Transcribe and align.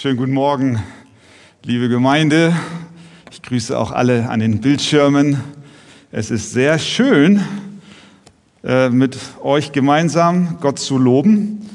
Schönen 0.00 0.16
guten 0.16 0.32
Morgen, 0.32 0.82
liebe 1.62 1.90
Gemeinde. 1.90 2.56
Ich 3.30 3.42
grüße 3.42 3.78
auch 3.78 3.90
alle 3.92 4.30
an 4.30 4.40
den 4.40 4.62
Bildschirmen. 4.62 5.38
Es 6.10 6.30
ist 6.30 6.52
sehr 6.52 6.78
schön, 6.78 7.44
äh, 8.64 8.88
mit 8.88 9.18
euch 9.42 9.72
gemeinsam 9.72 10.56
Gott 10.62 10.78
zu 10.78 10.96
loben. 10.96 11.68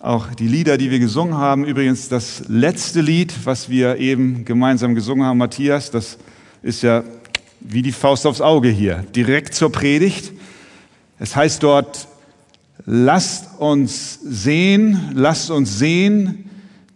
Auch 0.00 0.32
die 0.32 0.48
Lieder, 0.48 0.78
die 0.78 0.90
wir 0.90 1.00
gesungen 1.00 1.36
haben, 1.36 1.66
übrigens 1.66 2.08
das 2.08 2.44
letzte 2.48 3.02
Lied, 3.02 3.34
was 3.44 3.68
wir 3.68 3.98
eben 3.98 4.46
gemeinsam 4.46 4.94
gesungen 4.94 5.26
haben, 5.26 5.36
Matthias, 5.36 5.90
das 5.90 6.16
ist 6.62 6.82
ja 6.82 7.04
wie 7.60 7.82
die 7.82 7.92
Faust 7.92 8.26
aufs 8.26 8.40
Auge 8.40 8.70
hier, 8.70 9.04
direkt 9.14 9.52
zur 9.52 9.70
Predigt. 9.70 10.32
Es 11.18 11.36
heißt 11.36 11.62
dort, 11.62 12.08
lasst 12.86 13.60
uns 13.60 14.18
sehen, 14.22 15.10
lasst 15.12 15.50
uns 15.50 15.78
sehen, 15.78 16.46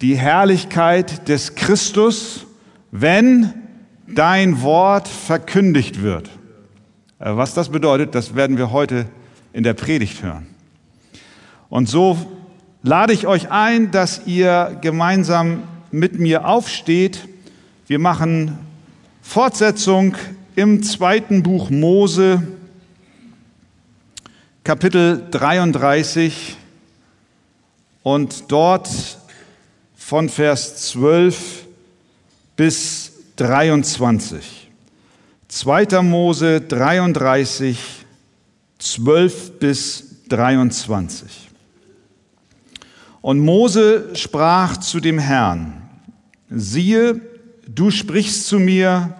die 0.03 0.16
Herrlichkeit 0.16 1.29
des 1.29 1.55
Christus, 1.55 2.45
wenn 2.90 3.54
dein 4.08 4.61
Wort 4.61 5.07
verkündigt 5.07 6.03
wird. 6.03 6.29
Äh, 7.21 7.36
was 7.36 7.54
das 7.54 7.68
bedeutet, 7.68 8.14
das 8.17 8.35
werden 8.35 8.58
wir 8.58 8.72
heute 8.72 9.07
in 9.53 9.63
der 9.63 9.75
Predigt 9.75 10.22
hören. 10.22 10.49
Und 11.68 11.89
so 11.89 12.18
lade 12.82 13.13
ich 13.13 13.29
euch 13.29 13.50
ein, 13.50 13.93
dass 13.93 14.27
ihr 14.27 14.77
gemeinsam 14.80 15.63
mit 15.93 16.19
mir 16.19 16.49
aufsteht. 16.49 17.29
Wir 17.86 18.00
machen 18.00 18.58
Fortsetzung 19.22 20.16
im 20.57 20.82
zweiten 20.82 21.44
Buch 21.44 21.71
Mose, 21.71 22.43
Kapitel 24.64 25.29
33. 25.30 26.57
Und 28.03 28.50
dort 28.50 29.21
von 30.12 30.29
Vers 30.29 30.76
12 30.90 31.64
bis 32.55 33.12
23. 33.36 34.69
2. 35.48 36.02
Mose 36.02 36.60
33, 36.60 37.78
12 38.78 39.58
bis 39.58 40.04
23. 40.28 41.48
Und 43.22 43.41
Mose 43.41 44.10
sprach 44.12 44.77
zu 44.77 45.00
dem 45.00 45.19
Herrn, 45.19 45.80
siehe, 46.50 47.19
du 47.66 47.91
sprichst 47.91 48.47
zu 48.48 48.58
mir, 48.58 49.16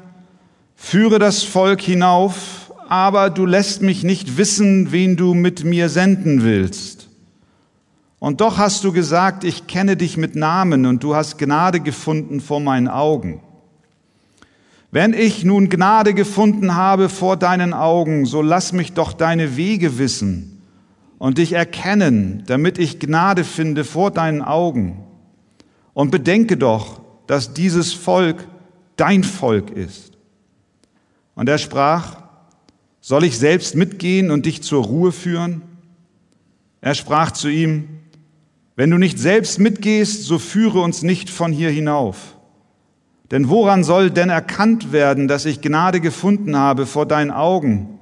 führe 0.77 1.19
das 1.19 1.43
Volk 1.43 1.81
hinauf, 1.81 2.71
aber 2.91 3.31
du 3.31 3.47
lässt 3.47 3.81
mich 3.81 4.03
nicht 4.03 4.37
wissen, 4.37 4.93
wen 4.93 5.17
du 5.17 5.33
mit 5.33 5.65
mir 5.65 5.89
senden 5.89 6.43
willst. 6.43 7.02
Und 8.23 8.41
doch 8.41 8.57
hast 8.57 8.85
du 8.85 8.93
gesagt, 8.93 9.43
ich 9.43 9.67
kenne 9.67 9.97
dich 9.97 10.17
mit 10.17 10.37
Namen 10.37 10.87
und 10.87 11.03
du 11.03 11.17
hast 11.17 11.39
Gnade 11.39 11.81
gefunden 11.81 12.41
vor 12.41 12.61
meinen 12.61 12.87
Augen. 12.87 13.43
Wenn 14.93 15.13
ich 15.13 15.43
nun 15.43 15.69
Gnade 15.69 16.15
gefunden 16.15 16.77
habe 16.77 17.09
vor 17.09 17.37
deinen 17.37 17.75
Augen, 17.75 18.25
so 18.25 18.41
lass 18.41 18.73
mich 18.73 18.93
doch 18.93 19.13
deine 19.13 19.57
Wege 19.57 19.99
wissen 19.99 20.63
und 21.19 21.39
dich 21.39 21.55
erkennen, 21.55 22.45
damit 22.47 22.79
ich 22.79 23.01
Gnade 23.01 23.43
finde 23.43 23.83
vor 23.83 24.13
deinen 24.13 24.41
Augen. 24.41 25.03
Und 25.93 26.13
bedenke 26.13 26.57
doch, 26.57 27.01
dass 27.27 27.55
dieses 27.55 27.93
Volk 27.93 28.47
dein 28.95 29.25
Volk 29.25 29.69
ist. 29.73 30.13
Und 31.35 31.49
er 31.49 31.59
sprach, 31.59 32.19
soll 33.01 33.25
ich 33.25 33.37
selbst 33.37 33.75
mitgehen 33.75 34.31
und 34.31 34.47
dich 34.47 34.63
zur 34.63 34.85
Ruhe 34.85 35.11
führen? 35.11 35.63
Er 36.81 36.95
sprach 36.95 37.33
zu 37.33 37.49
ihm, 37.49 37.92
wenn 38.77 38.91
du 38.91 38.99
nicht 38.99 39.19
selbst 39.19 39.59
mitgehst, 39.59 40.25
so 40.25 40.39
führe 40.39 40.81
uns 40.81 41.03
nicht 41.03 41.29
von 41.29 41.53
hier 41.53 41.71
hinauf. 41.71 42.37
Denn 43.31 43.49
woran 43.49 43.85
soll 43.85 44.11
denn 44.11 44.31
erkannt 44.31 44.93
werden, 44.93 45.29
dass 45.29 45.45
ich 45.45 45.61
Gnade 45.61 46.01
gefunden 46.01 46.57
habe 46.57 46.87
vor 46.87 47.07
deinen 47.07 47.31
Augen, 47.31 47.99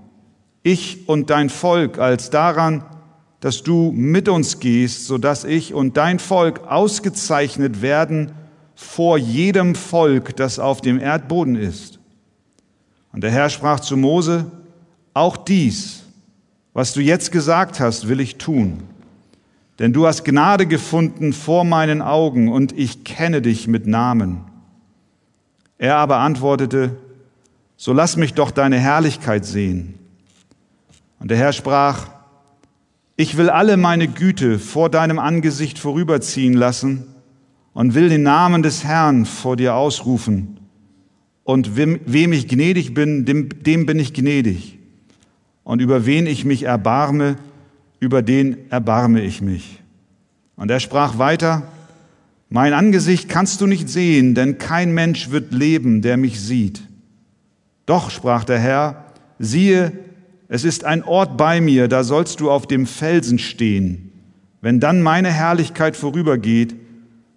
ich 0.63 1.09
und 1.09 1.31
dein 1.31 1.49
Volk, 1.49 1.99
als 1.99 2.31
daran, 2.31 2.85
dass 3.41 3.63
du 3.63 3.93
mit 3.93 4.29
uns 4.29 4.61
gehst, 4.61 5.07
so 5.07 5.19
dass 5.19 5.45
ich 5.45 5.73
und 5.73 5.97
dein 5.97 6.19
Volk 6.19 6.67
ausgezeichnet 6.69 7.81
werden 7.81 8.33
vor 8.75 9.19
jedem 9.19 9.75
Volk, 9.75 10.37
das 10.37 10.59
auf 10.59 10.81
dem 10.81 11.01
Erdboden 11.01 11.57
ist. 11.57 12.01
Und 13.13 13.23
der 13.25 13.31
Herr 13.31 13.49
sprach 13.49 13.81
zu 13.81 13.97
Mose, 13.97 14.51
auch 15.15 15.37
dies, 15.37 16.03
was 16.73 16.93
du 16.93 17.01
jetzt 17.01 17.33
gesagt 17.33 17.81
hast, 17.81 18.09
will 18.09 18.21
ich 18.21 18.37
tun 18.37 18.90
denn 19.81 19.95
du 19.95 20.07
hast 20.07 20.25
Gnade 20.25 20.67
gefunden 20.67 21.33
vor 21.33 21.65
meinen 21.65 22.03
Augen 22.03 22.49
und 22.49 22.77
ich 22.79 23.03
kenne 23.03 23.41
dich 23.41 23.67
mit 23.67 23.87
Namen. 23.87 24.43
Er 25.79 25.97
aber 25.97 26.19
antwortete, 26.19 26.99
so 27.79 27.95
lass 27.95 28.19
mich 28.19 28.35
doch 28.35 28.51
deine 28.51 28.79
Herrlichkeit 28.79 29.47
sehen. 29.47 29.95
Und 31.19 31.31
der 31.31 31.39
Herr 31.39 31.55
sprach, 31.55 32.11
ich 33.17 33.39
will 33.39 33.49
alle 33.49 33.79
meine 33.79 34.07
Güte 34.07 34.59
vor 34.59 34.91
deinem 34.91 35.19
Angesicht 35.19 35.79
vorüberziehen 35.79 36.53
lassen 36.53 37.07
und 37.73 37.95
will 37.95 38.11
den 38.11 38.23
Namen 38.23 38.63
des 38.63 38.85
Herrn 38.85 39.25
vor 39.25 39.57
dir 39.57 39.75
ausrufen. 39.75 40.61
Und 41.43 41.77
wem, 41.77 42.01
wem 42.05 42.35
ich 42.35 42.49
gnädig 42.49 42.93
bin, 42.93 43.25
dem, 43.25 43.49
dem 43.63 43.87
bin 43.87 43.99
ich 43.99 44.13
gnädig. 44.13 44.79
Und 45.65 45.81
über 45.81 46.05
wen 46.05 46.27
ich 46.27 46.45
mich 46.45 46.65
erbarme, 46.65 47.37
über 48.01 48.23
den 48.23 48.71
erbarme 48.71 49.23
ich 49.23 49.43
mich. 49.43 49.81
Und 50.57 50.71
er 50.71 50.81
sprach 50.81 51.19
weiter, 51.19 51.63
mein 52.49 52.73
Angesicht 52.73 53.29
kannst 53.29 53.61
du 53.61 53.67
nicht 53.67 53.89
sehen, 53.89 54.35
denn 54.35 54.59
kein 54.59 54.93
Mensch 54.93 55.31
wird 55.31 55.53
leben, 55.53 56.03
der 56.03 56.17
mich 56.17 56.41
sieht. 56.41 56.83
Doch, 57.87 58.11
sprach 58.11 58.45
der 58.45 58.59
Herr, 58.59 59.05
siehe, 59.39 59.93
es 60.49 60.65
ist 60.65 60.85
ein 60.85 61.05
Ort 61.05 61.37
bei 61.37 61.61
mir, 61.61 61.87
da 61.87 62.03
sollst 62.03 62.41
du 62.41 62.51
auf 62.51 62.67
dem 62.67 62.87
Felsen 62.87 63.39
stehen. 63.39 64.11
Wenn 64.61 64.81
dann 64.81 65.01
meine 65.01 65.31
Herrlichkeit 65.31 65.97
vorübergeht, 65.97 66.75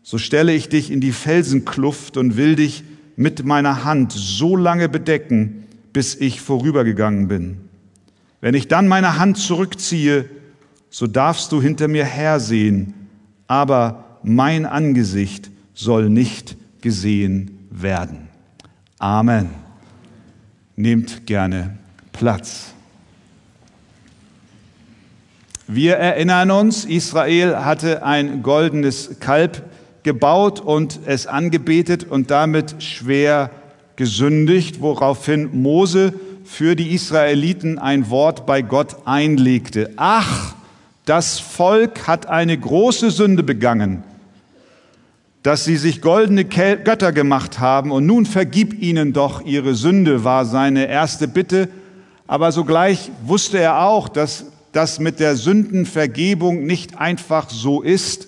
so 0.02 0.18
stelle 0.18 0.53
ich 0.53 0.68
dich 0.68 0.91
in 0.91 1.00
die 1.00 1.12
Felsenkluft 1.12 2.18
und 2.18 2.35
will 2.35 2.56
dich 2.56 2.84
mit 3.16 3.46
meiner 3.46 3.84
Hand 3.84 4.12
so 4.12 4.56
lange 4.57 4.90
bedecken, 4.90 5.66
bis 5.94 6.16
ich 6.16 6.41
vorübergegangen 6.41 7.28
bin. 7.28 7.57
Wenn 8.41 8.56
ich 8.56 8.68
dann 8.68 8.88
meine 8.88 9.18
Hand 9.19 9.38
zurückziehe, 9.38 10.25
so 10.93 11.07
darfst 11.07 11.51
du 11.51 11.59
hinter 11.59 11.87
mir 11.87 12.05
hersehen, 12.05 12.93
aber 13.47 14.19
mein 14.21 14.67
Angesicht 14.67 15.49
soll 15.73 16.07
nicht 16.07 16.55
gesehen 16.81 17.67
werden. 17.71 18.29
Amen. 18.99 19.49
Nehmt 20.75 21.25
gerne 21.25 21.79
Platz. 22.11 22.73
Wir 25.65 25.95
erinnern 25.95 26.51
uns, 26.51 26.85
Israel 26.85 27.65
hatte 27.65 28.03
ein 28.05 28.43
goldenes 28.43 29.19
Kalb 29.19 29.63
gebaut 30.03 30.59
und 30.59 30.99
es 31.07 31.25
angebetet 31.25 32.03
und 32.03 32.29
damit 32.29 32.83
schwer 32.83 33.49
gesündigt, 33.95 34.79
woraufhin 34.79 35.59
Mose 35.59 36.13
für 36.43 36.75
die 36.75 36.93
Israeliten 36.93 37.79
ein 37.79 38.11
Wort 38.11 38.45
bei 38.45 38.61
Gott 38.61 38.95
einlegte. 39.05 39.89
Ach, 39.95 40.53
das 41.06 41.40
Volk 41.40 42.08
hat 42.08 42.28
eine 42.28 42.58
große 42.58 43.12
Sünde 43.12 43.44
begangen, 43.44 44.03
dass 45.41 45.66
sie 45.66 45.75
sich 45.75 46.02
goldene 46.02 46.46
Götter 46.46 47.12
gemacht 47.12 47.59
haben 47.59 47.91
und 47.91 48.06
nun 48.06 48.25
vergib 48.25 48.81
ihnen 48.81 49.12
doch 49.12 49.41
ihre 49.46 49.75
Sünde, 49.75 50.24
war 50.24 50.46
seine 50.46 50.88
erste 50.88 51.28
Bitte. 51.28 51.68
Aber 52.28 52.53
sogleich 52.53 53.12
wusste 53.25 53.59
er 53.59 53.81
auch, 53.81 54.08
dass 54.08 54.46
das 54.72 55.00
mit 55.00 55.19
der 55.19 55.36
Sündenvergebung 55.36 56.66
nicht 56.66 56.97
einfach 56.97 57.50
so 57.50 57.81
ist, 57.81 58.28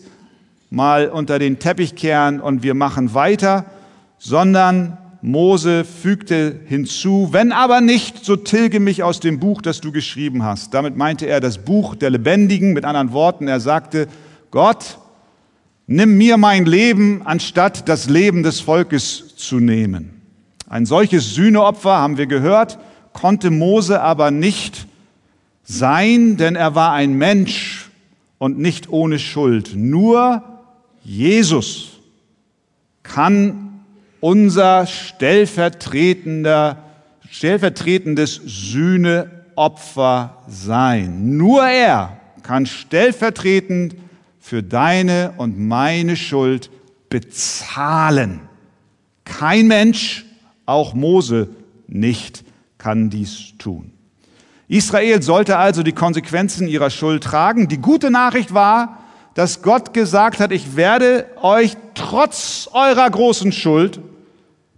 mal 0.69 1.07
unter 1.07 1.40
den 1.40 1.59
Teppich 1.59 1.96
kehren 1.96 2.42
und 2.42 2.62
wir 2.62 2.74
machen 2.74 3.13
weiter, 3.13 3.66
sondern 4.19 4.98
Mose 5.25 5.86
fügte 5.86 6.60
hinzu, 6.68 7.30
wenn 7.31 7.51
aber 7.51 7.81
nicht, 7.81 8.24
so 8.24 8.36
tilge 8.36 8.80
mich 8.80 9.01
aus 9.01 9.19
dem 9.19 9.39
Buch, 9.39 9.63
das 9.63 9.81
du 9.81 9.92
geschrieben 9.92 10.44
hast. 10.44 10.75
Damit 10.75 10.98
meinte 10.98 11.25
er 11.25 11.39
das 11.39 11.57
Buch 11.57 11.95
der 11.95 12.12
Lebendigen. 12.12 12.74
Mit 12.74 12.86
anderen 12.86 13.12
Worten, 13.12 13.48
er 13.48 13.60
sagte, 13.60 14.07
Gott, 14.51 15.00
nimm 15.88 16.19
mir 16.19 16.38
mein 16.38 16.68
Leben, 16.68 17.24
anstatt 17.25 17.89
das 17.89 18.07
Leben 18.07 18.44
des 18.44 18.60
Volkes 18.60 19.36
zu 19.36 19.60
nehmen. 19.60 20.22
Ein 20.69 20.86
solches 20.86 21.33
Sühneopfer, 21.33 21.98
haben 21.98 22.19
wir 22.19 22.28
gehört, 22.28 22.78
konnte 23.12 23.50
Mose 23.50 24.01
aber 24.01 24.30
nicht 24.30 24.86
sein, 25.63 26.38
denn 26.38 26.56
er 26.56 26.75
war 26.75 26.92
ein 26.92 27.13
Mensch 27.13 27.89
und 28.38 28.60
nicht 28.60 28.89
ohne 28.89 29.18
Schuld. 29.18 29.71
Nur 29.75 30.44
Jesus 31.04 31.94
kann 33.01 33.64
unser 34.25 34.88
stellvertretender, 34.88 36.77
stellvertretendes 37.30 38.42
Sühneopfer 38.44 40.38
sein. 40.48 41.38
Nur 41.38 41.63
er 41.68 42.18
kann 42.42 42.66
stellvertretend 42.66 43.95
für 44.39 44.63
deine 44.63 45.36
und 45.38 45.60
meine 45.60 46.16
Schuld 46.16 46.72
bezahlen. 47.07 48.39
Kein 49.25 49.68
Mensch, 49.68 50.25
auch 50.66 50.95
Mose 50.95 51.50
nicht, 51.86 52.44
kann 52.80 53.12
dies 53.12 53.54
tun. 53.60 53.92
Israel 54.68 55.21
sollte 55.21 55.57
also 55.57 55.83
die 55.83 55.92
Konsequenzen 55.92 56.68
ihrer 56.68 56.89
Schuld 56.89 57.24
tragen. 57.24 57.68
Die 57.68 57.78
gute 57.78 58.10
Nachricht 58.10 58.56
war, 58.56 59.04
dass 59.36 59.62
Gott 59.62 59.94
gesagt 59.94 60.39
hat, 60.39 60.51
ich 60.51 60.75
werde 60.75 61.28
euch 61.44 61.78
trotz 61.94 62.68
eurer 62.74 63.07
großen 63.07 63.51
Schuld 63.51 64.00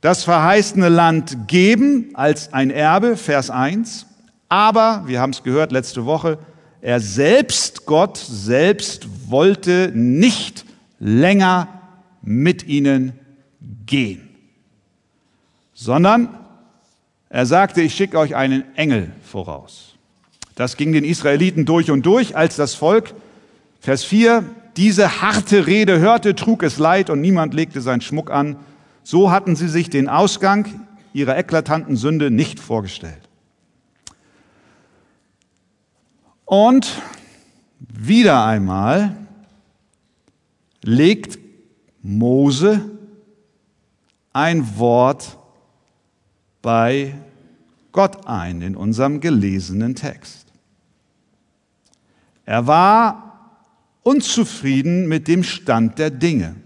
das 0.08 0.24
verheißene 0.24 0.88
Land 0.88 1.50
geben 1.50 2.12
als 2.14 2.54
ein 2.54 2.72
Erbe, 2.72 3.18
Vers 3.18 3.50
1. 3.50 4.06
Aber, 4.48 5.04
wir 5.06 5.20
haben 5.20 5.32
es 5.32 5.44
gehört 5.44 5.74
letzte 5.74 6.06
Woche, 6.06 6.40
er 6.80 7.02
selbst, 7.02 7.86
Gott 7.86 8.16
selbst, 8.16 9.30
wollte 9.30 9.92
nicht 9.94 10.64
länger 10.98 11.68
mit 12.22 12.66
ihnen 12.66 13.20
gehen, 13.86 14.30
sondern 15.74 16.30
er 17.28 17.46
sagte, 17.46 17.82
ich 17.82 17.94
schicke 17.94 18.18
euch 18.18 18.34
einen 18.34 18.64
Engel 18.78 19.12
voraus. 19.24 19.96
Das 20.56 20.78
ging 20.78 20.94
den 20.94 21.04
Israeliten 21.04 21.66
durch 21.66 21.92
und 21.92 22.06
durch, 22.06 22.34
als 22.34 22.56
das 22.56 22.76
Volk, 22.76 23.14
Vers 23.82 24.06
4, 24.06 24.46
diese 24.78 25.22
harte 25.22 25.68
Rede 25.68 26.00
hörte, 26.00 26.34
trug 26.34 26.64
es 26.64 26.78
leid 26.78 27.10
und 27.10 27.20
niemand 27.20 27.54
legte 27.54 27.82
seinen 27.82 28.00
Schmuck 28.00 28.32
an. 28.32 28.56
So 29.10 29.32
hatten 29.32 29.56
sie 29.56 29.70
sich 29.70 29.90
den 29.90 30.10
Ausgang 30.10 30.86
ihrer 31.14 31.38
eklatanten 31.38 31.96
Sünde 31.96 32.30
nicht 32.30 32.60
vorgestellt. 32.60 33.22
Und 36.44 37.02
wieder 37.80 38.44
einmal 38.44 39.16
legt 40.82 41.40
Mose 42.02 42.82
ein 44.34 44.78
Wort 44.78 45.38
bei 46.62 47.16
Gott 47.94 48.28
ein 48.28 48.62
in 48.62 48.76
unserem 48.76 49.22
gelesenen 49.22 49.96
Text. 49.96 50.48
Er 52.44 52.68
war 52.68 53.56
unzufrieden 54.04 55.08
mit 55.08 55.30
dem 55.30 55.46
Stand 55.46 55.98
der 55.98 56.10
Dinge. 56.10 56.58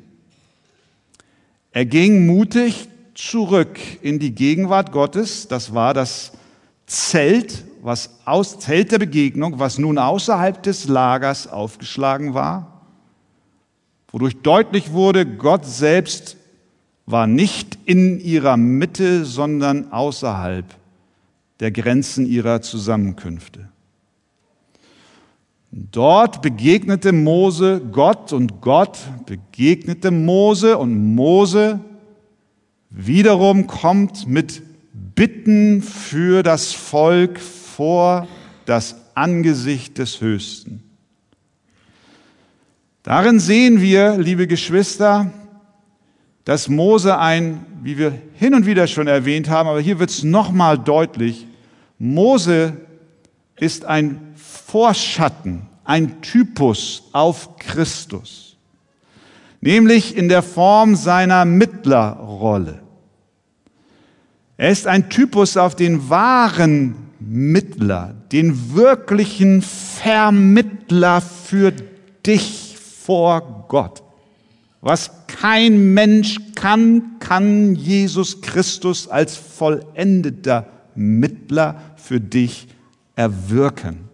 Er 1.71 1.85
ging 1.85 2.25
mutig 2.25 2.89
zurück 3.15 3.79
in 4.01 4.19
die 4.19 4.35
Gegenwart 4.35 4.91
Gottes. 4.91 5.47
Das 5.47 5.73
war 5.73 5.94
das 5.94 6.33
Zelt, 6.85 7.63
was 7.81 8.19
aus 8.25 8.59
Zelt 8.59 8.91
der 8.91 9.00
Begegnung, 9.00 9.59
was 9.59 9.77
nun 9.77 9.97
außerhalb 9.97 10.62
des 10.62 10.88
Lagers 10.88 11.47
aufgeschlagen 11.47 12.33
war, 12.33 12.81
wodurch 14.12 14.35
deutlich 14.41 14.91
wurde, 14.91 15.25
Gott 15.25 15.65
selbst 15.65 16.38
war 17.06 17.27
nicht 17.27 17.77
in 17.85 18.19
ihrer 18.19 18.57
Mitte, 18.57 19.25
sondern 19.25 19.91
außerhalb 19.91 20.65
der 21.59 21.71
Grenzen 21.71 22.25
ihrer 22.25 22.62
Zusammenkünfte. 22.62 23.69
Dort 25.71 26.41
begegnete 26.41 27.13
Mose 27.13 27.81
Gott 27.91 28.33
und 28.33 28.59
Gott 28.59 29.00
begegnete 29.25 30.12
Mose 30.12 30.77
und 30.77 31.15
Mose 31.15 31.79
wiederum 32.89 33.68
kommt 33.68 34.27
mit 34.27 34.62
Bitten 35.15 35.81
für 35.81 36.44
das 36.44 36.73
Volk 36.73 37.39
vor 37.39 38.27
das 38.65 38.95
Angesicht 39.15 39.97
des 39.97 40.19
Höchsten. 40.19 40.83
Darin 43.03 43.39
sehen 43.39 43.79
wir, 43.81 44.17
liebe 44.17 44.47
Geschwister, 44.47 45.31
dass 46.44 46.67
Mose 46.67 47.17
ein, 47.17 47.65
wie 47.81 47.97
wir 47.97 48.13
hin 48.33 48.53
und 48.56 48.65
wieder 48.65 48.88
schon 48.88 49.07
erwähnt 49.07 49.47
haben, 49.50 49.69
aber 49.69 49.79
hier 49.79 50.00
wird 50.00 50.09
es 50.09 50.24
nochmal 50.24 50.77
deutlich, 50.77 51.47
Mose 51.97 52.75
ist 53.62 53.86
ein 53.86 54.34
Vorschatten, 54.36 55.68
ein 55.84 56.22
Typus 56.22 57.04
auf 57.12 57.58
Christus, 57.58 58.58
nämlich 59.62 60.18
in 60.18 60.30
der 60.30 60.42
Form 60.42 60.96
seiner 60.96 61.46
Mittlerrolle. 61.46 62.81
Er 64.58 64.72
ist 64.72 64.88
ein 64.88 65.10
Typus 65.10 65.58
auf 65.58 65.75
den 65.75 66.10
wahren 66.10 66.96
Mittler, 67.19 68.16
den 68.31 68.74
wirklichen 68.74 69.62
Vermittler 69.62 71.22
für 71.22 71.72
dich 72.25 72.75
vor 73.04 73.66
Gott. 73.68 74.02
Was 74.81 75.12
kein 75.28 75.94
Mensch 75.94 76.38
kann, 76.56 77.19
kann 77.19 77.75
Jesus 77.75 78.42
Christus 78.42 79.08
als 79.08 79.38
vollendeter 79.38 80.66
Mittler 80.96 81.80
für 81.96 82.19
dich 82.19 82.68
erwirken. 83.16 84.10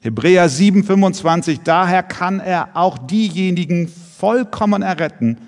Hebräer 0.00 0.48
7, 0.48 0.84
25, 0.84 1.60
daher 1.64 2.02
kann 2.02 2.40
er 2.40 2.70
auch 2.74 2.98
diejenigen 2.98 3.88
vollkommen 3.88 4.82
erretten, 4.82 5.38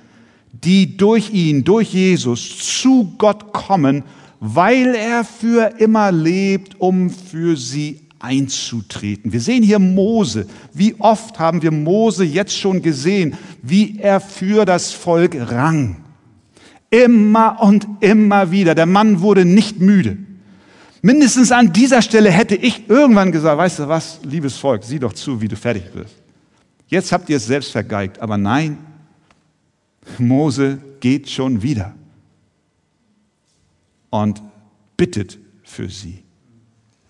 die 0.52 0.96
durch 0.96 1.30
ihn, 1.30 1.64
durch 1.64 1.92
Jesus 1.92 2.58
zu 2.80 3.14
Gott 3.16 3.52
kommen, 3.52 4.02
weil 4.40 4.94
er 4.94 5.24
für 5.24 5.78
immer 5.78 6.10
lebt, 6.10 6.80
um 6.80 7.10
für 7.10 7.56
sie 7.56 8.00
einzutreten. 8.18 9.32
Wir 9.32 9.40
sehen 9.40 9.62
hier 9.62 9.78
Mose. 9.78 10.46
Wie 10.74 10.94
oft 10.98 11.38
haben 11.38 11.62
wir 11.62 11.70
Mose 11.70 12.24
jetzt 12.24 12.56
schon 12.56 12.82
gesehen, 12.82 13.36
wie 13.62 13.98
er 13.98 14.20
für 14.20 14.64
das 14.64 14.92
Volk 14.92 15.36
rang. 15.50 15.96
Immer 16.90 17.58
und 17.62 17.86
immer 18.00 18.50
wieder. 18.50 18.74
Der 18.74 18.86
Mann 18.86 19.20
wurde 19.20 19.44
nicht 19.44 19.80
müde. 19.80 20.18
Mindestens 21.02 21.50
an 21.50 21.72
dieser 21.72 22.02
Stelle 22.02 22.30
hätte 22.30 22.54
ich 22.54 22.88
irgendwann 22.88 23.32
gesagt, 23.32 23.56
weißt 23.56 23.78
du 23.80 23.88
was, 23.88 24.20
liebes 24.22 24.56
Volk, 24.56 24.84
sieh 24.84 24.98
doch 24.98 25.12
zu, 25.12 25.40
wie 25.40 25.48
du 25.48 25.56
fertig 25.56 25.84
bist. 25.92 26.14
Jetzt 26.88 27.12
habt 27.12 27.28
ihr 27.30 27.36
es 27.36 27.46
selbst 27.46 27.72
vergeigt, 27.72 28.18
aber 28.18 28.36
nein, 28.36 28.78
Mose 30.18 30.78
geht 31.00 31.30
schon 31.30 31.62
wieder 31.62 31.94
und 34.10 34.42
bittet 34.96 35.38
für 35.62 35.88
sie. 35.88 36.22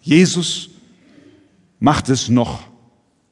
Jesus 0.02 0.70
macht 1.80 2.08
es 2.08 2.28
noch 2.28 2.60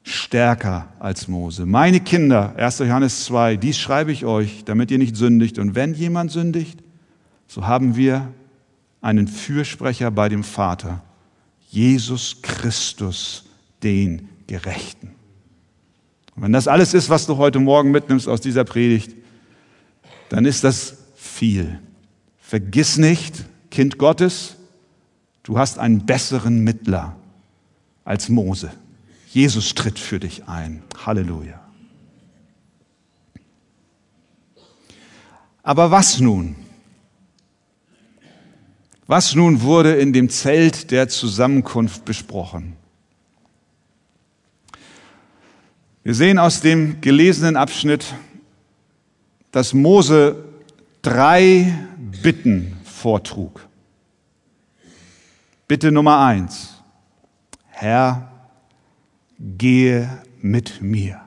stärker 0.03 0.87
als 0.99 1.27
Mose. 1.27 1.65
Meine 1.65 1.99
Kinder, 1.99 2.55
1. 2.57 2.79
Johannes 2.79 3.25
2, 3.25 3.57
dies 3.57 3.77
schreibe 3.77 4.11
ich 4.11 4.25
euch, 4.25 4.63
damit 4.65 4.91
ihr 4.91 4.97
nicht 4.97 5.15
sündigt. 5.15 5.59
Und 5.59 5.75
wenn 5.75 5.93
jemand 5.93 6.31
sündigt, 6.31 6.79
so 7.47 7.67
haben 7.67 7.95
wir 7.95 8.33
einen 9.01 9.27
Fürsprecher 9.27 10.11
bei 10.11 10.29
dem 10.29 10.43
Vater, 10.43 11.03
Jesus 11.69 12.41
Christus, 12.41 13.45
den 13.83 14.29
Gerechten. 14.47 15.15
Und 16.35 16.43
wenn 16.43 16.53
das 16.53 16.67
alles 16.67 16.93
ist, 16.93 17.09
was 17.09 17.25
du 17.25 17.37
heute 17.37 17.59
Morgen 17.59 17.91
mitnimmst 17.91 18.27
aus 18.27 18.41
dieser 18.41 18.63
Predigt, 18.63 19.15
dann 20.29 20.45
ist 20.45 20.63
das 20.63 20.97
viel. 21.15 21.79
Vergiss 22.39 22.97
nicht, 22.97 23.45
Kind 23.69 23.97
Gottes, 23.97 24.55
du 25.43 25.57
hast 25.59 25.79
einen 25.79 26.05
besseren 26.05 26.63
Mittler 26.63 27.15
als 28.03 28.29
Mose. 28.29 28.71
Jesus 29.31 29.75
tritt 29.75 29.99
für 29.99 30.19
dich 30.19 30.47
ein. 30.47 30.81
Halleluja. 31.05 31.59
Aber 35.61 35.91
was 35.91 36.19
nun? 36.19 36.55
Was 39.09 39.33
nun 39.33 39.63
wurde 39.63 39.95
in 39.95 40.13
dem 40.13 40.29
Zelt 40.29 40.91
der 40.91 41.09
Zusammenkunft 41.09 42.05
besprochen? 42.05 42.75
Wir 46.03 46.13
sehen 46.13 46.37
aus 46.37 46.61
dem 46.61 47.01
gelesenen 47.01 47.57
Abschnitt, 47.57 48.13
dass 49.51 49.73
Mose 49.73 50.43
drei 51.01 51.73
Bitten 52.21 52.77
vortrug. 52.83 53.67
Bitte 55.67 55.91
Nummer 55.91 56.23
eins. 56.23 56.75
Herr, 57.65 58.31
gehe 59.39 60.21
mit 60.39 60.83
mir. 60.83 61.19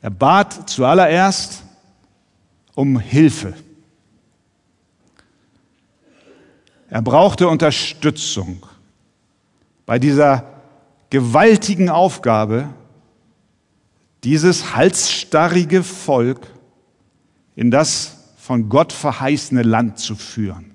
Er 0.00 0.10
bat 0.10 0.70
zuallererst 0.70 1.62
um 2.74 2.98
Hilfe. 2.98 3.52
Er 6.88 7.02
brauchte 7.02 7.48
Unterstützung 7.48 8.66
bei 9.86 9.98
dieser 9.98 10.44
gewaltigen 11.10 11.88
Aufgabe, 11.88 12.68
dieses 14.24 14.74
halsstarrige 14.74 15.82
Volk 15.82 16.52
in 17.54 17.70
das 17.70 18.16
von 18.36 18.68
Gott 18.68 18.92
verheißene 18.92 19.62
Land 19.62 19.98
zu 19.98 20.16
führen 20.16 20.68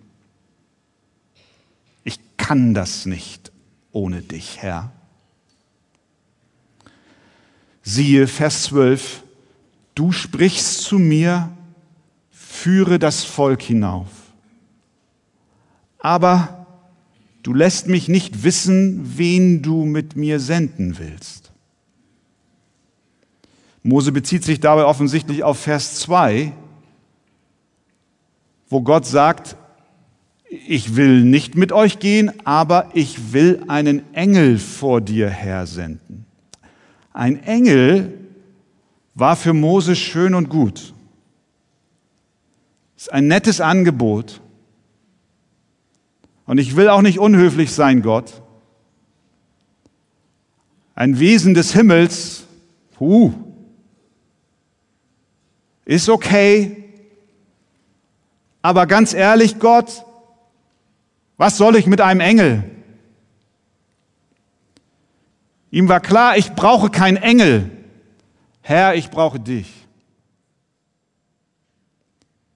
kann 2.44 2.74
das 2.74 3.06
nicht 3.06 3.54
ohne 3.94 4.22
dich, 4.22 4.62
Herr. 4.62 4.92
Siehe, 7.84 8.28
Vers 8.28 8.64
12, 8.64 9.24
du 9.96 10.12
sprichst 10.12 10.82
zu 10.82 11.00
mir, 11.00 11.56
führe 12.32 13.00
das 13.00 13.24
Volk 13.24 13.62
hinauf. 13.62 14.10
Aber 16.04 16.68
du 17.42 17.54
lässt 17.54 17.88
mich 17.88 18.10
nicht 18.10 18.44
wissen, 18.44 19.18
wen 19.18 19.64
du 19.64 19.86
mit 19.86 20.16
mir 20.16 20.40
senden 20.40 21.00
willst. 21.00 21.52
Mose 23.82 24.12
bezieht 24.12 24.44
sich 24.44 24.60
dabei 24.60 24.86
offensichtlich 24.86 25.44
auf 25.44 25.60
Vers 25.60 25.96
2, 25.96 26.52
wo 28.70 28.82
Gott 28.82 29.06
sagt, 29.06 29.56
ich 30.68 30.96
will 30.96 31.24
nicht 31.24 31.56
mit 31.56 31.72
euch 31.72 32.00
gehen, 32.00 32.32
aber 32.46 32.92
ich 32.94 33.34
will 33.34 33.64
einen 33.68 34.14
Engel 34.14 34.60
vor 34.60 35.02
dir 35.02 35.30
hersenden. 35.30 36.26
Ein 37.14 37.42
Engel 37.44 38.14
war 39.16 39.36
für 39.36 39.54
Mose 39.54 39.96
schön 39.96 40.34
und 40.34 40.50
gut. 40.50 40.94
Ist 42.98 43.12
ein 43.12 43.28
nettes 43.28 43.62
Angebot. 43.62 44.42
Und 46.46 46.58
ich 46.58 46.76
will 46.76 46.90
auch 46.90 47.02
nicht 47.02 47.20
unhöflich 47.20 47.74
sein, 47.74 48.02
Gott. 48.02 48.42
Ein 50.96 51.20
Wesen 51.20 51.54
des 51.54 51.74
Himmels, 51.74 52.44
huh, 53.00 53.34
ist 55.86 56.10
okay. 56.10 56.84
Aber 58.62 58.88
ganz 58.88 59.14
ehrlich, 59.14 59.60
Gott, 59.60 60.06
was 61.38 61.58
soll 61.58 61.76
ich 61.76 61.88
mit 61.88 62.00
einem 62.00 62.20
Engel? 62.20 62.64
Ihm 65.72 65.90
war 65.90 66.00
klar, 66.00 66.38
ich 66.38 66.54
brauche 66.54 66.90
keinen 66.90 67.18
Engel. 67.18 67.72
Herr, 68.62 68.96
ich 68.96 69.10
brauche 69.10 69.40
dich. 69.40 69.74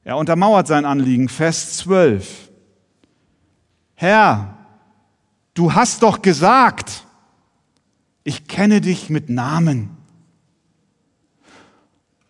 Er 0.04 0.16
untermauert 0.16 0.68
sein 0.68 0.86
Anliegen, 0.86 1.28
Vers 1.28 1.78
12. 1.78 2.47
Herr, 4.00 4.54
du 5.56 5.74
hast 5.74 6.04
doch 6.04 6.22
gesagt, 6.22 7.04
ich 8.24 8.48
kenne 8.48 8.80
dich 8.80 9.10
mit 9.10 9.28
Namen. 9.28 9.90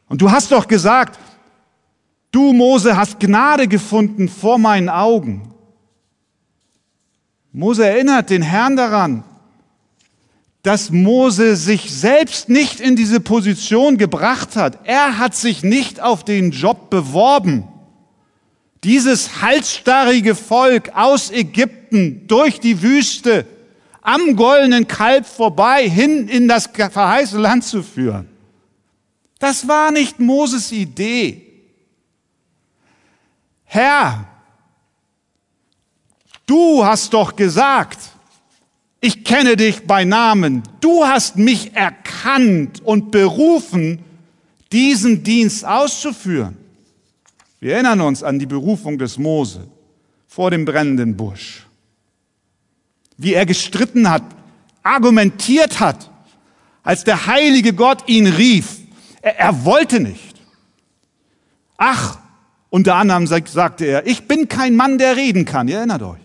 Und 0.07 0.21
du 0.21 0.31
hast 0.31 0.53
doch 0.53 0.69
gesagt, 0.69 1.19
du 2.31 2.53
Mose 2.53 2.95
hast 2.95 3.19
Gnade 3.19 3.67
gefunden 3.67 4.29
vor 4.29 4.57
meinen 4.57 4.87
Augen. 4.87 5.53
Mose 7.51 7.85
erinnert 7.85 8.29
den 8.29 8.43
Herrn 8.43 8.77
daran, 8.77 9.25
dass 10.63 10.89
Mose 10.89 11.57
sich 11.57 11.93
selbst 11.93 12.47
nicht 12.47 12.79
in 12.79 12.95
diese 12.95 13.19
Position 13.19 13.97
gebracht 13.97 14.55
hat. 14.55 14.79
Er 14.85 15.17
hat 15.17 15.35
sich 15.35 15.63
nicht 15.63 15.99
auf 15.99 16.23
den 16.23 16.51
Job 16.51 16.89
beworben. 16.89 17.67
Dieses 18.87 19.41
halsstarrige 19.41 20.33
Volk 20.33 20.95
aus 20.95 21.29
Ägypten 21.29 22.25
durch 22.25 22.61
die 22.61 22.81
Wüste 22.81 23.45
am 24.01 24.37
goldenen 24.37 24.87
Kalb 24.87 25.25
vorbei 25.25 25.89
hin 25.89 26.29
in 26.29 26.47
das 26.47 26.67
verheißene 26.67 27.41
Land 27.41 27.65
zu 27.65 27.83
führen. 27.83 28.29
Das 29.39 29.67
war 29.67 29.91
nicht 29.91 30.21
Moses 30.21 30.71
Idee. 30.71 31.65
Herr, 33.65 34.25
du 36.45 36.85
hast 36.85 37.13
doch 37.13 37.35
gesagt, 37.35 37.99
ich 39.01 39.25
kenne 39.25 39.57
dich 39.57 39.85
bei 39.85 40.05
Namen. 40.05 40.63
Du 40.79 41.05
hast 41.05 41.35
mich 41.35 41.75
erkannt 41.75 42.81
und 42.85 43.11
berufen, 43.11 43.99
diesen 44.71 45.23
Dienst 45.23 45.65
auszuführen. 45.65 46.66
Wir 47.59 47.73
erinnern 47.73 48.01
uns 48.01 48.23
an 48.23 48.39
die 48.39 48.45
Berufung 48.45 48.97
des 48.97 49.17
Mose 49.17 49.67
vor 50.27 50.51
dem 50.51 50.65
brennenden 50.65 51.17
Busch. 51.17 51.65
Wie 53.17 53.33
er 53.33 53.45
gestritten 53.45 54.09
hat, 54.09 54.23
argumentiert 54.83 55.79
hat, 55.79 56.11
als 56.83 57.03
der 57.03 57.25
heilige 57.25 57.73
Gott 57.73 58.07
ihn 58.07 58.27
rief. 58.27 58.77
Er, 59.21 59.39
er 59.39 59.65
wollte 59.65 59.99
nicht. 59.99 60.35
Ach, 61.77 62.19
unter 62.69 62.95
anderem 62.95 63.27
sagte 63.27 63.85
er, 63.85 64.05
ich 64.05 64.27
bin 64.27 64.47
kein 64.47 64.75
Mann, 64.75 64.97
der 64.97 65.15
reden 65.15 65.45
kann. 65.45 65.67
Ihr 65.67 65.77
erinnert 65.77 66.03
euch. 66.03 66.19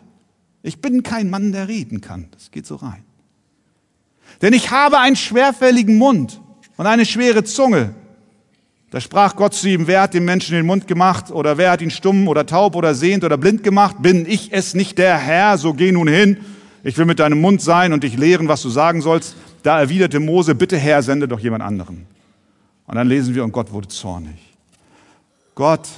Ich 0.63 0.81
bin 0.81 1.03
kein 1.03 1.31
Mann, 1.31 1.53
der 1.53 1.69
reden 1.69 2.01
kann. 2.01 2.29
Das 2.33 2.51
geht 2.51 2.67
so 2.67 2.77
rein. 2.77 3.05
Denn 4.41 4.53
ich 4.53 4.71
habe 4.71 4.99
einen 4.99 5.17
schwerfälligen 5.17 5.99
Mund 5.99 6.41
und 6.77 6.87
eine 6.87 7.07
schwere 7.07 7.45
Zunge. 7.45 7.95
Da 8.93 9.01
sprach 9.01 9.37
Gott 9.37 9.55
zu 9.55 9.71
ihm, 9.71 9.87
wer 9.87 10.03
hat 10.03 10.13
dem 10.13 10.27
Menschen 10.27 10.55
den 10.55 10.67
Mund 10.67 10.87
gemacht 10.87 11.31
oder 11.31 11.57
wer 11.57 11.71
hat 11.71 11.81
ihn 11.81 11.91
stumm 11.91 12.29
oder 12.29 12.45
taub 12.45 12.77
oder 12.77 12.95
sehend 12.95 13.25
oder 13.25 13.39
blind 13.39 13.63
gemacht? 13.63 13.97
Bin 14.01 14.27
ich 14.27 14.53
es 14.53 14.75
nicht 14.75 14.99
der 14.99 15.17
Herr? 15.17 15.57
So 15.57 15.73
geh 15.73 15.93
nun 15.93 16.09
hin. 16.09 16.37
Ich 16.85 16.99
will 16.99 17.07
mit 17.07 17.19
deinem 17.19 17.41
Mund 17.41 17.63
sein 17.63 17.95
und 17.95 18.05
dich 18.05 18.19
lehren, 18.19 18.49
was 18.49 18.61
du 18.61 18.69
sagen 18.69 19.01
sollst. 19.01 19.35
Da 19.63 19.81
erwiderte 19.81 20.21
Mose, 20.21 20.55
bitte 20.55 20.77
Herr, 20.77 21.03
sende 21.03 21.27
doch 21.27 21.41
jemand 21.41 21.63
anderen. 21.65 22.07
Und 22.87 22.97
dann 22.97 23.09
lesen 23.09 23.35
wir, 23.35 23.45
und 23.45 23.53
Gott 23.53 23.73
wurde 23.73 23.89
zornig. 23.89 24.37
Gott, 25.55 25.89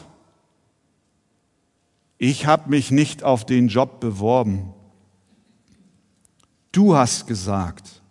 ich 2.16 2.46
habe 2.46 2.70
mich 2.70 2.92
nicht 2.92 3.24
auf 3.24 3.44
den 3.44 3.66
Job 3.66 3.98
beworben. 3.98 4.72
Du 6.70 6.94
hast 6.94 7.26
gesagt, 7.26 8.02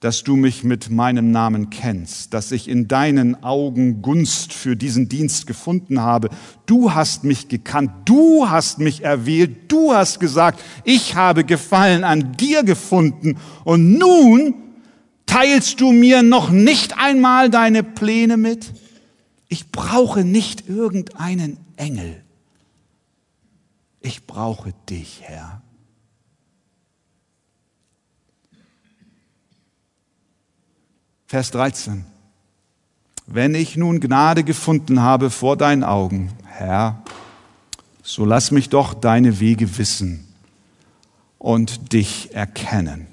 dass 0.00 0.24
du 0.24 0.34
mich 0.36 0.64
mit 0.64 0.90
meinem 0.90 1.30
Namen 1.30 1.70
kennst, 1.70 2.34
dass 2.34 2.52
ich 2.52 2.68
in 2.68 2.88
deinen 2.88 3.42
Augen 3.44 4.02
Gunst 4.02 4.52
für 4.52 4.74
diesen 4.74 5.08
Dienst 5.08 5.46
gefunden 5.46 6.00
habe. 6.00 6.30
Du 6.66 6.94
hast 6.94 7.24
mich 7.24 7.48
gekannt, 7.48 7.92
du 8.06 8.48
hast 8.48 8.78
mich 8.78 9.04
erwählt, 9.04 9.70
du 9.70 9.92
hast 9.92 10.18
gesagt, 10.18 10.60
ich 10.84 11.14
habe 11.14 11.44
Gefallen 11.44 12.04
an 12.04 12.32
dir 12.36 12.64
gefunden 12.64 13.36
und 13.64 13.98
nun 13.98 14.54
Teilst 15.30 15.80
du 15.80 15.92
mir 15.92 16.24
noch 16.24 16.50
nicht 16.50 16.98
einmal 16.98 17.50
deine 17.50 17.84
Pläne 17.84 18.36
mit? 18.36 18.72
Ich 19.46 19.70
brauche 19.70 20.24
nicht 20.24 20.68
irgendeinen 20.68 21.56
Engel. 21.76 22.24
Ich 24.00 24.26
brauche 24.26 24.74
dich, 24.88 25.20
Herr. 25.22 25.62
Vers 31.30 31.52
13. 31.52 32.04
Wenn 33.28 33.54
ich 33.54 33.76
nun 33.76 34.00
Gnade 34.00 34.42
gefunden 34.42 35.00
habe 35.00 35.30
vor 35.30 35.56
deinen 35.56 35.84
Augen, 35.84 36.32
Herr, 36.44 37.04
so 38.02 38.24
lass 38.24 38.50
mich 38.50 38.68
doch 38.68 38.94
deine 38.94 39.38
Wege 39.38 39.78
wissen 39.78 40.26
und 41.38 41.92
dich 41.92 42.34
erkennen. 42.34 43.06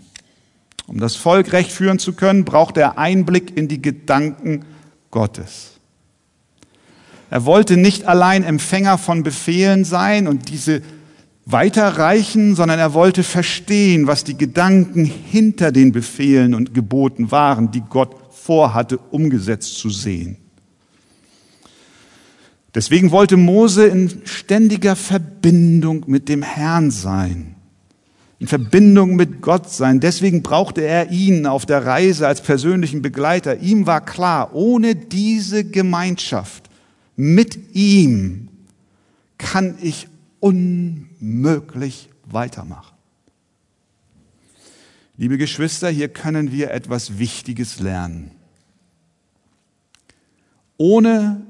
Um 0.88 1.00
das 1.00 1.16
Volk 1.16 1.54
recht 1.54 1.72
führen 1.72 2.00
zu 2.00 2.14
können, 2.14 2.44
braucht 2.44 2.78
er 2.78 2.98
Einblick 2.98 3.56
in 3.56 3.68
die 3.68 3.84
Gedanken 3.84 4.66
Gottes. 5.12 5.74
Er 7.30 7.46
wollte 7.46 7.78
nicht 7.78 8.06
allein 8.06 8.44
Empfänger 8.44 8.98
von 8.98 9.22
Befehlen 9.22 9.86
sein 9.86 10.28
und 10.28 10.50
diese 10.50 10.82
weiterreichen, 11.50 12.56
sondern 12.56 12.80
er 12.80 12.94
wollte 12.94 13.24
verstehen, 13.24 14.08
was 14.08 14.24
die 14.24 14.38
Gedanken 14.38 15.06
hinter 15.06 15.72
den 15.72 15.92
Befehlen 15.92 16.54
und 16.54 16.74
Geboten 16.74 17.32
waren, 17.32 17.72
die 17.72 17.82
Gott 17.82 18.16
vorhatte, 18.32 18.98
umgesetzt 18.98 19.76
zu 19.78 19.90
sehen. 19.90 20.38
Deswegen 22.76 23.12
wollte 23.12 23.38
Mose 23.38 23.88
in 23.88 24.22
ständiger 24.26 24.96
Verbindung 24.96 26.04
mit 26.08 26.30
dem 26.30 26.42
Herrn 26.44 26.92
sein 26.92 27.56
in 28.40 28.48
Verbindung 28.48 29.16
mit 29.16 29.42
Gott 29.42 29.70
sein. 29.70 30.00
Deswegen 30.00 30.44
brauchte 30.44 30.82
er 30.82 31.12
ihn 31.12 31.48
auf 31.48 31.66
der 31.66 31.86
Reise 31.86 32.28
als 32.28 32.42
persönlichen 32.42 33.02
Begleiter. 33.02 33.60
Ihm 33.60 33.88
war 33.88 34.02
klar, 34.02 34.54
ohne 34.54 34.96
diese 34.96 35.64
Gemeinschaft 35.64 36.70
mit 37.16 37.76
ihm 37.76 38.50
kann 39.40 39.76
ich 39.82 40.08
unmöglich 40.40 42.10
weitermachen. 42.26 42.96
Liebe 45.18 45.38
Geschwister, 45.38 45.90
hier 45.90 46.10
können 46.10 46.52
wir 46.52 46.72
etwas 46.72 47.18
Wichtiges 47.18 47.80
lernen. 47.80 48.32
Ohne 50.78 51.42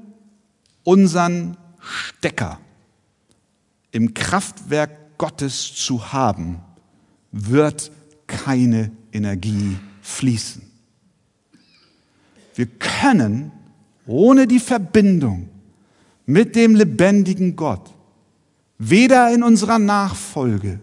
unseren 0.84 1.58
Stecker 1.80 2.60
im 3.90 4.14
Kraftwerk 4.14 5.18
Gottes 5.18 5.74
zu 5.74 6.12
haben, 6.12 6.60
wird 7.30 7.92
keine 8.26 8.90
Energie 9.12 9.76
fließen. 10.00 10.62
Wir 12.54 12.66
können 12.66 13.52
ohne 14.06 14.46
die 14.46 14.60
Verbindung 14.60 15.50
mit 16.24 16.56
dem 16.56 16.74
lebendigen 16.74 17.54
Gott 17.54 17.94
weder 18.78 19.32
in 19.34 19.42
unserer 19.42 19.78
Nachfolge 19.78 20.80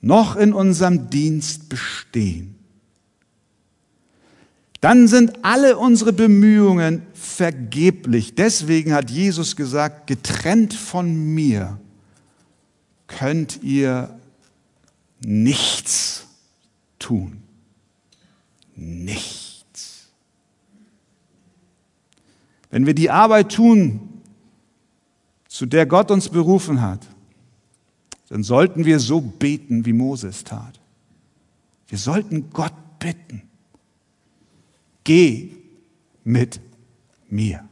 noch 0.00 0.34
in 0.34 0.52
unserem 0.52 1.10
Dienst 1.10 1.68
bestehen. 1.68 2.56
dann 4.80 5.06
sind 5.06 5.44
alle 5.44 5.78
unsere 5.78 6.12
Bemühungen 6.12 7.02
vergeblich. 7.14 8.34
Deswegen 8.34 8.92
hat 8.92 9.10
Jesus 9.10 9.54
gesagt, 9.54 10.08
getrennt 10.08 10.74
von 10.74 11.14
mir 11.14 11.78
könnt 13.06 13.62
ihr 13.62 14.18
nichts 15.24 16.26
tun. 16.98 17.42
Nichts. 18.74 20.08
Wenn 22.70 22.86
wir 22.86 22.94
die 22.94 23.10
Arbeit 23.10 23.52
tun, 23.52 24.11
zu 25.62 25.66
der 25.66 25.86
Gott 25.86 26.10
uns 26.10 26.28
berufen 26.28 26.82
hat, 26.82 27.06
dann 28.28 28.42
sollten 28.42 28.84
wir 28.84 28.98
so 28.98 29.20
beten, 29.20 29.86
wie 29.86 29.92
Moses 29.92 30.42
tat. 30.42 30.80
Wir 31.86 31.98
sollten 31.98 32.50
Gott 32.50 32.74
bitten, 32.98 33.42
geh 35.04 35.52
mit 36.24 36.58
mir. 37.30 37.62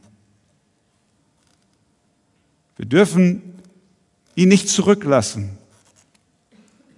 Wir 2.77 2.85
dürfen 2.85 3.41
ihn 4.35 4.47
nicht 4.47 4.69
zurücklassen, 4.69 5.57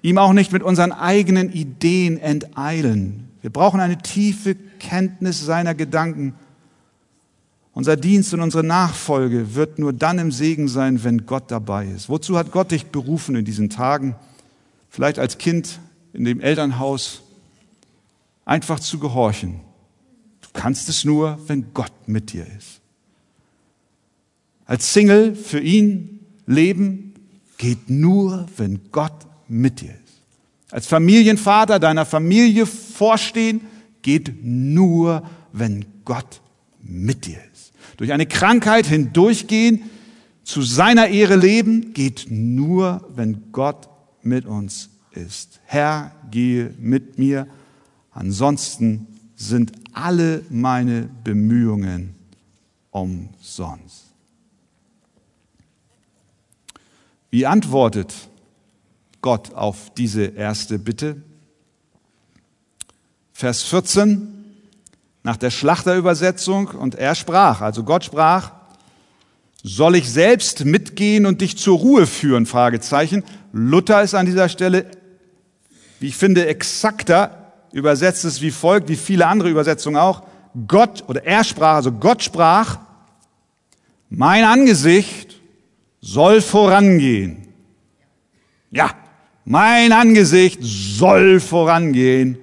ihm 0.03 0.19
auch 0.19 0.33
nicht 0.33 0.51
mit 0.51 0.61
unseren 0.61 0.91
eigenen 0.91 1.51
Ideen 1.51 2.19
enteilen. 2.19 3.29
Wir 3.41 3.49
brauchen 3.49 3.79
eine 3.79 3.97
tiefe 3.97 4.53
Kenntnis 4.53 5.43
seiner 5.43 5.73
Gedanken. 5.73 6.35
Unser 7.73 7.97
Dienst 7.97 8.33
und 8.33 8.41
unsere 8.41 8.63
Nachfolge 8.63 9.55
wird 9.55 9.79
nur 9.79 9.93
dann 9.93 10.19
im 10.19 10.31
Segen 10.31 10.67
sein, 10.67 11.03
wenn 11.03 11.25
Gott 11.25 11.49
dabei 11.49 11.87
ist. 11.87 12.07
Wozu 12.07 12.37
hat 12.37 12.51
Gott 12.51 12.71
dich 12.71 12.87
berufen 12.87 13.35
in 13.35 13.45
diesen 13.45 13.69
Tagen? 13.69 14.15
Vielleicht 14.89 15.17
als 15.17 15.39
Kind 15.39 15.79
in 16.13 16.23
dem 16.23 16.39
Elternhaus 16.39 17.23
einfach 18.45 18.79
zu 18.79 18.99
gehorchen. 18.99 19.61
Du 20.41 20.49
kannst 20.53 20.87
es 20.87 21.03
nur, 21.03 21.39
wenn 21.47 21.73
Gott 21.73 21.91
mit 22.05 22.31
dir 22.31 22.45
ist. 22.57 22.79
Als 24.65 24.93
Single 24.93 25.35
für 25.35 25.59
ihn 25.59 26.19
leben 26.45 27.13
geht 27.57 27.89
nur, 27.89 28.45
wenn 28.57 28.81
Gott 28.91 29.25
mit 29.47 29.81
dir 29.81 29.91
ist. 29.91 30.21
Als 30.71 30.87
Familienvater 30.87 31.79
deiner 31.79 32.05
Familie 32.05 32.65
vorstehen 32.65 33.61
geht 34.01 34.43
nur, 34.43 35.23
wenn 35.51 35.85
Gott 36.05 36.41
mit 36.81 37.25
dir 37.25 37.37
ist. 37.37 37.52
Durch 37.97 38.11
eine 38.11 38.25
Krankheit 38.25 38.85
hindurchgehen, 38.87 39.89
zu 40.43 40.61
seiner 40.61 41.07
Ehre 41.07 41.35
leben, 41.35 41.93
geht 41.93 42.27
nur, 42.29 43.07
wenn 43.15 43.51
Gott 43.51 43.87
mit 44.21 44.45
uns 44.45 44.89
ist. 45.11 45.61
Herr, 45.65 46.11
gehe 46.31 46.73
mit 46.79 47.17
mir, 47.17 47.47
ansonsten 48.11 49.07
sind 49.35 49.71
alle 49.93 50.43
meine 50.49 51.09
Bemühungen 51.23 52.15
umsonst. 52.91 54.05
Wie 57.29 57.45
antwortet 57.45 58.13
Gott 59.21 59.53
auf 59.53 59.91
diese 59.95 60.23
erste 60.23 60.77
Bitte? 60.77 61.21
Vers 63.33 63.63
14 63.63 64.42
nach 65.23 65.37
der 65.37 65.49
Schlachterübersetzung 65.49 66.67
und 66.67 66.95
er 66.95 67.15
sprach, 67.15 67.61
also 67.61 67.83
Gott 67.83 68.03
sprach, 68.03 68.51
soll 69.63 69.95
ich 69.95 70.11
selbst 70.11 70.65
mitgehen 70.65 71.25
und 71.25 71.39
dich 71.39 71.57
zur 71.57 71.79
Ruhe 71.79 72.05
führen? 72.05 72.45
Fragezeichen. 72.45 73.23
Luther 73.53 74.03
ist 74.03 74.13
an 74.13 74.25
dieser 74.25 74.49
Stelle, 74.49 74.85
wie 76.01 76.07
ich 76.07 76.17
finde, 76.17 76.45
exakter, 76.47 77.53
übersetzt 77.71 78.25
es 78.25 78.41
wie 78.41 78.51
folgt, 78.51 78.89
wie 78.89 78.97
viele 78.97 79.25
andere 79.25 79.49
Übersetzungen 79.49 79.95
auch. 79.95 80.23
Gott 80.67 81.05
oder 81.07 81.23
er 81.25 81.45
sprach, 81.45 81.75
also 81.75 81.93
Gott 81.93 82.21
sprach, 82.21 82.79
mein 84.09 84.43
Angesicht 84.43 85.39
soll 86.01 86.41
vorangehen. 86.41 87.47
Ja, 88.69 88.91
mein 89.45 89.93
Angesicht 89.93 90.59
soll 90.61 91.39
vorangehen. 91.39 92.37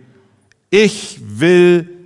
Ich 0.71 1.21
will 1.23 2.00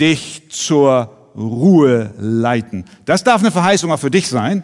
dich 0.00 0.50
zur 0.50 1.10
Ruhe 1.36 2.14
leiten. 2.18 2.84
Das 3.04 3.24
darf 3.24 3.40
eine 3.40 3.50
Verheißung 3.50 3.90
auch 3.92 3.98
für 3.98 4.10
dich 4.10 4.28
sein. 4.28 4.62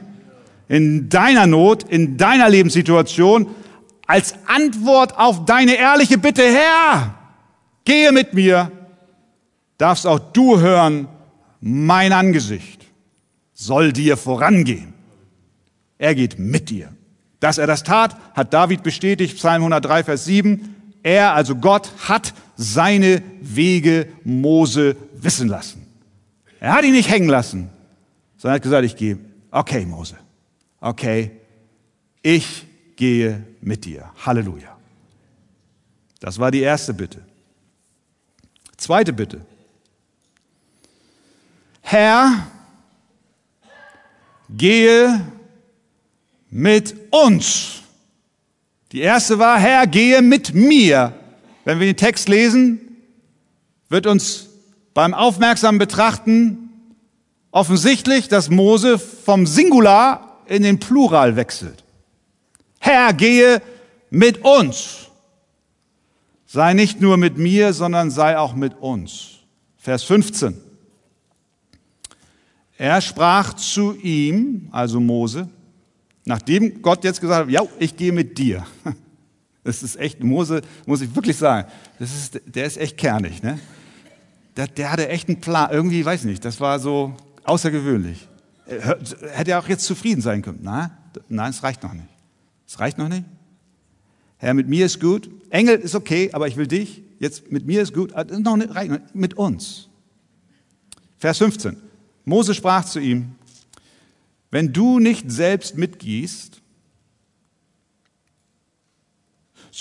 In 0.68 1.08
deiner 1.08 1.46
Not, 1.46 1.82
in 1.82 2.16
deiner 2.16 2.48
Lebenssituation, 2.48 3.48
als 4.06 4.34
Antwort 4.46 5.18
auf 5.18 5.44
deine 5.44 5.76
ehrliche 5.76 6.18
Bitte, 6.18 6.42
Herr, 6.42 7.14
gehe 7.84 8.12
mit 8.12 8.34
mir, 8.34 8.70
darfst 9.78 10.06
auch 10.06 10.18
du 10.18 10.60
hören, 10.60 11.08
mein 11.60 12.12
Angesicht 12.12 12.86
soll 13.52 13.92
dir 13.92 14.16
vorangehen. 14.16 14.94
Er 15.98 16.14
geht 16.14 16.38
mit 16.38 16.70
dir. 16.70 16.88
Dass 17.40 17.58
er 17.58 17.66
das 17.66 17.82
tat, 17.82 18.16
hat 18.34 18.52
David 18.52 18.82
bestätigt, 18.82 19.36
Psalm 19.36 19.62
103, 19.62 20.04
Vers 20.04 20.24
7. 20.24 20.74
Er, 21.02 21.34
also 21.34 21.56
Gott, 21.56 21.90
hat 22.08 22.34
seine 22.62 23.22
Wege 23.40 24.06
Mose 24.22 24.94
wissen 25.14 25.48
lassen. 25.48 25.86
Er 26.60 26.74
hat 26.74 26.84
ihn 26.84 26.92
nicht 26.92 27.08
hängen 27.08 27.30
lassen, 27.30 27.70
sondern 28.36 28.56
hat 28.56 28.62
gesagt, 28.62 28.84
ich 28.84 28.96
gehe, 28.96 29.18
okay, 29.50 29.86
Mose, 29.86 30.16
okay, 30.78 31.30
ich 32.22 32.66
gehe 32.96 33.46
mit 33.62 33.86
dir. 33.86 34.10
Halleluja. 34.26 34.76
Das 36.20 36.38
war 36.38 36.50
die 36.50 36.60
erste 36.60 36.92
Bitte. 36.92 37.24
Zweite 38.76 39.14
Bitte. 39.14 39.40
Herr, 41.80 42.46
gehe 44.50 45.32
mit 46.50 46.94
uns. 47.10 47.80
Die 48.92 49.00
erste 49.00 49.38
war, 49.38 49.58
Herr, 49.58 49.86
gehe 49.86 50.20
mit 50.20 50.52
mir. 50.52 51.14
Wenn 51.64 51.78
wir 51.78 51.86
den 51.86 51.96
Text 51.96 52.28
lesen, 52.28 52.80
wird 53.88 54.06
uns 54.06 54.48
beim 54.94 55.14
aufmerksamen 55.14 55.78
Betrachten 55.78 56.70
offensichtlich, 57.50 58.28
dass 58.28 58.50
Mose 58.50 58.98
vom 58.98 59.46
Singular 59.46 60.38
in 60.46 60.62
den 60.62 60.80
Plural 60.80 61.36
wechselt. 61.36 61.84
Herr, 62.78 63.12
gehe 63.12 63.62
mit 64.10 64.44
uns. 64.44 65.08
Sei 66.46 66.74
nicht 66.74 67.00
nur 67.00 67.16
mit 67.16 67.38
mir, 67.38 67.72
sondern 67.72 68.10
sei 68.10 68.38
auch 68.38 68.54
mit 68.54 68.74
uns. 68.80 69.38
Vers 69.76 70.02
15. 70.04 70.56
Er 72.78 73.00
sprach 73.00 73.54
zu 73.54 73.94
ihm, 73.94 74.68
also 74.72 75.00
Mose, 75.00 75.48
Nachdem 76.24 76.82
Gott 76.82 77.02
jetzt 77.04 77.20
gesagt 77.20 77.46
hat, 77.46 77.52
ja, 77.52 77.62
ich 77.78 77.96
gehe 77.96 78.12
mit 78.12 78.38
dir. 78.38 78.64
Das 79.64 79.82
ist 79.82 79.96
echt, 79.96 80.22
Mose, 80.22 80.62
muss 80.86 81.02
ich 81.02 81.14
wirklich 81.14 81.36
sagen, 81.36 81.70
das 81.98 82.12
ist, 82.12 82.40
der 82.46 82.64
ist 82.64 82.78
echt 82.78 82.96
kernig. 82.96 83.42
Ne? 83.42 83.58
Der, 84.56 84.66
der 84.66 84.92
hatte 84.92 85.08
echt 85.08 85.28
einen 85.28 85.40
Plan, 85.40 85.70
irgendwie, 85.70 86.04
weiß 86.04 86.24
nicht, 86.24 86.44
das 86.44 86.60
war 86.60 86.78
so 86.78 87.14
außergewöhnlich. 87.44 88.26
Hätte 89.32 89.50
er 89.52 89.58
auch 89.58 89.68
jetzt 89.68 89.84
zufrieden 89.84 90.22
sein 90.22 90.42
können. 90.42 90.60
Nein, 90.62 90.90
nein, 91.28 91.50
es 91.50 91.62
reicht 91.62 91.82
noch 91.82 91.92
nicht. 91.92 92.08
Es 92.66 92.78
reicht 92.78 92.98
noch 92.98 93.08
nicht. 93.08 93.24
Herr, 94.38 94.54
mit 94.54 94.68
mir 94.68 94.86
ist 94.86 95.00
gut. 95.00 95.28
Engel 95.50 95.76
ist 95.76 95.94
okay, 95.94 96.30
aber 96.32 96.48
ich 96.48 96.56
will 96.56 96.66
dich. 96.66 97.02
Jetzt 97.18 97.52
mit 97.52 97.66
mir 97.66 97.82
ist 97.82 97.92
gut. 97.92 98.14
Ah, 98.14 98.24
noch 98.24 98.56
nicht, 98.56 98.74
reicht 98.74 98.90
noch, 98.90 99.00
mit 99.12 99.34
uns. 99.34 99.88
Vers 101.18 101.38
15. 101.38 101.76
Mose 102.24 102.54
sprach 102.54 102.84
zu 102.84 103.00
ihm, 103.00 103.32
wenn 104.50 104.72
du 104.72 104.98
nicht 104.98 105.30
selbst 105.30 105.76
mitgehst, 105.76 106.62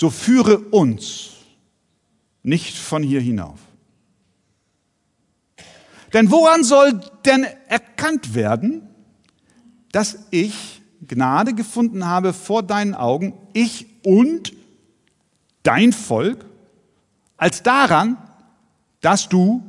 so 0.00 0.08
führe 0.08 0.58
uns 0.58 1.32
nicht 2.42 2.78
von 2.78 3.02
hier 3.02 3.20
hinauf. 3.20 3.58
Denn 6.14 6.30
woran 6.30 6.64
soll 6.64 6.98
denn 7.26 7.44
erkannt 7.68 8.34
werden, 8.34 8.88
dass 9.92 10.26
ich 10.30 10.80
Gnade 11.06 11.52
gefunden 11.52 12.06
habe 12.06 12.32
vor 12.32 12.62
deinen 12.62 12.94
Augen, 12.94 13.34
ich 13.52 13.86
und 14.02 14.54
dein 15.62 15.92
Volk, 15.92 16.46
als 17.36 17.62
daran, 17.62 18.16
dass 19.02 19.28
du 19.28 19.62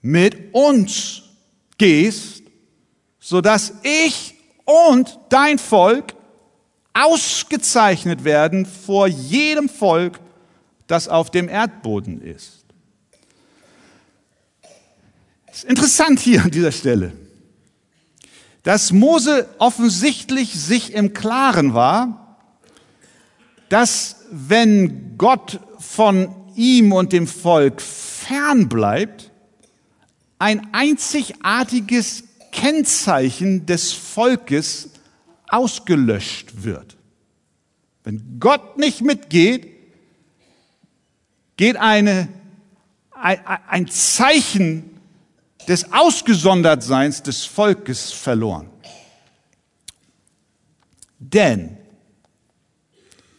mit 0.00 0.52
uns 0.52 1.22
gehst 1.78 2.42
sodass 3.22 3.74
ich 3.84 4.34
und 4.64 5.18
dein 5.28 5.58
Volk 5.58 6.14
ausgezeichnet 6.94 8.24
werden 8.24 8.66
vor 8.66 9.06
jedem 9.06 9.68
Volk, 9.68 10.20
das 10.86 11.08
auf 11.08 11.30
dem 11.30 11.48
Erdboden 11.48 12.20
ist. 12.20 12.64
Es 15.46 15.58
ist 15.58 15.64
interessant 15.64 16.20
hier 16.20 16.42
an 16.42 16.50
dieser 16.50 16.72
Stelle, 16.72 17.12
dass 18.62 18.92
Mose 18.92 19.48
offensichtlich 19.58 20.54
sich 20.54 20.94
im 20.94 21.12
Klaren 21.12 21.74
war, 21.74 22.38
dass 23.68 24.16
wenn 24.30 25.18
Gott 25.18 25.60
von 25.78 26.34
ihm 26.54 26.92
und 26.92 27.12
dem 27.12 27.26
Volk 27.26 27.80
fern 27.80 28.68
bleibt, 28.68 29.30
ein 30.38 30.68
einzigartiges 30.72 32.24
Kennzeichen 32.50 33.66
des 33.66 33.92
Volkes 33.92 34.91
ausgelöscht 35.52 36.64
wird. 36.64 36.96
Wenn 38.04 38.40
Gott 38.40 38.78
nicht 38.78 39.02
mitgeht, 39.02 39.68
geht 41.56 41.76
eine, 41.76 42.28
ein 43.12 43.86
Zeichen 43.86 44.98
des 45.68 45.92
Ausgesondertseins 45.92 47.22
des 47.22 47.44
Volkes 47.44 48.10
verloren. 48.12 48.68
Denn, 51.18 51.76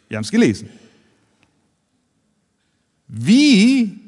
wir 0.07 0.17
haben 0.17 0.23
es 0.23 0.31
gelesen, 0.31 0.69
wie 3.07 3.99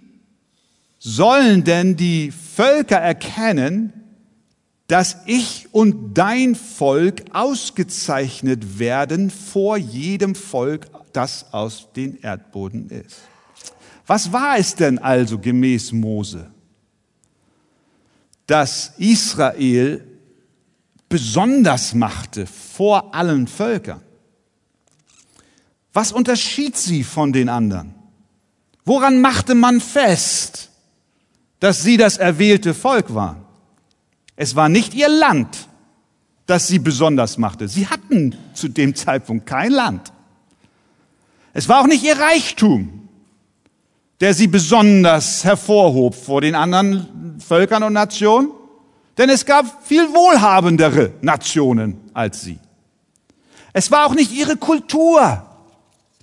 sollen 1.00 1.64
denn 1.64 1.98
die 1.98 2.32
Völker 2.32 2.98
erkennen, 2.98 3.92
dass 4.88 5.18
ich 5.26 5.68
und 5.72 6.14
dein 6.14 6.56
Volk 6.56 7.24
ausgezeichnet 7.34 8.78
werden 8.80 9.32
vor 9.32 9.78
jedem 9.78 10.36
Volk, 10.36 10.88
das 11.14 11.54
aus 11.54 11.88
dem 11.96 12.18
Erdboden 12.22 12.90
ist? 12.90 13.18
Was 14.06 14.32
war 14.32 14.58
es 14.58 14.76
denn 14.76 15.00
also 15.00 15.40
gemäß 15.40 15.92
Mose? 15.92 16.52
Dass 18.46 18.94
Israel 18.98 20.06
besonders 21.10 21.94
machte 21.94 22.46
vor 22.46 23.16
allen 23.16 23.48
Völkern. 23.48 24.02
Was 25.94 26.12
unterschied 26.12 26.76
sie 26.76 27.04
von 27.04 27.32
den 27.32 27.50
anderen? 27.50 27.96
Woran 28.84 29.22
machte 29.22 29.56
man 29.56 29.80
fest, 29.80 30.70
dass 31.60 31.82
sie 31.82 31.98
das 31.98 32.18
erwählte 32.18 32.74
Volk 32.74 33.16
waren? 33.16 33.45
Es 34.36 34.56
war 34.56 34.70
nicht 34.70 34.94
ihr 34.94 35.10
Land, 35.10 35.68
das 36.46 36.68
sie 36.68 36.80
besonders 36.80 37.38
machte. 37.38 37.68
Sie 37.68 37.88
hatten 37.88 38.36
zu 38.54 38.68
dem 38.68 38.96
Zeitpunkt 38.96 39.46
kein 39.46 39.72
Land. 39.72 40.12
Es 41.54 41.70
war 41.70 41.82
auch 41.82 41.88
nicht 41.88 42.04
ihr 42.04 42.20
Reichtum, 42.20 43.08
der 44.20 44.34
sie 44.34 44.48
besonders 44.48 45.44
hervorhob 45.44 46.16
vor 46.16 46.42
den 46.42 46.56
anderen 46.56 47.40
Völkern 47.40 47.84
und 47.84 47.94
Nationen, 47.94 48.50
denn 49.18 49.30
es 49.30 49.46
gab 49.46 49.86
viel 49.86 50.14
wohlhabendere 50.14 51.14
Nationen 51.22 51.98
als 52.14 52.42
sie. 52.42 52.60
Es 53.72 53.92
war 53.92 54.06
auch 54.06 54.14
nicht 54.14 54.34
ihre 54.34 54.58
Kultur, 54.58 55.46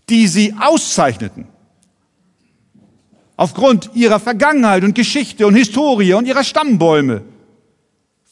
die 0.09 0.29
sie 0.29 0.55
auszeichneten. 0.59 1.47
Aufgrund 3.37 3.91
ihrer 3.95 4.21
Vergangenheit 4.21 4.85
und 4.85 4.95
Geschichte 4.95 5.47
und 5.47 5.55
Historie 5.55 6.13
und 6.15 6.27
ihrer 6.27 6.45
Stammbäume 6.45 7.23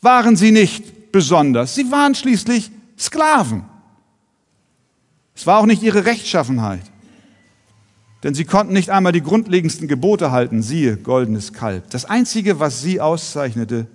waren 0.00 0.36
sie 0.36 0.50
nicht 0.50 1.12
besonders. 1.12 1.74
Sie 1.74 1.90
waren 1.90 2.14
schließlich 2.14 2.70
Sklaven. 2.98 3.64
Es 5.34 5.46
war 5.46 5.58
auch 5.58 5.66
nicht 5.66 5.82
ihre 5.82 6.04
Rechtschaffenheit. 6.04 6.82
Denn 8.22 8.34
sie 8.34 8.44
konnten 8.44 8.74
nicht 8.74 8.90
einmal 8.90 9.12
die 9.12 9.22
grundlegendsten 9.22 9.88
Gebote 9.88 10.30
halten, 10.30 10.62
siehe, 10.62 10.96
goldenes 10.96 11.52
Kalb. 11.52 11.88
Das 11.90 12.04
Einzige, 12.04 12.60
was 12.60 12.82
sie 12.82 13.00
auszeichnete, 13.00 13.86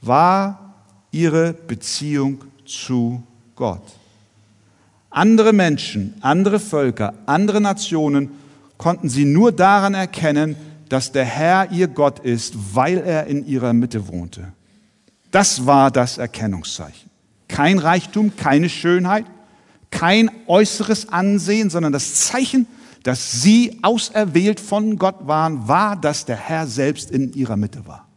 war 0.00 0.74
ihre 1.10 1.52
Beziehung 1.52 2.44
zu 2.64 3.22
Gott. 3.54 3.82
Andere 5.10 5.52
Menschen, 5.52 6.14
andere 6.20 6.58
Völker, 6.58 7.14
andere 7.26 7.60
Nationen 7.60 8.30
konnten 8.78 9.08
sie 9.08 9.24
nur 9.24 9.52
daran 9.52 9.94
erkennen, 9.94 10.56
dass 10.88 11.12
der 11.12 11.24
Herr 11.24 11.70
ihr 11.72 11.88
Gott 11.88 12.20
ist, 12.20 12.54
weil 12.74 12.98
er 12.98 13.26
in 13.26 13.46
ihrer 13.46 13.72
Mitte 13.72 14.08
wohnte. 14.08 14.52
Das 15.36 15.66
war 15.66 15.90
das 15.90 16.16
Erkennungszeichen. 16.16 17.10
Kein 17.46 17.78
Reichtum, 17.78 18.34
keine 18.38 18.70
Schönheit, 18.70 19.26
kein 19.90 20.30
äußeres 20.46 21.10
Ansehen, 21.10 21.68
sondern 21.68 21.92
das 21.92 22.14
Zeichen, 22.14 22.66
dass 23.02 23.42
sie 23.42 23.78
auserwählt 23.82 24.60
von 24.60 24.96
Gott 24.96 25.26
waren, 25.26 25.68
war, 25.68 25.94
dass 25.94 26.24
der 26.24 26.36
Herr 26.36 26.66
selbst 26.66 27.10
in 27.10 27.34
ihrer 27.34 27.58
Mitte 27.58 27.86
war. 27.86 28.08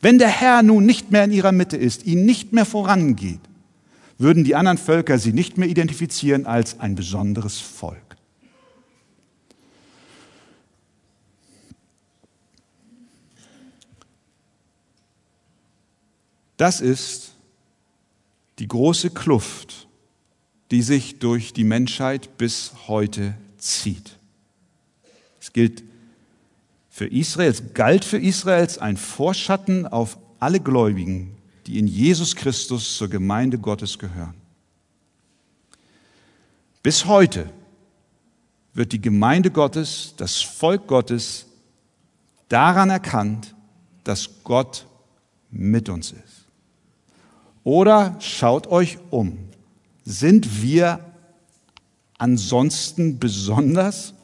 Wenn 0.00 0.18
der 0.18 0.30
Herr 0.30 0.64
nun 0.64 0.84
nicht 0.84 1.12
mehr 1.12 1.22
in 1.22 1.30
ihrer 1.30 1.52
Mitte 1.52 1.76
ist, 1.76 2.04
ihnen 2.06 2.24
nicht 2.24 2.52
mehr 2.52 2.66
vorangeht, 2.66 3.38
würden 4.18 4.42
die 4.42 4.56
anderen 4.56 4.78
Völker 4.78 5.20
sie 5.20 5.32
nicht 5.32 5.58
mehr 5.58 5.68
identifizieren 5.68 6.44
als 6.44 6.80
ein 6.80 6.96
besonderes 6.96 7.60
Volk. 7.60 8.07
Das 16.58 16.82
ist 16.82 17.32
die 18.58 18.68
große 18.68 19.10
Kluft, 19.10 19.88
die 20.70 20.82
sich 20.82 21.20
durch 21.20 21.54
die 21.54 21.64
Menschheit 21.64 22.36
bis 22.36 22.72
heute 22.88 23.34
zieht. 23.56 24.18
Es 25.40 25.52
gilt 25.52 25.82
für 26.90 27.06
Israel, 27.06 27.50
es 27.50 27.74
galt 27.74 28.04
für 28.04 28.18
Israels 28.18 28.76
ein 28.76 28.96
Vorschatten 28.96 29.86
auf 29.86 30.18
alle 30.40 30.60
Gläubigen, 30.60 31.36
die 31.66 31.78
in 31.78 31.86
Jesus 31.86 32.34
Christus 32.34 32.96
zur 32.96 33.08
Gemeinde 33.08 33.58
Gottes 33.58 33.98
gehören. 33.98 34.34
Bis 36.82 37.06
heute 37.06 37.48
wird 38.74 38.92
die 38.92 39.00
Gemeinde 39.00 39.50
Gottes, 39.50 40.14
das 40.16 40.40
Volk 40.40 40.88
Gottes 40.88 41.46
daran 42.48 42.90
erkannt, 42.90 43.54
dass 44.02 44.42
Gott 44.42 44.86
mit 45.50 45.88
uns 45.88 46.12
ist. 46.12 46.27
Oder 47.68 48.16
schaut 48.20 48.68
euch 48.68 48.96
um. 49.10 49.36
Sind 50.02 50.62
wir 50.62 51.00
ansonsten 52.16 53.18
besonders? 53.18 54.14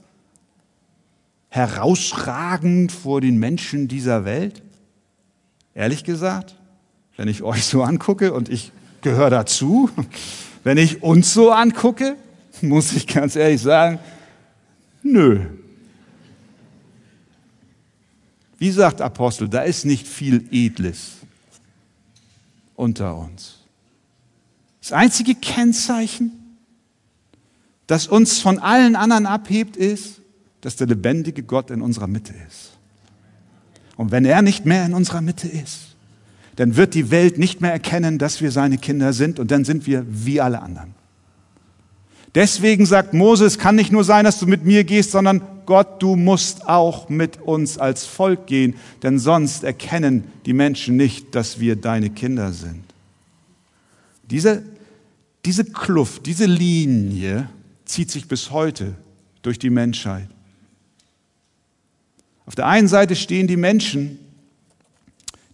herausragend 1.51 2.91
vor 2.91 3.21
den 3.21 3.37
Menschen 3.39 3.87
dieser 3.87 4.25
Welt? 4.25 4.63
Ehrlich 5.75 6.03
gesagt, 6.05 6.57
wenn 7.19 7.29
ich 7.29 7.43
euch 7.43 7.67
so 7.67 7.83
angucke 7.83 8.33
und 8.33 8.49
ich 8.49 8.73
gehöre 9.03 9.29
dazu, 9.29 9.91
wenn 10.65 10.79
ich 10.79 11.03
uns 11.03 11.35
so 11.35 11.53
angucke, 11.53 12.17
muss 12.63 12.95
ich 12.95 13.07
ganz 13.07 13.37
ehrlich 13.37 13.61
sagen, 13.61 13.99
nö. 15.03 15.41
Wie 18.59 18.71
sagt 18.71 19.03
Apostel, 19.03 19.51
da 19.51 19.61
ist 19.61 19.85
nicht 19.85 20.09
viel 20.09 20.49
Edles 20.51 21.24
unter 22.75 23.17
uns. 23.17 23.61
Das 24.81 24.93
einzige 24.93 25.35
Kennzeichen, 25.35 26.33
das 27.87 28.07
uns 28.07 28.41
von 28.41 28.59
allen 28.59 28.97
anderen 28.97 29.27
abhebt, 29.27 29.77
ist, 29.77 30.21
dass 30.61 30.77
der 30.77 30.87
lebendige 30.87 31.43
Gott 31.43 31.71
in 31.71 31.83
unserer 31.83 32.07
Mitte 32.07 32.35
ist. 32.49 32.73
Und 33.97 34.11
wenn 34.11 34.25
er 34.25 34.43
nicht 34.43 34.67
mehr 34.67 34.85
in 34.85 34.95
unserer 34.95 35.21
Mitte 35.21 35.49
ist, 35.49 35.97
dann 36.57 36.77
wird 36.77 36.95
die 36.95 37.11
Welt 37.11 37.39
nicht 37.39 37.61
mehr 37.61 37.73
erkennen, 37.73 38.19
dass 38.19 38.41
wir 38.41 38.51
seine 38.51 38.79
Kinder 38.79 39.13
sind 39.13 39.39
und 39.39 39.51
dann 39.51 39.65
sind 39.65 39.87
wir 39.87 40.05
wie 40.09 40.41
alle 40.41 40.63
anderen. 40.63 40.95
Deswegen 42.35 42.85
sagt 42.85 43.15
Mose, 43.15 43.45
es 43.45 43.59
kann 43.59 43.77
nicht 43.77 43.93
nur 43.93 44.03
sein, 44.03 44.25
dass 44.25 44.41
du 44.41 44.47
mit 44.47 44.65
mir 44.65 44.85
gehst, 44.85 45.13
sondern 45.13 45.43
Gott, 45.67 46.03
du 46.03 46.17
musst 46.17 46.69
auch 46.69 47.09
mit 47.09 47.41
uns 47.41 47.79
als 47.79 48.05
Volk 48.05 48.47
gehen, 48.47 48.75
denn 49.03 49.19
sonst 49.19 49.65
erkennen 49.65 50.25
die 50.45 50.53
Menschen 50.53 50.97
nicht, 50.97 51.35
dass 51.35 51.61
wir 51.61 51.77
deine 51.77 52.11
Kinder 52.11 52.53
sind. 52.53 52.83
Diese, 54.31 54.63
diese 55.45 55.65
Kluft, 55.65 56.27
diese 56.27 56.47
Linie 56.47 57.49
zieht 57.85 58.11
sich 58.11 58.27
bis 58.27 58.51
heute 58.51 58.95
durch 59.43 59.59
die 59.59 59.71
Menschheit. 59.71 60.29
Auf 62.47 62.55
der 62.55 62.67
einen 62.67 62.89
Seite 62.89 63.17
stehen 63.17 63.47
die 63.47 63.57
Menschen, 63.57 64.19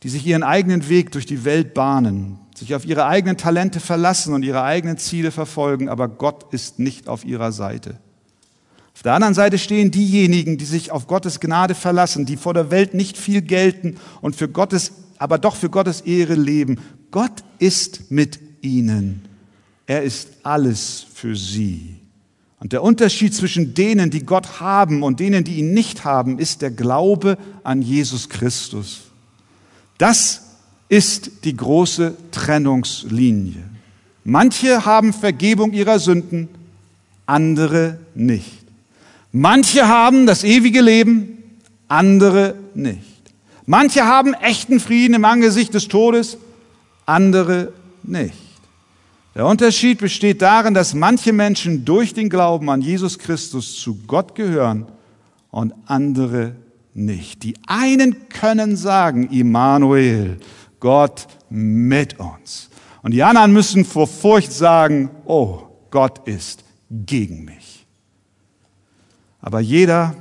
die 0.03 0.09
sich 0.09 0.27
ihren 0.27 0.43
eigenen 0.43 0.89
Weg 0.89 1.13
durch 1.13 1.27
die 1.27 1.45
Welt 1.45 1.75
bahnen, 1.75 2.39
sich 2.61 2.75
auf 2.75 2.85
ihre 2.85 3.07
eigenen 3.07 3.37
Talente 3.37 3.81
verlassen 3.81 4.35
und 4.35 4.45
ihre 4.45 4.63
eigenen 4.63 4.99
Ziele 4.99 5.31
verfolgen, 5.31 5.89
aber 5.89 6.09
Gott 6.09 6.53
ist 6.53 6.79
nicht 6.79 7.09
auf 7.09 7.25
ihrer 7.25 7.53
Seite. 7.53 7.99
Auf 8.95 9.03
der 9.03 9.15
anderen 9.15 9.35
Seite 9.35 9.57
stehen 9.57 9.91
diejenigen, 9.91 10.59
die 10.59 10.67
sich 10.67 10.91
auf 10.91 11.07
Gottes 11.07 11.41
Gnade 11.41 11.75
verlassen, 11.75 12.27
die 12.27 12.37
vor 12.37 12.53
der 12.53 12.71
Welt 12.71 12.93
nicht 12.93 13.17
viel 13.17 13.41
gelten 13.41 13.97
und 14.21 14.37
für 14.37 14.49
Gottes, 14.49 14.93
aber 15.17 15.39
doch 15.39 15.57
für 15.57 15.71
Gottes 15.71 16.03
Ehre 16.03 16.35
leben. 16.35 16.79
Gott 17.11 17.43
ist 17.59 18.11
mit 18.11 18.39
ihnen. 18.61 19.23
Er 19.87 20.03
ist 20.03 20.29
alles 20.43 21.07
für 21.15 21.35
sie. 21.35 21.97
Und 22.59 22.73
der 22.75 22.83
Unterschied 22.83 23.35
zwischen 23.35 23.73
denen, 23.73 24.11
die 24.11 24.27
Gott 24.27 24.61
haben 24.61 25.03
und 25.03 25.19
denen, 25.19 25.45
die 25.45 25.55
ihn 25.55 25.73
nicht 25.73 26.05
haben, 26.05 26.39
ist 26.39 26.61
der 26.61 26.71
Glaube 26.71 27.39
an 27.65 27.81
Jesus 27.81 28.29
Christus. 28.29 29.01
Das 29.97 30.50
ist 30.91 31.45
die 31.45 31.57
große 31.57 32.15
Trennungslinie. 32.33 33.63
Manche 34.25 34.85
haben 34.85 35.15
Vergebung 35.15 35.73
ihrer 35.73 35.99
Sünden, 35.99 36.49
andere 37.25 37.99
nicht. 38.15 38.65
Manche 39.33 39.87
haben 39.87 40.27
das 40.27 40.43
ewige 40.43 40.81
Leben, 40.81 41.39
andere 41.87 42.57
nicht. 42.75 42.99
Manche 43.67 44.05
haben 44.05 44.35
echten 44.35 44.81
Frieden 44.81 45.15
im 45.15 45.25
Angesicht 45.25 45.73
des 45.75 45.87
Todes, 45.87 46.37
andere 47.07 47.73
nicht. 48.03 48.35
Der 49.37 49.47
Unterschied 49.47 49.99
besteht 49.99 50.43
darin, 50.43 50.75
dass 50.75 50.93
manche 50.93 51.33
Menschen 51.33 51.85
durch 51.85 52.15
den 52.15 52.29
Glauben 52.29 52.69
an 52.69 52.83
Jesus 52.83 53.17
Christus 53.17 53.77
zu 53.77 53.97
Gott 54.09 54.35
gehören 54.35 54.87
und 55.53 55.73
andere 55.87 56.57
nicht. 56.95 57.45
Die 57.45 57.55
einen 57.69 58.29
können 58.29 58.77
sagen, 58.77 59.29
Immanuel, 59.29 60.39
Gott 60.81 61.27
mit 61.49 62.19
uns. 62.19 62.71
Und 63.03 63.13
die 63.13 63.23
anderen 63.23 63.53
müssen 63.53 63.85
vor 63.85 64.07
Furcht 64.07 64.53
sagen, 64.53 65.11
oh, 65.25 65.63
Gott 65.91 66.27
ist 66.27 66.65
gegen 66.91 67.45
mich. 67.45 67.87
Aber 69.41 69.61
jeder, 69.61 70.15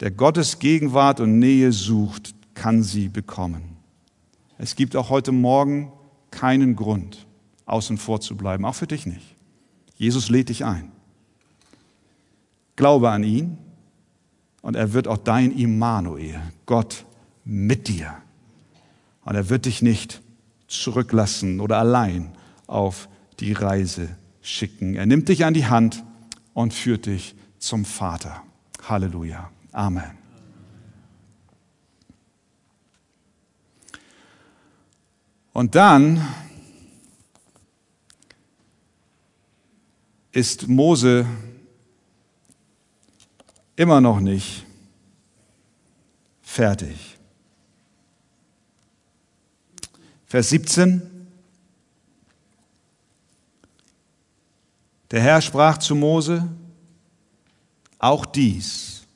der 0.00 0.10
Gottes 0.10 0.58
Gegenwart 0.58 1.20
und 1.20 1.38
Nähe 1.38 1.72
sucht, 1.72 2.34
kann 2.54 2.82
sie 2.82 3.08
bekommen. 3.08 3.76
Es 4.58 4.74
gibt 4.74 4.96
auch 4.96 5.10
heute 5.10 5.32
Morgen 5.32 5.92
keinen 6.30 6.74
Grund, 6.76 7.26
außen 7.66 7.98
vor 7.98 8.20
zu 8.20 8.36
bleiben, 8.36 8.64
auch 8.64 8.74
für 8.74 8.86
dich 8.86 9.06
nicht. 9.06 9.36
Jesus 9.96 10.28
lädt 10.28 10.48
dich 10.48 10.64
ein. 10.64 10.90
Glaube 12.74 13.10
an 13.10 13.22
ihn 13.22 13.58
und 14.62 14.76
er 14.76 14.92
wird 14.92 15.08
auch 15.08 15.18
dein 15.18 15.52
Immanuel, 15.52 16.40
Gott 16.66 17.04
mit 17.44 17.88
dir. 17.88 18.16
Und 19.26 19.34
er 19.34 19.50
wird 19.50 19.66
dich 19.66 19.82
nicht 19.82 20.22
zurücklassen 20.68 21.60
oder 21.60 21.78
allein 21.78 22.32
auf 22.68 23.08
die 23.40 23.52
Reise 23.52 24.08
schicken. 24.40 24.94
Er 24.94 25.04
nimmt 25.04 25.28
dich 25.28 25.44
an 25.44 25.52
die 25.52 25.66
Hand 25.66 26.04
und 26.54 26.72
führt 26.72 27.06
dich 27.06 27.34
zum 27.58 27.84
Vater. 27.84 28.42
Halleluja. 28.88 29.50
Amen. 29.72 30.16
Und 35.52 35.74
dann 35.74 36.24
ist 40.30 40.68
Mose 40.68 41.26
immer 43.74 44.00
noch 44.00 44.20
nicht 44.20 44.64
fertig. 46.42 47.15
Vers 50.26 50.50
17. 50.50 51.02
Der 55.10 55.20
Herr 55.20 55.40
sprach 55.40 55.78
zu 55.78 55.94
Mose, 55.94 56.48
auch 57.98 58.26
dies, 58.26 59.06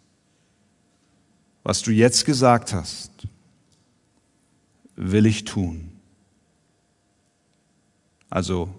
was 1.64 1.82
du 1.82 1.90
jetzt 1.90 2.24
gesagt 2.24 2.72
hast, 2.72 3.10
will 4.94 5.26
ich 5.26 5.44
tun. 5.44 5.90
Also 8.28 8.72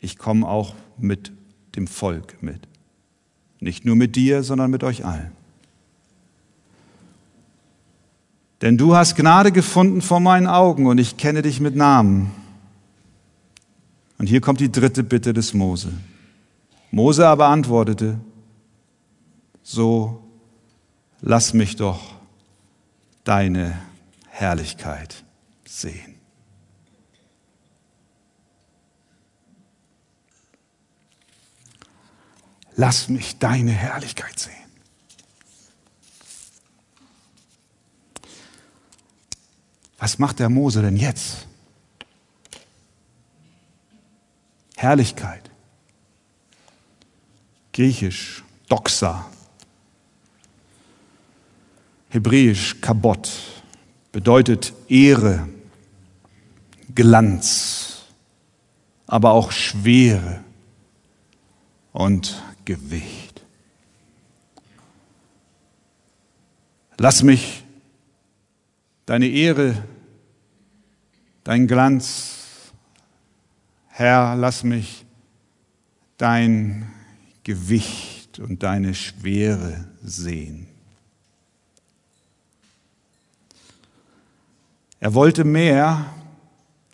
ich 0.00 0.18
komme 0.18 0.48
auch 0.48 0.74
mit 0.98 1.32
dem 1.76 1.86
Volk 1.86 2.42
mit. 2.42 2.66
Nicht 3.60 3.84
nur 3.84 3.94
mit 3.94 4.16
dir, 4.16 4.42
sondern 4.42 4.70
mit 4.70 4.82
euch 4.82 5.04
allen. 5.04 5.39
Denn 8.62 8.76
du 8.76 8.94
hast 8.94 9.16
Gnade 9.16 9.52
gefunden 9.52 10.02
vor 10.02 10.20
meinen 10.20 10.46
Augen 10.46 10.86
und 10.86 10.98
ich 10.98 11.16
kenne 11.16 11.42
dich 11.42 11.60
mit 11.60 11.76
Namen. 11.76 12.30
Und 14.18 14.26
hier 14.26 14.40
kommt 14.40 14.60
die 14.60 14.70
dritte 14.70 15.02
Bitte 15.02 15.32
des 15.32 15.54
Mose. 15.54 15.92
Mose 16.90 17.26
aber 17.26 17.46
antwortete, 17.46 18.20
so 19.62 20.22
lass 21.20 21.54
mich 21.54 21.76
doch 21.76 22.00
deine 23.24 23.78
Herrlichkeit 24.28 25.24
sehen. 25.64 26.20
lass 32.80 33.10
mich 33.10 33.38
deine 33.38 33.72
Herrlichkeit 33.72 34.38
sehen. 34.38 34.59
Was 40.00 40.18
macht 40.18 40.38
der 40.38 40.48
Mose 40.48 40.80
denn 40.80 40.96
jetzt? 40.96 41.46
Herrlichkeit. 44.76 45.50
Griechisch, 47.74 48.42
Doxa. 48.66 49.26
Hebräisch, 52.08 52.80
Kabot. 52.80 53.30
Bedeutet 54.10 54.72
Ehre, 54.88 55.46
Glanz, 56.94 58.06
aber 59.06 59.32
auch 59.32 59.52
Schwere 59.52 60.42
und 61.92 62.42
Gewicht. 62.64 63.42
Lass 66.96 67.22
mich 67.22 67.64
deine 69.04 69.26
Ehre, 69.28 69.84
dein 71.50 71.66
Glanz, 71.66 72.70
Herr, 73.88 74.36
lass 74.36 74.62
mich 74.62 75.04
dein 76.16 76.88
Gewicht 77.42 78.38
und 78.38 78.62
deine 78.62 78.94
Schwere 78.94 79.84
sehen. 80.00 80.68
Er 85.00 85.12
wollte 85.14 85.42
mehr 85.42 86.06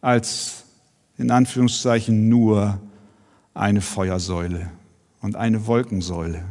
als 0.00 0.64
in 1.18 1.30
Anführungszeichen 1.30 2.30
nur 2.30 2.80
eine 3.52 3.82
Feuersäule 3.82 4.70
und 5.20 5.36
eine 5.36 5.66
Wolkensäule. 5.66 6.46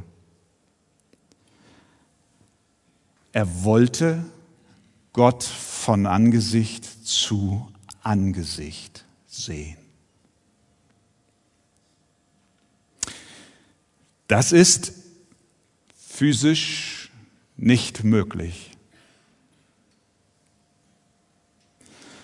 Er 3.32 3.64
wollte 3.64 4.24
Gott 5.12 5.44
von 5.44 6.06
Angesicht 6.06 7.08
zu 7.08 7.68
Angesicht 8.06 9.04
sehen. 9.28 9.78
Das 14.28 14.52
ist 14.52 14.94
physisch 15.98 17.12
nicht 17.58 18.04
möglich. 18.04 18.72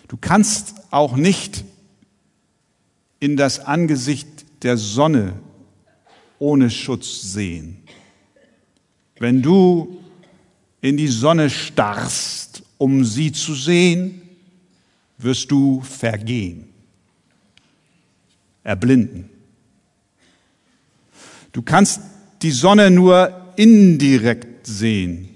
Du 0.08 0.18
kannst 0.18 0.76
auch 0.92 1.16
nicht 1.16 1.64
in 3.20 3.38
das 3.38 3.60
Angesicht 3.60 4.28
der 4.64 4.78
Sonne 4.78 5.40
ohne 6.40 6.70
Schutz 6.70 7.22
sehen. 7.22 7.78
Wenn 9.20 9.42
du 9.42 10.02
in 10.82 10.98
die 10.98 11.08
Sonne 11.08 11.50
starrst, 11.50 12.64
um 12.78 13.06
sie 13.06 13.32
zu 13.32 13.54
sehen, 13.54 14.21
wirst 15.24 15.52
du 15.52 15.82
vergehen, 15.82 16.70
erblinden. 18.64 19.30
Du 21.52 21.62
kannst 21.62 22.02
die 22.42 22.52
Sonne 22.52 22.90
nur 22.90 23.54
indirekt 23.56 24.66
sehen. 24.66 25.30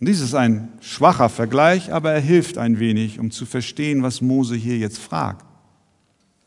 Dies 0.00 0.20
ist 0.20 0.34
ein 0.34 0.72
schwacher 0.80 1.28
Vergleich, 1.28 1.92
aber 1.92 2.12
er 2.12 2.20
hilft 2.20 2.56
ein 2.56 2.78
wenig, 2.78 3.18
um 3.18 3.30
zu 3.30 3.46
verstehen, 3.46 4.02
was 4.02 4.20
Mose 4.20 4.54
hier 4.54 4.78
jetzt 4.78 4.98
fragt. 4.98 5.44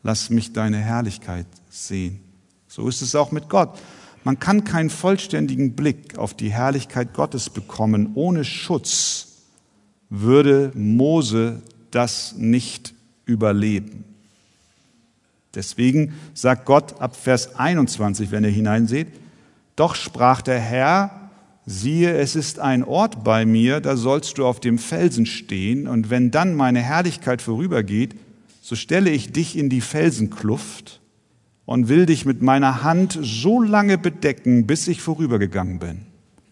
Lass 0.02 0.30
mich 0.30 0.52
deine 0.52 0.78
Herrlichkeit 0.78 1.46
sehen. 1.68 2.20
So 2.66 2.88
ist 2.88 3.02
es 3.02 3.14
auch 3.14 3.30
mit 3.30 3.48
Gott. 3.48 3.78
Man 4.24 4.38
kann 4.38 4.64
keinen 4.64 4.88
vollständigen 4.88 5.74
Blick 5.74 6.16
auf 6.16 6.34
die 6.34 6.50
Herrlichkeit 6.50 7.12
Gottes 7.12 7.50
bekommen. 7.50 8.12
Ohne 8.14 8.44
Schutz 8.44 9.28
würde 10.08 10.72
Mose 10.74 11.62
das 11.92 12.34
nicht 12.36 12.94
überleben. 13.26 14.04
Deswegen 15.54 16.14
sagt 16.34 16.64
Gott 16.64 17.00
ab 17.00 17.14
Vers 17.14 17.56
21, 17.56 18.30
wenn 18.30 18.44
ihr 18.44 18.50
hineinseht, 18.50 19.08
doch 19.76 19.94
sprach 19.94 20.42
der 20.42 20.58
Herr, 20.58 21.30
siehe, 21.66 22.12
es 22.14 22.36
ist 22.36 22.58
ein 22.58 22.82
Ort 22.82 23.22
bei 23.22 23.44
mir, 23.46 23.80
da 23.80 23.96
sollst 23.96 24.38
du 24.38 24.46
auf 24.46 24.60
dem 24.60 24.78
Felsen 24.78 25.26
stehen, 25.26 25.86
und 25.86 26.10
wenn 26.10 26.30
dann 26.30 26.54
meine 26.54 26.80
Herrlichkeit 26.80 27.42
vorübergeht, 27.42 28.14
so 28.60 28.76
stelle 28.76 29.10
ich 29.10 29.32
dich 29.32 29.56
in 29.56 29.68
die 29.68 29.80
Felsenkluft 29.80 31.00
und 31.66 31.88
will 31.88 32.06
dich 32.06 32.24
mit 32.24 32.42
meiner 32.42 32.82
Hand 32.82 33.18
so 33.20 33.60
lange 33.62 33.98
bedecken, 33.98 34.66
bis 34.66 34.88
ich 34.88 35.00
vorübergegangen 35.00 35.78
bin. 35.78 36.06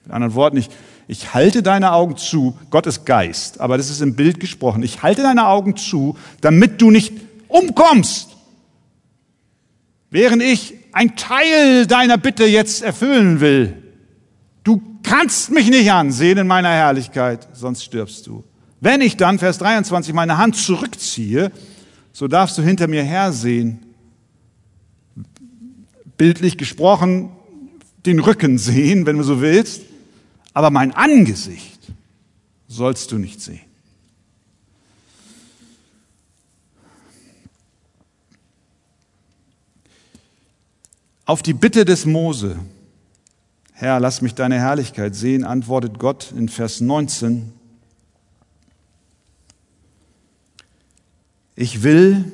Mit 0.04 0.12
anderen 0.12 0.34
Worten, 0.34 0.56
ich, 0.56 0.70
ich 1.10 1.34
halte 1.34 1.64
deine 1.64 1.90
Augen 1.90 2.16
zu, 2.16 2.56
Gott 2.70 2.86
ist 2.86 3.04
Geist, 3.04 3.60
aber 3.60 3.76
das 3.76 3.90
ist 3.90 4.00
im 4.00 4.14
Bild 4.14 4.38
gesprochen. 4.38 4.84
Ich 4.84 5.02
halte 5.02 5.22
deine 5.22 5.48
Augen 5.48 5.76
zu, 5.76 6.16
damit 6.40 6.80
du 6.80 6.92
nicht 6.92 7.12
umkommst. 7.48 8.28
Während 10.10 10.40
ich 10.40 10.74
ein 10.92 11.16
Teil 11.16 11.88
deiner 11.88 12.16
Bitte 12.16 12.44
jetzt 12.44 12.82
erfüllen 12.82 13.40
will. 13.40 13.74
Du 14.62 14.80
kannst 15.02 15.50
mich 15.50 15.68
nicht 15.68 15.90
ansehen 15.90 16.38
in 16.38 16.46
meiner 16.46 16.70
Herrlichkeit, 16.70 17.48
sonst 17.54 17.82
stirbst 17.82 18.28
du. 18.28 18.44
Wenn 18.80 19.00
ich 19.00 19.16
dann, 19.16 19.40
Vers 19.40 19.58
23, 19.58 20.14
meine 20.14 20.38
Hand 20.38 20.54
zurückziehe, 20.54 21.50
so 22.12 22.28
darfst 22.28 22.56
du 22.56 22.62
hinter 22.62 22.86
mir 22.86 23.02
hersehen, 23.02 23.80
bildlich 26.16 26.56
gesprochen, 26.56 27.30
den 28.06 28.20
Rücken 28.20 28.58
sehen, 28.58 29.06
wenn 29.06 29.16
du 29.16 29.24
so 29.24 29.40
willst, 29.40 29.89
aber 30.52 30.70
mein 30.70 30.92
Angesicht 30.92 31.92
sollst 32.68 33.12
du 33.12 33.18
nicht 33.18 33.40
sehen. 33.40 33.60
Auf 41.24 41.42
die 41.42 41.54
Bitte 41.54 41.84
des 41.84 42.06
Mose, 42.06 42.58
Herr, 43.72 44.00
lass 44.00 44.20
mich 44.20 44.34
deine 44.34 44.58
Herrlichkeit 44.58 45.14
sehen, 45.14 45.44
antwortet 45.44 45.98
Gott 45.98 46.32
in 46.36 46.48
Vers 46.48 46.80
19, 46.80 47.52
ich 51.54 51.82
will 51.82 52.24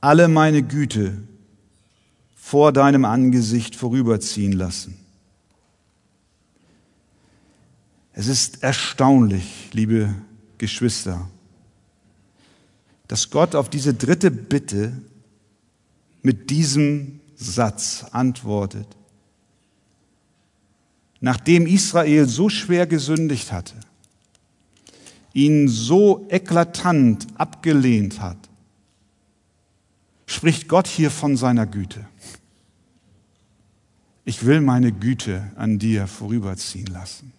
alle 0.00 0.28
meine 0.28 0.62
Güte 0.62 1.18
vor 2.36 2.72
deinem 2.72 3.04
Angesicht 3.04 3.76
vorüberziehen 3.76 4.52
lassen. 4.52 5.05
Es 8.18 8.28
ist 8.28 8.62
erstaunlich, 8.62 9.68
liebe 9.72 10.14
Geschwister, 10.56 11.28
dass 13.08 13.28
Gott 13.28 13.54
auf 13.54 13.68
diese 13.68 13.92
dritte 13.92 14.30
Bitte 14.30 15.02
mit 16.22 16.48
diesem 16.48 17.20
Satz 17.34 18.06
antwortet. 18.12 18.88
Nachdem 21.20 21.66
Israel 21.66 22.26
so 22.26 22.48
schwer 22.48 22.86
gesündigt 22.86 23.52
hatte, 23.52 23.74
ihn 25.34 25.68
so 25.68 26.26
eklatant 26.30 27.26
abgelehnt 27.34 28.22
hat, 28.22 28.38
spricht 30.24 30.68
Gott 30.68 30.86
hier 30.86 31.10
von 31.10 31.36
seiner 31.36 31.66
Güte. 31.66 32.08
Ich 34.24 34.46
will 34.46 34.62
meine 34.62 34.90
Güte 34.90 35.52
an 35.56 35.78
dir 35.78 36.06
vorüberziehen 36.06 36.86
lassen. 36.86 37.35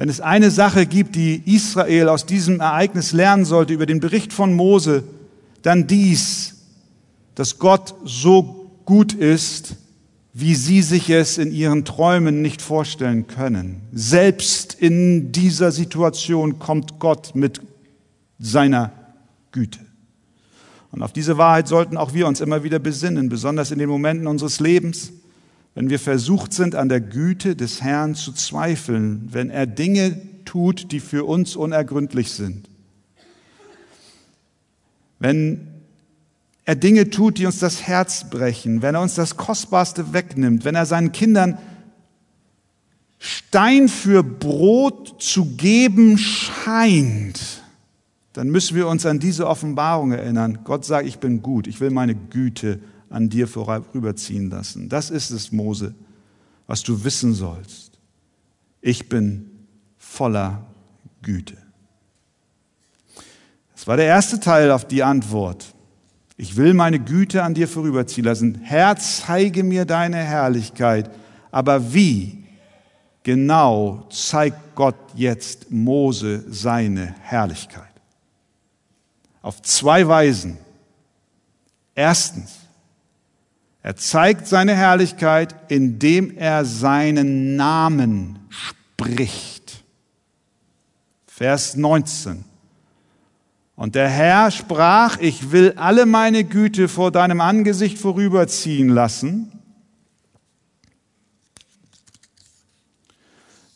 Wenn 0.00 0.08
es 0.08 0.22
eine 0.22 0.50
Sache 0.50 0.86
gibt, 0.86 1.14
die 1.14 1.42
Israel 1.44 2.08
aus 2.08 2.24
diesem 2.24 2.60
Ereignis 2.60 3.12
lernen 3.12 3.44
sollte 3.44 3.74
über 3.74 3.84
den 3.84 4.00
Bericht 4.00 4.32
von 4.32 4.54
Mose, 4.54 5.04
dann 5.60 5.86
dies, 5.86 6.54
dass 7.34 7.58
Gott 7.58 7.94
so 8.06 8.70
gut 8.86 9.12
ist, 9.12 9.76
wie 10.32 10.54
sie 10.54 10.80
sich 10.80 11.10
es 11.10 11.36
in 11.36 11.52
ihren 11.52 11.84
Träumen 11.84 12.40
nicht 12.40 12.62
vorstellen 12.62 13.26
können. 13.26 13.82
Selbst 13.92 14.72
in 14.72 15.32
dieser 15.32 15.70
Situation 15.70 16.58
kommt 16.58 16.98
Gott 16.98 17.34
mit 17.34 17.60
seiner 18.38 18.92
Güte. 19.52 19.80
Und 20.92 21.02
auf 21.02 21.12
diese 21.12 21.36
Wahrheit 21.36 21.68
sollten 21.68 21.98
auch 21.98 22.14
wir 22.14 22.26
uns 22.26 22.40
immer 22.40 22.64
wieder 22.64 22.78
besinnen, 22.78 23.28
besonders 23.28 23.70
in 23.70 23.78
den 23.78 23.90
Momenten 23.90 24.26
unseres 24.26 24.60
Lebens, 24.60 25.12
wenn 25.74 25.90
wir 25.90 25.98
versucht 25.98 26.52
sind, 26.52 26.74
an 26.74 26.88
der 26.88 27.00
Güte 27.00 27.56
des 27.56 27.80
Herrn 27.80 28.14
zu 28.14 28.32
zweifeln, 28.32 29.28
wenn 29.30 29.50
er 29.50 29.66
Dinge 29.66 30.20
tut, 30.44 30.90
die 30.92 31.00
für 31.00 31.24
uns 31.24 31.56
unergründlich 31.56 32.32
sind. 32.32 32.68
Wenn 35.18 35.68
er 36.64 36.76
Dinge 36.76 37.10
tut, 37.10 37.38
die 37.38 37.46
uns 37.46 37.58
das 37.58 37.82
Herz 37.82 38.28
brechen, 38.30 38.82
wenn 38.82 38.94
er 38.94 39.02
uns 39.02 39.14
das 39.14 39.36
Kostbarste 39.36 40.12
wegnimmt, 40.12 40.64
wenn 40.64 40.74
er 40.74 40.86
seinen 40.86 41.12
Kindern 41.12 41.58
Stein 43.18 43.88
für 43.88 44.22
Brot 44.22 45.20
zu 45.22 45.56
geben 45.56 46.16
scheint, 46.16 47.62
dann 48.32 48.48
müssen 48.48 48.76
wir 48.76 48.88
uns 48.88 49.04
an 49.04 49.18
diese 49.18 49.46
Offenbarung 49.46 50.12
erinnern. 50.12 50.60
Gott 50.64 50.84
sagt, 50.84 51.06
ich 51.06 51.18
bin 51.18 51.42
gut, 51.42 51.66
ich 51.66 51.80
will 51.80 51.90
meine 51.90 52.14
Güte 52.14 52.80
an 53.10 53.28
dir 53.28 53.46
vorüberziehen 53.46 54.48
lassen. 54.48 54.88
Das 54.88 55.10
ist 55.10 55.30
es, 55.30 55.52
Mose, 55.52 55.94
was 56.66 56.82
du 56.82 57.04
wissen 57.04 57.34
sollst. 57.34 57.98
Ich 58.80 59.08
bin 59.08 59.50
voller 59.98 60.64
Güte. 61.20 61.56
Das 63.74 63.86
war 63.86 63.96
der 63.96 64.06
erste 64.06 64.40
Teil 64.40 64.70
auf 64.70 64.86
die 64.86 65.02
Antwort. 65.02 65.74
Ich 66.36 66.56
will 66.56 66.72
meine 66.72 67.00
Güte 67.00 67.42
an 67.42 67.54
dir 67.54 67.68
vorüberziehen 67.68 68.24
lassen. 68.24 68.60
Herr, 68.62 68.96
zeige 68.96 69.64
mir 69.64 69.84
deine 69.84 70.16
Herrlichkeit. 70.16 71.10
Aber 71.50 71.92
wie 71.92 72.44
genau 73.22 74.06
zeigt 74.10 74.74
Gott 74.74 74.96
jetzt 75.14 75.70
Mose 75.70 76.44
seine 76.48 77.14
Herrlichkeit? 77.20 77.90
Auf 79.42 79.60
zwei 79.62 80.06
Weisen. 80.06 80.58
Erstens, 81.94 82.60
er 83.82 83.96
zeigt 83.96 84.46
seine 84.46 84.74
Herrlichkeit, 84.74 85.54
indem 85.68 86.36
er 86.36 86.64
seinen 86.64 87.56
Namen 87.56 88.38
spricht. 88.50 89.82
Vers 91.26 91.76
19. 91.76 92.44
Und 93.76 93.94
der 93.94 94.10
Herr 94.10 94.50
sprach, 94.50 95.18
ich 95.18 95.52
will 95.52 95.72
alle 95.76 96.04
meine 96.04 96.44
Güte 96.44 96.88
vor 96.88 97.10
deinem 97.10 97.40
Angesicht 97.40 97.96
vorüberziehen 97.96 98.90
lassen. 98.90 99.50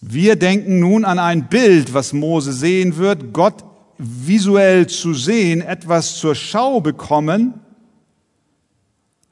Wir 0.02 0.36
denken 0.36 0.80
nun 0.80 1.06
an 1.06 1.18
ein 1.18 1.48
Bild, 1.48 1.94
was 1.94 2.12
Mose 2.12 2.52
sehen 2.52 2.98
wird, 2.98 3.32
Gott 3.32 3.64
visuell 3.96 4.86
zu 4.86 5.14
sehen, 5.14 5.62
etwas 5.62 6.16
zur 6.16 6.34
Schau 6.34 6.82
bekommen, 6.82 7.54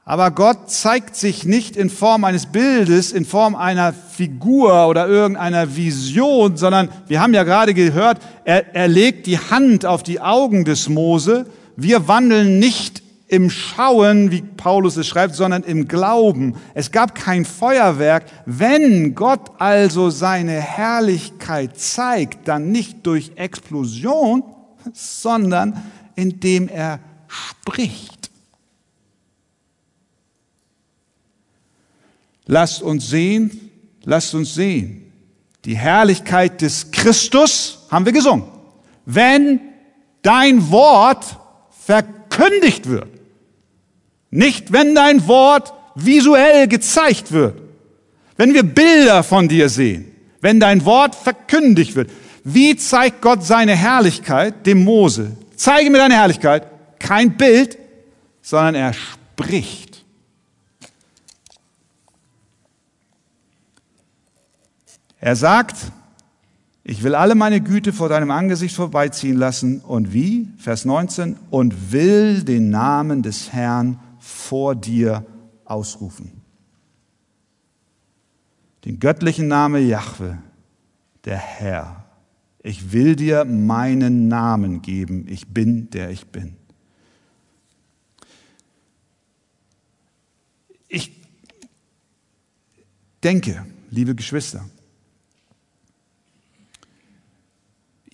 aber 0.05 0.31
Gott 0.31 0.69
zeigt 0.69 1.15
sich 1.15 1.45
nicht 1.45 1.77
in 1.77 1.89
Form 1.89 2.25
eines 2.25 2.47
Bildes, 2.47 3.13
in 3.13 3.23
Form 3.23 3.55
einer 3.55 3.93
Figur 3.93 4.87
oder 4.87 5.07
irgendeiner 5.07 5.77
Vision, 5.77 6.57
sondern 6.57 6.89
wir 7.07 7.21
haben 7.21 7.33
ja 7.33 7.43
gerade 7.43 7.73
gehört, 7.73 8.19
er, 8.43 8.75
er 8.75 8.89
legt 8.89 9.27
die 9.27 9.39
Hand 9.39 9.85
auf 9.85 10.03
die 10.03 10.19
Augen 10.19 10.65
des 10.65 10.89
Mose. 10.89 11.45
Wir 11.77 12.09
wandeln 12.09 12.59
nicht 12.59 13.01
im 13.29 13.49
Schauen, 13.49 14.29
wie 14.29 14.41
Paulus 14.41 14.97
es 14.97 15.07
schreibt, 15.07 15.35
sondern 15.35 15.63
im 15.63 15.87
Glauben. 15.87 16.55
Es 16.73 16.91
gab 16.91 17.15
kein 17.15 17.45
Feuerwerk. 17.45 18.25
Wenn 18.45 19.15
Gott 19.15 19.51
also 19.57 20.09
seine 20.09 20.59
Herrlichkeit 20.59 21.79
zeigt, 21.79 22.49
dann 22.49 22.71
nicht 22.71 23.07
durch 23.07 23.31
Explosion, 23.35 24.43
sondern 24.91 25.81
indem 26.15 26.67
er 26.67 26.99
spricht. 27.27 28.22
Lasst 32.45 32.81
uns 32.81 33.09
sehen, 33.09 33.71
lasst 34.03 34.33
uns 34.33 34.53
sehen. 34.53 35.11
Die 35.65 35.77
Herrlichkeit 35.77 36.61
des 36.61 36.91
Christus 36.91 37.79
haben 37.89 38.05
wir 38.05 38.11
gesungen. 38.11 38.45
Wenn 39.05 39.59
dein 40.21 40.71
Wort 40.71 41.37
verkündigt 41.85 42.89
wird. 42.89 43.07
Nicht, 44.29 44.73
wenn 44.73 44.95
dein 44.95 45.27
Wort 45.27 45.73
visuell 45.95 46.67
gezeigt 46.67 47.31
wird. 47.31 47.61
Wenn 48.35 48.53
wir 48.53 48.63
Bilder 48.63 49.23
von 49.23 49.47
dir 49.47 49.69
sehen. 49.69 50.11
Wenn 50.41 50.59
dein 50.59 50.83
Wort 50.85 51.15
verkündigt 51.15 51.95
wird. 51.95 52.09
Wie 52.43 52.75
zeigt 52.75 53.21
Gott 53.21 53.45
seine 53.45 53.75
Herrlichkeit 53.75 54.65
dem 54.65 54.83
Mose? 54.83 55.37
Zeige 55.55 55.89
mir 55.89 55.99
deine 55.99 56.15
Herrlichkeit. 56.15 56.67
Kein 56.99 57.37
Bild, 57.37 57.77
sondern 58.41 58.75
er 58.75 58.93
spricht. 58.93 59.92
Er 65.23 65.37
sagt, 65.37 65.93
ich 66.83 67.01
will 67.01 67.15
alle 67.15 67.33
meine 67.33 67.61
Güte 67.61 67.93
vor 67.93 68.09
deinem 68.09 68.29
Angesicht 68.29 68.75
vorbeiziehen 68.75 69.37
lassen. 69.37 69.79
Und 69.79 70.11
wie? 70.11 70.49
Vers 70.57 70.83
19. 70.83 71.37
Und 71.49 71.93
will 71.93 72.43
den 72.43 72.69
Namen 72.69 73.23
des 73.23 73.53
Herrn 73.53 74.01
vor 74.19 74.75
dir 74.75 75.25
ausrufen. 75.63 76.41
Den 78.83 78.99
göttlichen 78.99 79.47
Namen 79.47 79.87
Jahwe, 79.87 80.39
der 81.23 81.37
Herr. 81.37 82.03
Ich 82.61 82.91
will 82.91 83.15
dir 83.15 83.45
meinen 83.45 84.27
Namen 84.27 84.81
geben. 84.81 85.25
Ich 85.29 85.47
bin, 85.47 85.89
der 85.91 86.09
ich 86.09 86.27
bin. 86.27 86.57
Ich 90.89 91.13
denke, 93.23 93.65
liebe 93.89 94.15
Geschwister, 94.15 94.65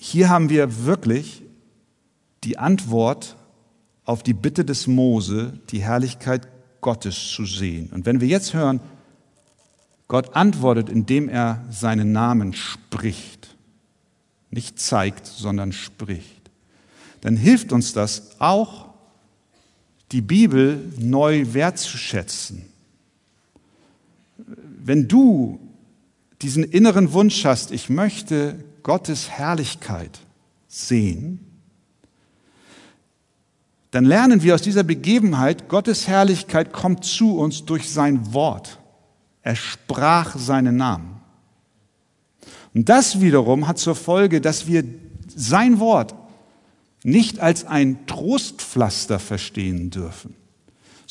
Hier 0.02 0.30
haben 0.30 0.50
wir 0.50 0.86
wirklich 0.86 1.43
die 2.45 2.58
Antwort 2.58 3.36
auf 4.06 4.24
die 4.24 4.34
Bitte 4.34 4.64
des 4.64 4.88
Mose, 4.88 5.60
die 5.72 5.82
Herrlichkeit 5.82 6.47
Gottes 6.80 7.32
zu 7.32 7.43
sehen. 7.43 7.89
Und 7.91 8.06
wenn 8.06 8.22
wir 8.22 8.30
jetzt 8.30 8.54
hören, 8.54 8.80
Gott 10.08 10.38
antwortet, 10.38 10.88
indem 10.88 11.28
er 11.28 11.66
seinen 11.70 12.14
Namen 12.14 12.54
spricht, 12.54 13.58
nicht 14.52 14.80
zeigt, 14.80 15.28
sondern 15.28 15.74
spricht, 15.74 16.50
dann 17.20 17.36
hilft 17.36 17.74
uns 17.74 17.91
das 17.91 18.39
auch, 18.39 18.93
die 20.14 20.22
Bibel 20.22 20.82
neu 20.97 21.45
wertzuschätzen. 21.52 22.64
Wenn 24.38 25.10
du 25.10 25.60
diesen 26.41 26.64
inneren 26.64 27.12
Wunsch 27.12 27.43
hast, 27.43 27.72
ich 27.72 27.89
möchte 27.89 28.64
Gottes 28.84 29.30
Herrlichkeit 29.30 30.20
sehen, 30.68 31.46
dann 33.92 34.06
lernen 34.06 34.44
wir 34.44 34.54
aus 34.54 34.62
dieser 34.62 34.84
Begebenheit, 34.84 35.68
Gottes 35.68 36.08
Herrlichkeit 36.08 36.72
kommt 36.74 37.06
zu 37.06 37.38
uns 37.40 37.66
durch 37.66 37.90
sein 37.90 38.34
Wort. 38.34 38.80
Er 39.42 39.56
sprach 39.56 40.38
seinen 40.38 40.78
Namen. 40.78 41.22
Und 42.76 42.88
das 42.88 43.20
wiederum 43.20 43.68
hat 43.68 43.80
zur 43.80 43.96
Folge, 43.96 44.42
dass 44.42 44.68
wir 44.68 44.84
sein 45.36 45.80
Wort 45.80 46.14
nicht 47.04 47.40
als 47.40 47.66
ein 47.66 48.06
Trostpflaster 48.06 49.20
verstehen 49.20 49.90
dürfen, 49.90 50.36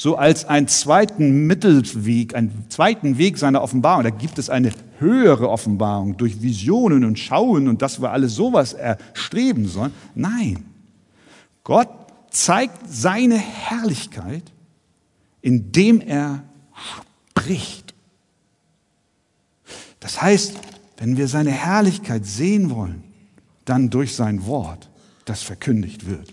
so 0.01 0.15
als 0.15 0.45
einen 0.45 0.69
zweiten 0.69 1.49
Mittelweg, 1.49 2.37
einen 2.37 2.67
zweiten 2.69 3.19
Weg 3.19 3.37
seiner 3.37 3.63
Offenbarung. 3.63 4.05
Da 4.05 4.11
gibt 4.11 4.39
es 4.39 4.49
eine 4.49 4.71
höhere 5.01 5.51
Offenbarung 5.51 6.17
durch 6.17 6.41
Visionen 6.41 7.05
und 7.05 7.19
Schauen 7.19 7.67
und 7.67 7.83
dass 7.83 8.01
wir 8.01 8.13
alle 8.13 8.29
sowas 8.29 8.75
erstreben 8.75 9.67
sollen. 9.67 9.91
Nein, 10.15 10.65
Gott 11.65 11.89
zeigt 12.31 12.79
seine 12.89 13.39
Herrlichkeit, 13.39 14.45
indem 15.43 16.01
er 16.01 16.45
spricht. 17.35 17.93
Das 19.99 20.23
heißt, 20.23 20.59
wenn 20.99 21.17
wir 21.17 21.27
seine 21.27 21.51
Herrlichkeit 21.51 22.25
sehen 22.25 22.71
wollen, 22.71 23.03
dann 23.65 23.91
durch 23.91 24.15
sein 24.15 24.47
Wort, 24.47 24.91
das 25.25 25.43
verkündigt 25.43 26.07
wird. 26.07 26.33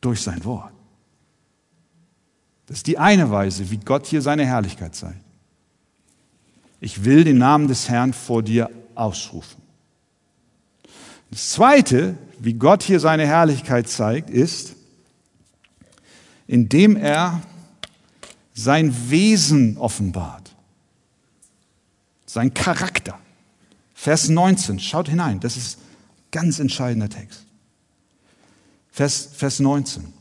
Durch 0.00 0.20
sein 0.20 0.44
Wort. 0.44 0.75
Das 2.66 2.78
ist 2.78 2.86
die 2.86 2.98
eine 2.98 3.30
Weise, 3.30 3.70
wie 3.70 3.78
Gott 3.78 4.06
hier 4.06 4.22
seine 4.22 4.44
Herrlichkeit 4.44 4.94
zeigt. 4.94 5.20
Ich 6.80 7.04
will 7.04 7.24
den 7.24 7.38
Namen 7.38 7.68
des 7.68 7.88
Herrn 7.88 8.12
vor 8.12 8.42
dir 8.42 8.70
ausrufen. 8.94 9.62
Das 11.30 11.50
zweite, 11.50 12.16
wie 12.38 12.54
Gott 12.54 12.82
hier 12.82 13.00
seine 13.00 13.26
Herrlichkeit 13.26 13.88
zeigt, 13.88 14.30
ist, 14.30 14.74
indem 16.46 16.96
er 16.96 17.42
sein 18.54 18.94
Wesen 19.10 19.76
offenbart 19.78 20.46
sein 22.36 22.52
Charakter. 22.52 23.18
Vers 23.94 24.28
19, 24.28 24.78
schaut 24.78 25.08
hinein, 25.08 25.40
das 25.40 25.56
ist 25.56 25.78
ganz 26.30 26.58
entscheidender 26.58 27.08
Text. 27.08 27.46
Vers, 28.90 29.30
Vers 29.34 29.58
19. 29.58 30.12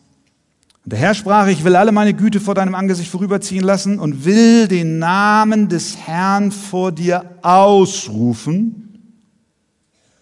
Der 0.87 0.99
Herr 0.99 1.15
sprach, 1.15 1.47
ich 1.47 1.63
will 1.63 1.75
alle 1.75 1.91
meine 1.91 2.13
Güte 2.13 2.39
vor 2.39 2.53
deinem 2.53 2.75
Angesicht 2.75 3.09
vorüberziehen 3.09 3.63
lassen 3.63 3.97
und 3.97 4.23
will 4.23 4.67
den 4.67 4.99
Namen 4.99 5.67
des 5.67 5.97
Herrn 5.97 6.51
vor 6.51 6.91
dir 6.91 7.39
ausrufen 7.41 8.85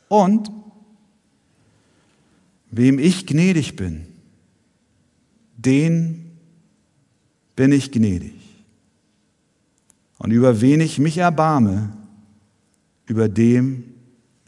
und 0.07 0.49
wem 2.71 2.97
ich 2.97 3.27
gnädig 3.27 3.75
bin, 3.75 4.07
den 5.57 6.31
bin 7.57 7.71
ich 7.73 7.91
gnädig. 7.91 8.33
Und 10.17 10.31
über 10.31 10.61
wen 10.61 10.79
ich 10.79 10.97
mich 10.97 11.17
erbarme, 11.17 11.91
über 13.05 13.27
dem 13.27 13.83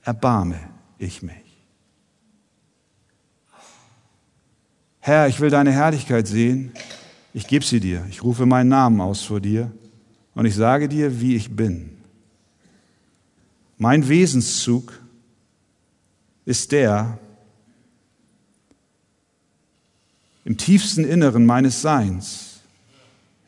erbarme 0.02 0.60
ich 0.98 1.22
mich. 1.22 1.45
Herr, 5.06 5.28
ich 5.28 5.40
will 5.40 5.52
deine 5.52 5.72
Herrlichkeit 5.72 6.26
sehen. 6.26 6.72
Ich 7.32 7.46
gebe 7.46 7.64
sie 7.64 7.80
dir. 7.80 8.04
Ich 8.10 8.24
rufe 8.24 8.48
meinen 8.48 8.70
Namen 8.70 9.00
aus 9.00 9.22
vor 9.22 9.40
dir 9.40 9.72
und 10.34 10.48
ich 10.48 10.56
sage 10.56 10.90
dir, 10.90 11.22
wie 11.22 11.36
ich 11.36 11.56
bin. 11.56 11.92
Mein 13.78 14.10
Wesenszug 14.10 15.00
ist 16.44 16.72
der, 16.72 17.20
im 20.44 20.58
tiefsten 20.58 21.06
Inneren 21.06 21.46
meines 21.46 21.84
Seins, 21.84 22.62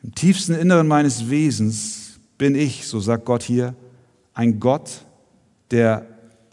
im 0.04 0.14
tiefsten 0.14 0.54
Inneren 0.54 0.86
meines 0.86 1.28
Wesens 1.28 2.20
bin 2.38 2.54
ich, 2.54 2.86
so 2.86 3.00
sagt 3.00 3.24
Gott 3.24 3.42
hier, 3.42 3.74
ein 4.32 4.60
Gott 4.60 5.04
der 5.72 6.06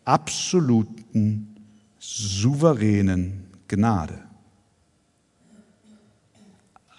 absoluten, 0.04 1.56
souveränen 2.00 3.46
Gnade. 3.68 4.25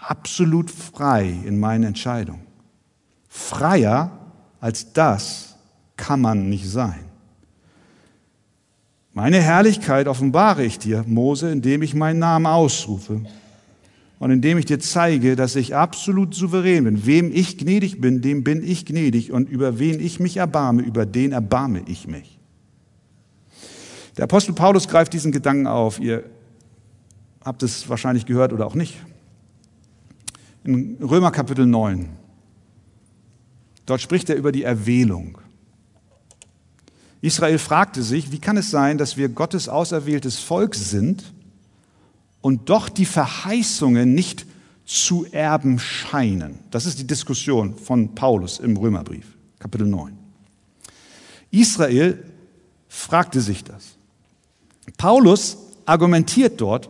Absolut 0.09 0.71
frei 0.71 1.35
in 1.45 1.59
meinen 1.59 1.83
Entscheidungen. 1.83 2.43
Freier 3.29 4.13
als 4.61 4.93
das 4.93 5.57
kann 5.97 6.21
man 6.21 6.49
nicht 6.49 6.69
sein. 6.69 7.01
Meine 9.13 9.43
Herrlichkeit 9.43 10.07
offenbare 10.07 10.65
ich 10.65 10.79
dir, 10.79 11.03
Mose, 11.09 11.51
indem 11.51 11.83
ich 11.83 11.95
meinen 11.95 12.21
Namen 12.21 12.47
ausrufe 12.47 13.23
und 14.21 14.31
indem 14.31 14.59
ich 14.59 14.67
dir 14.67 14.79
zeige, 14.79 15.35
dass 15.35 15.57
ich 15.57 15.75
absolut 15.75 16.37
souverän 16.37 16.85
bin. 16.85 17.05
Wem 17.05 17.33
ich 17.33 17.59
gnädig 17.59 18.01
bin, 18.01 18.23
dem 18.23 18.45
bin 18.45 18.63
ich 18.63 18.87
gnädig 18.87 19.33
und 19.33 19.49
über 19.49 19.81
wen 19.81 19.99
ich 19.99 20.21
mich 20.21 20.37
erbarme, 20.37 20.83
über 20.83 21.05
den 21.05 21.33
erbarme 21.33 21.83
ich 21.89 22.07
mich. 22.07 22.39
Der 24.17 24.25
Apostel 24.25 24.55
Paulus 24.55 24.87
greift 24.87 25.13
diesen 25.15 25.33
Gedanken 25.33 25.67
auf. 25.67 25.99
Ihr 25.99 26.23
habt 27.45 27.65
es 27.65 27.89
wahrscheinlich 27.89 28.25
gehört 28.25 28.53
oder 28.53 28.67
auch 28.67 28.77
nicht. 28.77 28.97
In 30.67 30.99
Römer 31.01 31.31
Kapitel 31.31 31.65
9. 31.65 32.09
Dort 33.87 34.01
spricht 34.01 34.29
er 34.29 34.37
über 34.37 34.51
die 34.51 34.65
Erwählung. 34.65 35.39
Israel 37.21 37.59
fragte 37.59 38.03
sich, 38.03 38.33
wie 38.33 38.41
kann 38.41 38.57
es 38.57 38.71
sein, 38.71 38.99
dass 38.99 39.17
wir 39.17 39.29
Gottes 39.29 39.69
auserwähltes 39.69 40.41
Volk 40.41 40.75
sind, 40.75 41.33
und 42.41 42.69
doch 42.69 42.89
die 42.89 43.07
Verheißungen 43.07 44.15
nicht 44.15 44.47
zu 44.85 45.27
erben 45.33 45.81
scheinen. 45.81 46.61
Das 46.71 46.87
ist 46.87 46.99
die 47.01 47.07
Diskussion 47.07 47.77
von 47.77 48.15
Paulus 48.15 48.61
im 48.61 48.77
Römerbrief, 48.77 49.37
Kapitel 49.59 49.87
9. 49.87 50.17
Israel 51.51 52.23
fragte 52.89 53.41
sich 53.41 53.65
das. 53.65 53.97
Paulus 54.97 55.57
argumentiert 55.87 56.61
dort, 56.61 56.89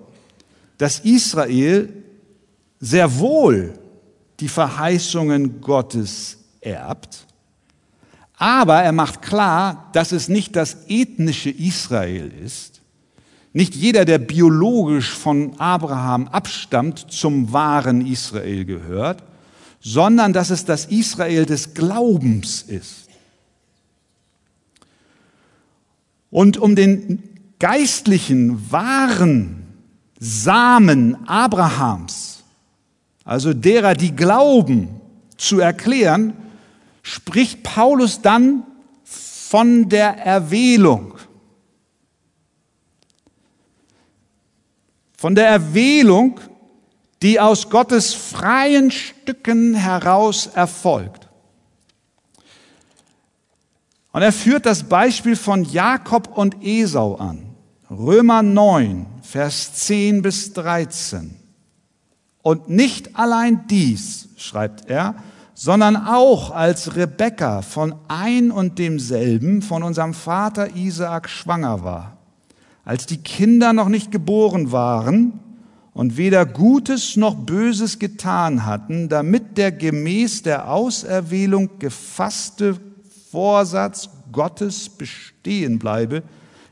dass 0.76 1.00
Israel 1.00 2.05
sehr 2.80 3.18
wohl 3.18 3.78
die 4.40 4.48
Verheißungen 4.48 5.60
Gottes 5.60 6.38
erbt, 6.60 7.26
aber 8.38 8.82
er 8.82 8.92
macht 8.92 9.22
klar, 9.22 9.88
dass 9.92 10.12
es 10.12 10.28
nicht 10.28 10.56
das 10.56 10.76
ethnische 10.88 11.50
Israel 11.50 12.30
ist, 12.44 12.82
nicht 13.54 13.74
jeder, 13.74 14.04
der 14.04 14.18
biologisch 14.18 15.10
von 15.10 15.58
Abraham 15.58 16.28
abstammt, 16.28 17.10
zum 17.10 17.54
wahren 17.54 18.06
Israel 18.06 18.66
gehört, 18.66 19.22
sondern 19.80 20.34
dass 20.34 20.50
es 20.50 20.66
das 20.66 20.84
Israel 20.86 21.46
des 21.46 21.72
Glaubens 21.72 22.60
ist. 22.60 23.08
Und 26.30 26.58
um 26.58 26.76
den 26.76 27.22
geistlichen, 27.58 28.70
wahren 28.70 29.62
Samen 30.18 31.26
Abrahams, 31.26 32.25
also 33.26 33.52
derer, 33.52 33.92
die 33.92 34.16
glauben, 34.16 35.00
zu 35.36 35.60
erklären, 35.60 36.32
spricht 37.02 37.62
Paulus 37.62 38.22
dann 38.22 38.62
von 39.04 39.90
der 39.90 40.16
Erwählung. 40.16 41.16
von 45.16 45.34
der 45.34 45.48
Erwählung, 45.48 46.38
die 47.22 47.40
aus 47.40 47.70
Gottes 47.70 48.14
freien 48.14 48.90
Stücken 48.90 49.74
heraus 49.74 50.46
erfolgt. 50.46 51.28
Und 54.12 54.22
er 54.22 54.32
führt 54.32 54.66
das 54.66 54.84
Beispiel 54.84 55.36
von 55.36 55.64
Jakob 55.64 56.36
und 56.36 56.62
Esau 56.62 57.16
an. 57.16 57.54
Römer 57.90 58.42
9, 58.42 59.06
Vers 59.22 59.74
10 59.74 60.22
bis 60.22 60.52
13. 60.52 61.34
Und 62.46 62.68
nicht 62.68 63.16
allein 63.18 63.66
dies, 63.68 64.28
schreibt 64.36 64.88
er, 64.88 65.16
sondern 65.54 65.96
auch 65.96 66.52
als 66.52 66.94
Rebekka 66.94 67.62
von 67.62 67.96
ein 68.06 68.52
und 68.52 68.78
demselben 68.78 69.62
von 69.62 69.82
unserem 69.82 70.14
Vater 70.14 70.76
Isaak 70.76 71.28
schwanger 71.28 71.82
war 71.82 72.16
als 72.86 73.04
die 73.04 73.18
Kinder 73.18 73.72
noch 73.72 73.88
nicht 73.88 74.12
geboren 74.12 74.70
waren 74.70 75.40
und 75.92 76.16
weder 76.16 76.46
Gutes 76.46 77.16
noch 77.16 77.34
Böses 77.34 77.98
getan 77.98 78.64
hatten, 78.64 79.08
damit 79.08 79.58
der 79.58 79.72
gemäß 79.72 80.42
der 80.42 80.70
Auserwählung 80.70 81.80
gefasste 81.80 82.76
Vorsatz 83.32 84.08
Gottes 84.30 84.88
bestehen 84.88 85.80
bleibe, 85.80 86.22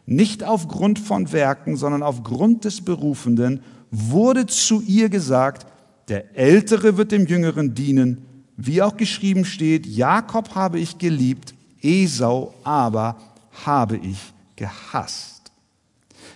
nicht 0.07 0.45
aufgrund 0.45 1.01
von 1.01 1.33
Werken, 1.33 1.77
sondern 1.77 2.05
aufgrund 2.05 2.65
des 2.65 2.83
Berufenden, 2.83 3.61
wurde 3.95 4.47
zu 4.47 4.81
ihr 4.83 5.09
gesagt, 5.09 5.67
der 6.09 6.37
Ältere 6.37 6.97
wird 6.97 7.13
dem 7.13 7.27
Jüngeren 7.27 7.75
dienen, 7.75 8.27
wie 8.57 8.83
auch 8.83 8.97
geschrieben 8.97 9.45
steht, 9.45 9.87
Jakob 9.87 10.55
habe 10.55 10.79
ich 10.79 10.99
geliebt, 10.99 11.55
Esau 11.81 12.55
aber 12.63 13.17
habe 13.65 13.97
ich 13.97 14.19
gehasst. 14.57 15.35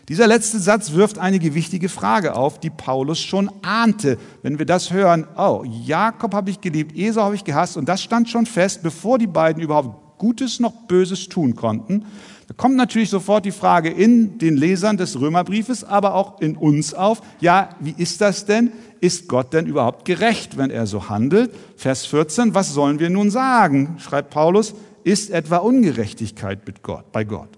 Dieser 0.09 0.27
letzte 0.27 0.59
Satz 0.59 0.93
wirft 0.93 1.19
einige 1.19 1.55
wichtige 1.55 1.89
Frage 1.89 2.35
auf, 2.35 2.61
die 2.61 2.71
Paulus 2.71 3.21
schon 3.21 3.51
ahnte. 3.63 4.19
Wenn 4.43 4.59
wir 4.59 4.65
das 4.65 4.91
hören, 4.91 5.27
oh, 5.37 5.65
Jakob 5.67 6.33
habe 6.33 6.51
ich 6.51 6.61
geliebt, 6.61 6.97
Esau 6.97 7.23
habe 7.23 7.35
ich 7.35 7.45
gehasst, 7.45 7.77
und 7.77 7.89
das 7.89 8.03
stand 8.03 8.29
schon 8.29 8.47
fest, 8.47 8.83
bevor 8.83 9.19
die 9.19 9.27
beiden 9.27 9.63
überhaupt 9.63 10.19
Gutes 10.19 10.61
noch 10.61 10.73
Böses 10.89 11.29
tun 11.29 11.55
konnten. 11.55 12.07
Da 12.49 12.55
kommt 12.55 12.77
natürlich 12.77 13.11
sofort 13.11 13.45
die 13.45 13.53
Frage 13.53 13.91
in 13.91 14.39
den 14.39 14.57
Lesern 14.57 14.97
des 14.97 15.21
Römerbriefes, 15.21 15.85
aber 15.85 16.15
auch 16.15 16.41
in 16.41 16.57
uns 16.57 16.95
auf, 16.95 17.21
ja, 17.41 17.69
wie 17.79 17.95
ist 17.97 18.23
das 18.23 18.47
denn? 18.47 18.73
Ist 19.01 19.29
Gott 19.29 19.53
denn 19.53 19.67
überhaupt 19.67 20.07
gerecht, 20.07 20.57
wenn 20.57 20.71
er 20.71 20.87
so 20.87 21.11
handelt? 21.11 21.55
Vers 21.77 22.07
14, 22.07 22.55
was 22.55 22.73
sollen 22.73 23.01
wir 23.01 23.11
nun 23.11 23.31
sagen? 23.31 23.97
schreibt 23.99 24.31
Paulus, 24.31 24.75
ist 25.05 25.29
etwa 25.31 25.59
Ungerechtigkeit 25.59 26.67
mit 26.67 26.83
Gott, 26.83 27.13
bei 27.13 27.23
Gott? 27.25 27.51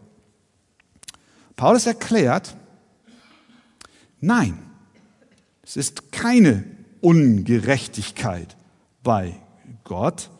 Paulus 1.54 1.86
erklärt, 1.86 2.56
nein, 4.20 4.58
es 5.62 5.76
ist 5.76 6.10
keine 6.10 6.64
Ungerechtigkeit 7.00 8.56
bei 9.04 9.36
Gott, 9.84 10.30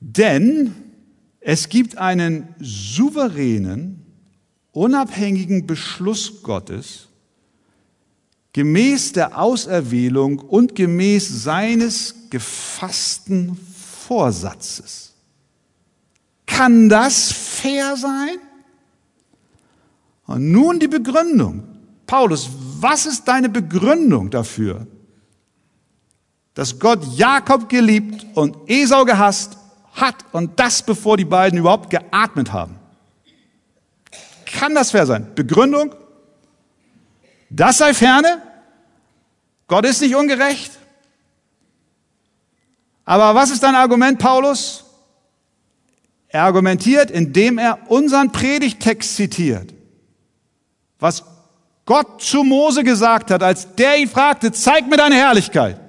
denn 0.00 0.89
es 1.40 1.70
gibt 1.70 1.96
einen 1.96 2.54
souveränen, 2.60 4.04
unabhängigen 4.72 5.66
Beschluss 5.66 6.42
Gottes, 6.42 7.08
gemäß 8.52 9.12
der 9.12 9.38
Auserwählung 9.38 10.38
und 10.38 10.74
gemäß 10.74 11.42
seines 11.42 12.14
gefassten 12.28 13.58
Vorsatzes. 14.06 15.14
Kann 16.46 16.88
das 16.88 17.32
fair 17.32 17.96
sein? 17.96 18.38
Und 20.26 20.52
nun 20.52 20.78
die 20.78 20.88
Begründung. 20.88 21.62
Paulus, 22.06 22.50
was 22.80 23.06
ist 23.06 23.26
deine 23.26 23.48
Begründung 23.48 24.30
dafür, 24.30 24.86
dass 26.54 26.78
Gott 26.78 27.04
Jakob 27.16 27.68
geliebt 27.68 28.26
und 28.34 28.56
Esau 28.66 29.04
gehasst 29.04 29.56
hat 29.92 30.16
und 30.32 30.58
das 30.58 30.82
bevor 30.82 31.16
die 31.16 31.24
beiden 31.24 31.58
überhaupt 31.58 31.90
geatmet 31.90 32.52
haben? 32.52 32.78
Kann 34.46 34.74
das 34.74 34.90
fair 34.90 35.06
sein? 35.06 35.34
Begründung? 35.34 35.94
Das 37.48 37.78
sei 37.78 37.94
ferne? 37.94 38.42
Gott 39.66 39.84
ist 39.84 40.00
nicht 40.00 40.14
ungerecht? 40.14 40.72
Aber 43.04 43.34
was 43.34 43.50
ist 43.50 43.62
dein 43.62 43.74
Argument, 43.74 44.18
Paulus? 44.18 44.84
Er 46.28 46.44
argumentiert, 46.44 47.10
indem 47.10 47.58
er 47.58 47.90
unseren 47.90 48.30
Predigtext 48.30 49.16
zitiert 49.16 49.74
was 51.00 51.24
Gott 51.86 52.22
zu 52.22 52.44
Mose 52.44 52.84
gesagt 52.84 53.30
hat, 53.30 53.42
als 53.42 53.74
der 53.74 53.98
ihn 53.98 54.08
fragte, 54.08 54.52
zeig 54.52 54.86
mir 54.86 54.96
deine 54.96 55.16
Herrlichkeit, 55.16 55.80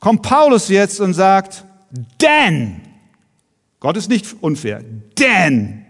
kommt 0.00 0.22
Paulus 0.22 0.68
jetzt 0.68 1.00
und 1.00 1.12
sagt, 1.12 1.64
denn, 1.90 2.80
Gott 3.80 3.96
ist 3.96 4.08
nicht 4.08 4.36
unfair, 4.40 4.84
denn 5.18 5.84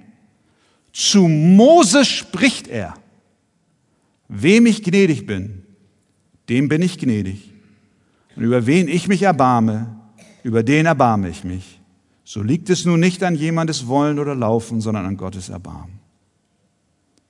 zu 0.93 1.29
Mose 1.29 2.05
spricht 2.05 2.69
er, 2.69 2.95
wem 4.29 4.67
ich 4.67 4.83
gnädig 4.83 5.27
bin, 5.27 5.63
dem 6.49 6.69
bin 6.69 6.83
ich 6.83 6.99
gnädig. 6.99 7.53
Und 8.37 8.45
über 8.45 8.67
wen 8.67 8.89
ich 8.89 9.09
mich 9.09 9.23
erbarme, 9.23 9.97
über 10.43 10.63
den 10.63 10.87
erbarme 10.87 11.29
ich 11.29 11.45
mich. 11.45 11.81
So 12.25 12.43
liegt 12.43 12.71
es 12.71 12.85
nun 12.85 13.01
nicht 13.01 13.23
an 13.23 13.35
jemandes 13.35 13.87
Wollen 13.87 14.19
oder 14.19 14.35
Laufen, 14.35 14.81
sondern 14.81 15.07
an 15.07 15.17
Gottes 15.17 15.49
Erbarmen. 15.49 15.99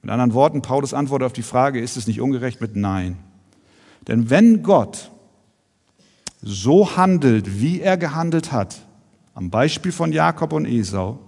Mit 0.03 0.11
anderen 0.11 0.35
Worten, 0.35 0.63
Paulus 0.63 0.95
Antwort 0.95 1.23
auf 1.23 1.33
die 1.33 1.43
Frage, 1.43 1.81
ist 1.81 1.97
es 1.97 2.07
nicht 2.07 2.21
ungerecht 2.21 2.61
mit 2.61 2.77
Nein? 2.77 3.17
Denn 4.07 4.31
wenn 4.31 4.63
Gott 4.63 5.11
so 6.43 6.97
handelt, 6.97 7.61
wie 7.61 7.81
er 7.81 7.97
gehandelt 7.97 8.53
hat, 8.53 8.77
am 9.35 9.51
Beispiel 9.51 9.93
von 9.93 10.13
Jakob 10.13 10.53
und 10.53 10.67
Esau, 10.67 11.19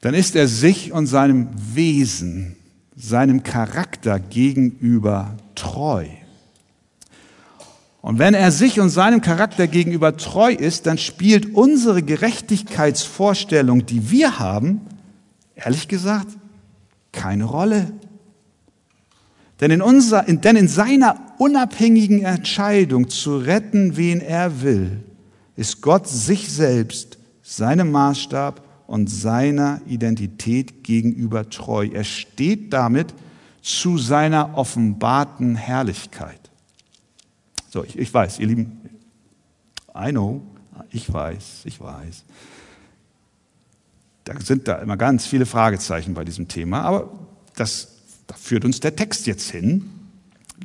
dann 0.00 0.14
ist 0.14 0.34
er 0.34 0.48
sich 0.48 0.92
und 0.92 1.06
seinem 1.06 1.48
Wesen, 1.74 2.56
seinem 2.96 3.42
Charakter 3.42 4.18
gegenüber 4.18 5.36
treu. 5.54 6.06
Und 8.00 8.18
wenn 8.18 8.32
er 8.32 8.50
sich 8.50 8.80
und 8.80 8.88
seinem 8.88 9.20
Charakter 9.20 9.66
gegenüber 9.66 10.16
treu 10.16 10.52
ist, 10.52 10.86
dann 10.86 10.96
spielt 10.96 11.54
unsere 11.54 12.02
Gerechtigkeitsvorstellung, 12.02 13.84
die 13.84 14.10
wir 14.10 14.38
haben, 14.38 14.80
Ehrlich 15.64 15.88
gesagt, 15.88 16.28
keine 17.12 17.44
Rolle. 17.44 17.92
Denn 19.60 19.70
in, 19.70 19.82
unser, 19.82 20.22
denn 20.22 20.56
in 20.56 20.68
seiner 20.68 21.16
unabhängigen 21.40 22.24
Entscheidung 22.24 23.08
zu 23.08 23.38
retten, 23.38 23.96
wen 23.96 24.20
er 24.20 24.62
will, 24.62 25.02
ist 25.56 25.80
Gott 25.80 26.06
sich 26.06 26.50
selbst, 26.50 27.18
seinem 27.42 27.90
Maßstab 27.90 28.62
und 28.86 29.08
seiner 29.08 29.80
Identität 29.86 30.84
gegenüber 30.84 31.48
treu. 31.48 31.88
Er 31.92 32.04
steht 32.04 32.72
damit 32.72 33.14
zu 33.62 33.98
seiner 33.98 34.56
offenbarten 34.56 35.56
Herrlichkeit. 35.56 36.50
So, 37.70 37.84
ich, 37.84 37.98
ich 37.98 38.12
weiß, 38.12 38.38
ihr 38.38 38.46
Lieben, 38.46 38.80
I 39.96 40.10
know, 40.10 40.42
ich 40.90 41.12
weiß, 41.12 41.62
ich 41.64 41.80
weiß 41.80 42.24
da 44.24 44.40
sind 44.40 44.68
da 44.68 44.76
immer 44.76 44.96
ganz 44.96 45.26
viele 45.26 45.46
Fragezeichen 45.46 46.14
bei 46.14 46.24
diesem 46.24 46.48
Thema, 46.48 46.82
aber 46.82 47.10
das, 47.56 47.88
da 48.26 48.36
führt 48.36 48.64
uns 48.64 48.80
der 48.80 48.94
Text 48.94 49.26
jetzt 49.26 49.50
hin. 49.50 49.90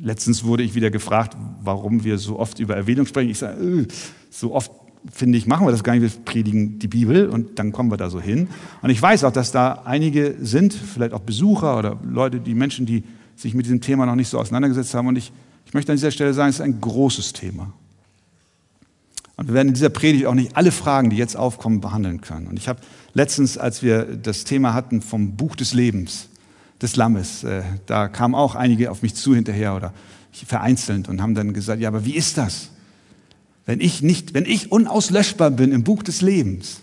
Letztens 0.02 0.44
wurde 0.44 0.62
ich 0.62 0.74
wieder 0.74 0.90
gefragt, 0.90 1.36
warum 1.62 2.04
wir 2.04 2.18
so 2.18 2.38
oft 2.38 2.58
über 2.58 2.76
Erwähnung 2.76 3.06
sprechen. 3.06 3.30
Ich 3.30 3.38
sage, 3.38 3.62
äh, 3.62 3.86
so 4.30 4.54
oft 4.54 4.70
finde 5.12 5.38
ich, 5.38 5.46
machen 5.46 5.66
wir 5.66 5.70
das 5.70 5.84
gar 5.84 5.94
nicht, 5.94 6.02
wir 6.02 6.24
predigen 6.24 6.78
die 6.78 6.88
Bibel 6.88 7.28
und 7.28 7.58
dann 7.58 7.72
kommen 7.72 7.90
wir 7.90 7.96
da 7.96 8.10
so 8.10 8.20
hin. 8.20 8.48
Und 8.82 8.90
ich 8.90 9.00
weiß 9.00 9.24
auch, 9.24 9.32
dass 9.32 9.52
da 9.52 9.82
einige 9.84 10.36
sind, 10.40 10.72
vielleicht 10.74 11.12
auch 11.12 11.20
Besucher 11.20 11.78
oder 11.78 11.98
Leute, 12.04 12.40
die 12.40 12.54
Menschen, 12.54 12.86
die 12.86 13.04
sich 13.36 13.54
mit 13.54 13.66
diesem 13.66 13.80
Thema 13.80 14.06
noch 14.06 14.16
nicht 14.16 14.28
so 14.28 14.38
auseinandergesetzt 14.38 14.94
haben. 14.94 15.06
Und 15.08 15.16
ich, 15.16 15.32
ich 15.66 15.74
möchte 15.74 15.92
an 15.92 15.96
dieser 15.96 16.10
Stelle 16.10 16.34
sagen, 16.34 16.50
es 16.50 16.56
ist 16.56 16.62
ein 16.62 16.80
großes 16.80 17.32
Thema. 17.32 17.72
Und 19.36 19.48
wir 19.48 19.54
werden 19.54 19.68
in 19.68 19.74
dieser 19.74 19.90
Predigt 19.90 20.26
auch 20.26 20.34
nicht 20.34 20.56
alle 20.56 20.72
Fragen, 20.72 21.10
die 21.10 21.16
jetzt 21.16 21.36
aufkommen, 21.36 21.80
behandeln 21.80 22.22
können. 22.22 22.46
Und 22.46 22.58
ich 22.58 22.68
habe 22.68 22.80
letztens, 23.12 23.58
als 23.58 23.82
wir 23.82 24.04
das 24.04 24.44
Thema 24.44 24.72
hatten 24.72 25.02
vom 25.02 25.36
Buch 25.36 25.56
des 25.56 25.74
Lebens, 25.74 26.30
des 26.80 26.96
Lammes, 26.96 27.44
äh, 27.44 27.62
da 27.86 28.08
kamen 28.08 28.34
auch 28.34 28.54
einige 28.54 28.90
auf 28.90 29.02
mich 29.02 29.14
zu 29.14 29.34
hinterher 29.34 29.74
oder 29.74 29.92
vereinzelt 30.32 31.08
und 31.08 31.22
haben 31.22 31.34
dann 31.34 31.54
gesagt, 31.54 31.80
ja, 31.80 31.88
aber 31.88 32.04
wie 32.04 32.14
ist 32.14 32.36
das? 32.36 32.70
Wenn 33.64 33.80
ich 33.80 34.02
nicht, 34.02 34.34
wenn 34.34 34.44
ich 34.44 34.70
unauslöschbar 34.70 35.50
bin 35.50 35.72
im 35.72 35.82
Buch 35.82 36.02
des 36.02 36.20
Lebens, 36.20 36.80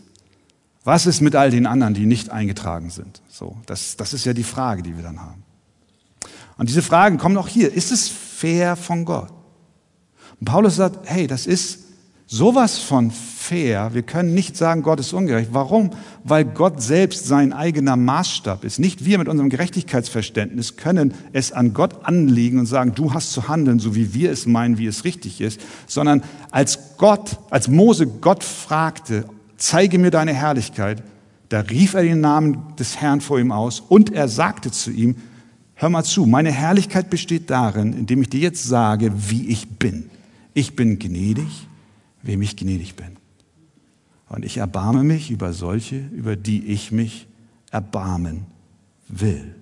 was 0.83 1.05
ist 1.05 1.21
mit 1.21 1.35
all 1.35 1.51
den 1.51 1.65
anderen, 1.65 1.93
die 1.93 2.05
nicht 2.05 2.29
eingetragen 2.29 2.89
sind? 2.89 3.21
So, 3.29 3.57
das, 3.67 3.95
das 3.95 4.13
ist 4.13 4.25
ja 4.25 4.33
die 4.33 4.43
Frage, 4.43 4.83
die 4.83 4.95
wir 4.95 5.03
dann 5.03 5.21
haben. 5.21 5.43
Und 6.57 6.69
diese 6.69 6.81
Fragen 6.81 7.17
kommen 7.17 7.37
auch 7.37 7.47
hier. 7.47 7.73
Ist 7.73 7.91
es 7.91 8.09
fair 8.09 8.75
von 8.75 9.05
Gott? 9.05 9.31
Und 10.39 10.45
Paulus 10.45 10.75
sagt, 10.75 11.09
hey, 11.09 11.27
das 11.27 11.47
ist 11.47 11.82
sowas 12.33 12.79
von 12.79 13.11
fair. 13.11 13.91
Wir 13.93 14.01
können 14.01 14.33
nicht 14.33 14.57
sagen, 14.57 14.81
Gott 14.81 14.99
ist 14.99 15.13
ungerecht. 15.13 15.49
Warum? 15.51 15.91
Weil 16.23 16.45
Gott 16.45 16.81
selbst 16.81 17.27
sein 17.27 17.53
eigener 17.53 17.95
Maßstab 17.95 18.63
ist. 18.63 18.79
Nicht 18.79 19.05
wir 19.05 19.19
mit 19.19 19.27
unserem 19.27 19.51
Gerechtigkeitsverständnis 19.51 20.75
können 20.75 21.13
es 21.31 21.51
an 21.51 21.75
Gott 21.75 22.05
anlegen 22.05 22.57
und 22.57 22.65
sagen, 22.65 22.95
du 22.95 23.13
hast 23.13 23.33
zu 23.33 23.47
handeln, 23.49 23.77
so 23.77 23.93
wie 23.93 24.15
wir 24.15 24.31
es 24.31 24.47
meinen, 24.47 24.79
wie 24.79 24.87
es 24.87 25.03
richtig 25.03 25.41
ist, 25.41 25.61
sondern 25.85 26.23
als 26.49 26.97
Gott, 26.97 27.37
als 27.51 27.67
Mose 27.67 28.07
Gott 28.07 28.43
fragte, 28.43 29.25
zeige 29.57 29.99
mir 29.99 30.09
deine 30.09 30.33
Herrlichkeit, 30.33 31.03
da 31.49 31.59
rief 31.59 31.93
er 31.93 32.01
den 32.01 32.19
Namen 32.19 32.63
des 32.79 32.97
Herrn 32.99 33.21
vor 33.21 33.39
ihm 33.39 33.51
aus 33.51 33.79
und 33.79 34.11
er 34.11 34.27
sagte 34.27 34.71
zu 34.71 34.89
ihm, 34.89 35.17
hör 35.75 35.89
mal 35.89 36.03
zu, 36.03 36.25
meine 36.25 36.51
Herrlichkeit 36.51 37.11
besteht 37.11 37.51
darin, 37.51 37.93
indem 37.93 38.23
ich 38.23 38.29
dir 38.29 38.39
jetzt 38.39 38.63
sage, 38.63 39.11
wie 39.29 39.49
ich 39.49 39.69
bin. 39.69 40.09
Ich 40.55 40.75
bin 40.75 40.97
gnädig, 40.97 41.67
wem 42.23 42.41
ich 42.41 42.57
gnädig 42.57 42.95
bin. 42.95 43.17
Und 44.29 44.43
ich 44.43 44.57
erbarme 44.57 45.03
mich 45.03 45.29
über 45.29 45.53
solche, 45.53 45.99
über 46.07 46.35
die 46.35 46.65
ich 46.65 46.91
mich 46.91 47.27
erbarmen 47.69 48.47
will. 49.07 49.53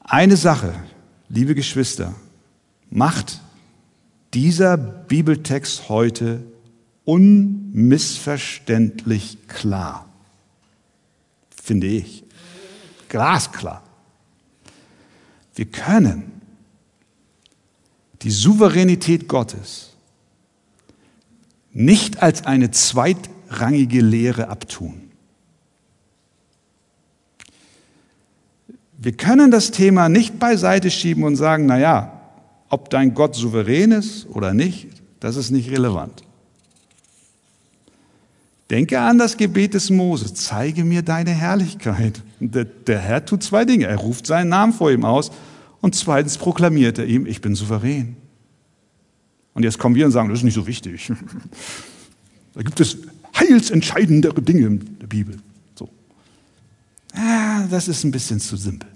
Eine 0.00 0.36
Sache, 0.36 0.74
liebe 1.28 1.54
Geschwister, 1.54 2.14
macht 2.90 3.40
dieser 4.34 4.76
Bibeltext 4.76 5.88
heute 5.88 6.42
unmissverständlich 7.04 9.48
klar, 9.48 10.08
finde 11.50 11.86
ich. 11.86 12.24
Glasklar. 13.08 13.82
Wir 15.54 15.66
können 15.66 16.41
die 18.22 18.30
Souveränität 18.30 19.28
Gottes 19.28 19.90
nicht 21.72 22.22
als 22.22 22.44
eine 22.44 22.70
zweitrangige 22.70 24.00
Lehre 24.00 24.48
abtun. 24.48 25.10
Wir 28.98 29.12
können 29.12 29.50
das 29.50 29.72
Thema 29.72 30.08
nicht 30.08 30.38
beiseite 30.38 30.90
schieben 30.90 31.24
und 31.24 31.36
sagen, 31.36 31.66
na 31.66 31.78
ja, 31.78 32.20
ob 32.68 32.88
dein 32.90 33.14
Gott 33.14 33.34
souverän 33.34 33.90
ist 33.90 34.26
oder 34.28 34.54
nicht, 34.54 34.88
das 35.18 35.36
ist 35.36 35.50
nicht 35.50 35.70
relevant. 35.70 36.22
Denke 38.70 39.00
an 39.00 39.18
das 39.18 39.36
Gebet 39.36 39.74
des 39.74 39.90
Moses, 39.90 40.34
zeige 40.34 40.84
mir 40.84 41.02
deine 41.02 41.30
Herrlichkeit. 41.30 42.22
Der, 42.40 42.64
der, 42.64 43.00
Herr 43.00 43.24
tut 43.24 43.42
zwei 43.42 43.64
Dinge. 43.64 43.86
Er 43.86 43.98
ruft 43.98 44.26
seinen 44.26 44.48
Namen 44.48 44.72
vor 44.72 44.90
ihm 44.90 45.04
aus 45.04 45.30
und 45.82 45.94
zweitens 45.94 46.38
proklamiert 46.38 46.96
er 46.98 47.06
ihm, 47.06 47.26
ich 47.26 47.42
bin 47.42 47.54
souverän. 47.54 48.16
Und 49.52 49.64
jetzt 49.64 49.78
kommen 49.78 49.94
wir 49.94 50.06
und 50.06 50.12
sagen, 50.12 50.30
das 50.30 50.38
ist 50.38 50.44
nicht 50.44 50.54
so 50.54 50.66
wichtig. 50.66 51.12
Da 52.54 52.60
gibt 52.60 52.80
es 52.80 52.98
heilsentscheidendere 53.34 54.42
Dinge 54.42 54.66
in 54.66 54.98
der 54.98 55.06
Bibel. 55.06 55.38
So. 55.74 55.88
Ah, 57.14 57.66
das 57.66 57.88
ist 57.88 58.04
ein 58.04 58.10
bisschen 58.10 58.40
zu 58.40 58.58
simpel. 58.58 58.90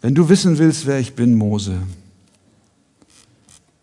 Wenn 0.00 0.14
du 0.14 0.26
wissen 0.30 0.56
willst, 0.56 0.86
wer 0.86 0.98
ich 0.98 1.14
bin, 1.14 1.34
Mose, 1.34 1.82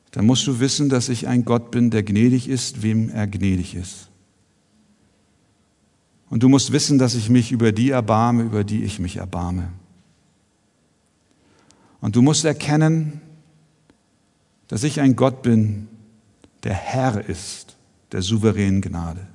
dann 0.09 0.25
musst 0.25 0.47
du 0.47 0.59
wissen, 0.59 0.89
dass 0.89 1.07
ich 1.07 1.27
ein 1.27 1.45
Gott 1.45 1.69
bin, 1.69 1.91
der 1.91 2.01
gnädig 2.01 2.47
ist, 2.47 2.81
wem 2.81 3.09
er 3.09 3.27
gnädig 3.27 3.75
ist. 3.75 4.09
Und 6.35 6.43
du 6.43 6.49
musst 6.49 6.73
wissen, 6.73 6.97
dass 6.97 7.15
ich 7.15 7.29
mich 7.29 7.53
über 7.53 7.71
die 7.71 7.91
erbarme, 7.91 8.43
über 8.43 8.65
die 8.65 8.83
ich 8.83 8.99
mich 8.99 9.15
erbarme. 9.15 9.71
Und 12.01 12.17
du 12.17 12.21
musst 12.21 12.43
erkennen, 12.43 13.21
dass 14.67 14.83
ich 14.83 14.99
ein 14.99 15.15
Gott 15.15 15.43
bin, 15.43 15.87
der 16.63 16.73
Herr 16.73 17.23
ist, 17.23 17.77
der 18.11 18.21
souveränen 18.21 18.81
Gnade. 18.81 19.25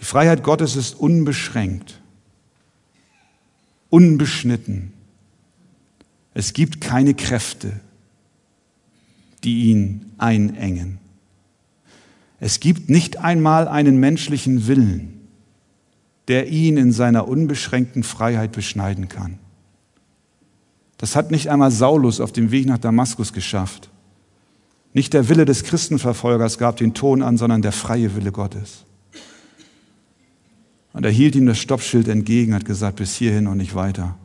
Die 0.00 0.04
Freiheit 0.04 0.42
Gottes 0.42 0.74
ist 0.74 0.96
unbeschränkt, 0.96 2.00
unbeschnitten. 3.88 4.92
Es 6.32 6.54
gibt 6.54 6.80
keine 6.80 7.14
Kräfte, 7.14 7.78
die 9.44 9.66
ihn 9.66 10.12
einengen. 10.18 11.03
Es 12.40 12.60
gibt 12.60 12.90
nicht 12.90 13.18
einmal 13.18 13.68
einen 13.68 13.98
menschlichen 13.98 14.66
Willen, 14.66 15.20
der 16.28 16.48
ihn 16.48 16.76
in 16.76 16.92
seiner 16.92 17.28
unbeschränkten 17.28 18.02
Freiheit 18.02 18.52
beschneiden 18.52 19.08
kann. 19.08 19.38
Das 20.98 21.16
hat 21.16 21.30
nicht 21.30 21.50
einmal 21.50 21.70
Saulus 21.70 22.20
auf 22.20 22.32
dem 22.32 22.50
Weg 22.50 22.66
nach 22.66 22.78
Damaskus 22.78 23.32
geschafft. 23.32 23.90
Nicht 24.92 25.12
der 25.12 25.28
Wille 25.28 25.44
des 25.44 25.64
Christenverfolgers 25.64 26.56
gab 26.56 26.76
den 26.76 26.94
Ton 26.94 27.22
an, 27.22 27.36
sondern 27.36 27.62
der 27.62 27.72
freie 27.72 28.14
Wille 28.14 28.32
Gottes. 28.32 28.84
Und 30.92 31.04
er 31.04 31.10
hielt 31.10 31.34
ihm 31.34 31.46
das 31.46 31.58
Stoppschild 31.58 32.06
entgegen, 32.06 32.54
hat 32.54 32.64
gesagt, 32.64 32.96
bis 32.96 33.16
hierhin 33.16 33.48
und 33.48 33.56
nicht 33.56 33.74
weiter. 33.74 34.16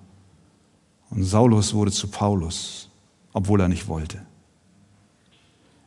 Und 1.10 1.24
Saulus 1.24 1.74
wurde 1.74 1.92
zu 1.92 2.08
Paulus, 2.08 2.90
obwohl 3.34 3.60
er 3.60 3.68
nicht 3.68 3.88
wollte. 3.88 4.22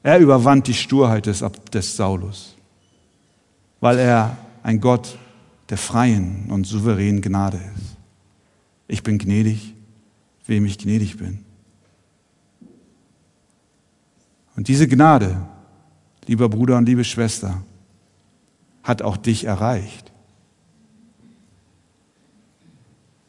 Er 0.03 0.19
überwand 0.19 0.67
die 0.67 0.75
Sturheit 0.75 1.27
des, 1.27 1.45
des 1.73 1.97
Saulus, 1.97 2.57
weil 3.81 3.99
er 3.99 4.37
ein 4.63 4.81
Gott 4.81 5.19
der 5.69 5.79
freien 5.79 6.47
und 6.51 6.67
souveränen 6.67 7.23
Gnade 7.23 7.61
ist. 7.77 7.97
Ich 8.89 9.03
bin 9.03 9.19
gnädig, 9.19 9.75
wem 10.47 10.67
ich 10.67 10.79
gnädig 10.79 11.17
bin. 11.17 11.45
Und 14.57 14.69
diese 14.69 14.87
Gnade, 14.87 15.41
lieber 16.27 16.49
Bruder 16.49 16.77
und 16.77 16.87
liebe 16.87 17.05
Schwester, 17.05 17.63
hat 18.83 19.03
auch 19.03 19.17
dich 19.17 19.45
erreicht. 19.45 20.13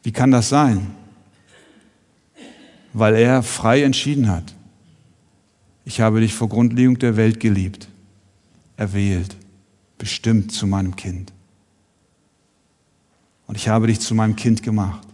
Wie 0.02 0.12
kann 0.12 0.30
das 0.30 0.50
sein? 0.50 0.90
Weil 2.92 3.14
er 3.14 3.42
frei 3.42 3.82
entschieden 3.82 4.28
hat. 4.28 4.54
Ich 5.84 6.00
habe 6.00 6.20
dich 6.20 6.34
vor 6.34 6.48
Grundlegung 6.48 6.98
der 6.98 7.16
Welt 7.16 7.40
geliebt, 7.40 7.88
erwählt, 8.76 9.36
bestimmt 9.98 10.52
zu 10.52 10.66
meinem 10.66 10.96
Kind. 10.96 11.32
Und 13.46 13.56
ich 13.56 13.68
habe 13.68 13.86
dich 13.86 14.00
zu 14.00 14.14
meinem 14.14 14.36
Kind 14.36 14.62
gemacht. 14.62 15.06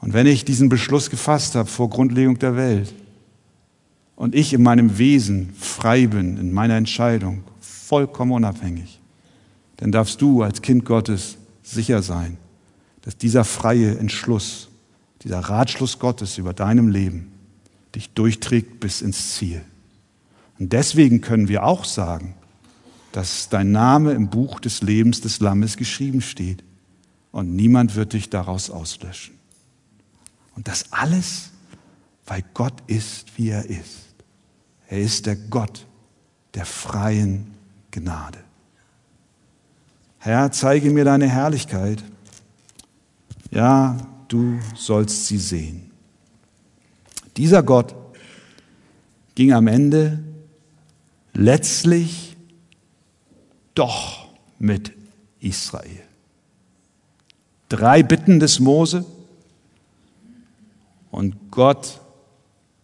Und 0.00 0.12
wenn 0.12 0.26
ich 0.26 0.44
diesen 0.44 0.68
Beschluss 0.68 1.10
gefasst 1.10 1.54
habe 1.54 1.68
vor 1.68 1.90
Grundlegung 1.90 2.38
der 2.38 2.56
Welt 2.56 2.92
und 4.16 4.34
ich 4.34 4.52
in 4.52 4.62
meinem 4.62 4.98
Wesen 4.98 5.52
frei 5.58 6.06
bin, 6.06 6.36
in 6.38 6.52
meiner 6.52 6.74
Entscheidung, 6.74 7.44
vollkommen 7.60 8.32
unabhängig, 8.32 8.98
dann 9.76 9.92
darfst 9.92 10.20
du 10.20 10.42
als 10.42 10.60
Kind 10.60 10.84
Gottes 10.84 11.36
sicher 11.62 12.02
sein, 12.02 12.36
dass 13.02 13.16
dieser 13.16 13.44
freie 13.44 13.96
Entschluss, 13.98 14.68
dieser 15.22 15.38
Ratschluss 15.38 15.98
Gottes 15.98 16.38
über 16.38 16.52
deinem 16.52 16.88
Leben 16.88 17.30
dich 17.94 18.10
durchträgt 18.10 18.80
bis 18.80 19.02
ins 19.02 19.36
Ziel. 19.36 19.62
Und 20.58 20.72
deswegen 20.72 21.20
können 21.20 21.48
wir 21.48 21.64
auch 21.64 21.84
sagen, 21.84 22.34
dass 23.12 23.48
dein 23.48 23.72
Name 23.72 24.12
im 24.12 24.28
Buch 24.28 24.60
des 24.60 24.82
Lebens 24.82 25.20
des 25.20 25.40
Lammes 25.40 25.76
geschrieben 25.76 26.20
steht 26.20 26.62
und 27.32 27.54
niemand 27.54 27.96
wird 27.96 28.12
dich 28.12 28.30
daraus 28.30 28.70
auslöschen. 28.70 29.34
Und 30.54 30.68
das 30.68 30.92
alles, 30.92 31.50
weil 32.26 32.44
Gott 32.54 32.74
ist, 32.86 33.26
wie 33.36 33.48
er 33.48 33.64
ist. 33.64 34.14
Er 34.88 35.00
ist 35.00 35.26
der 35.26 35.36
Gott 35.36 35.86
der 36.54 36.66
freien 36.66 37.54
Gnade. 37.90 38.38
Herr, 40.18 40.52
zeige 40.52 40.90
mir 40.90 41.04
deine 41.04 41.28
Herrlichkeit. 41.28 42.04
Ja, 43.50 43.96
du 44.28 44.58
sollst 44.76 45.26
sie 45.26 45.38
sehen. 45.38 45.89
Dieser 47.40 47.62
Gott 47.62 47.94
ging 49.34 49.54
am 49.54 49.66
Ende 49.66 50.18
letztlich 51.32 52.36
doch 53.74 54.28
mit 54.58 54.92
Israel. 55.40 56.02
Drei 57.70 58.02
Bitten 58.02 58.40
des 58.40 58.60
Mose 58.60 59.06
und 61.10 61.50
Gott 61.50 62.02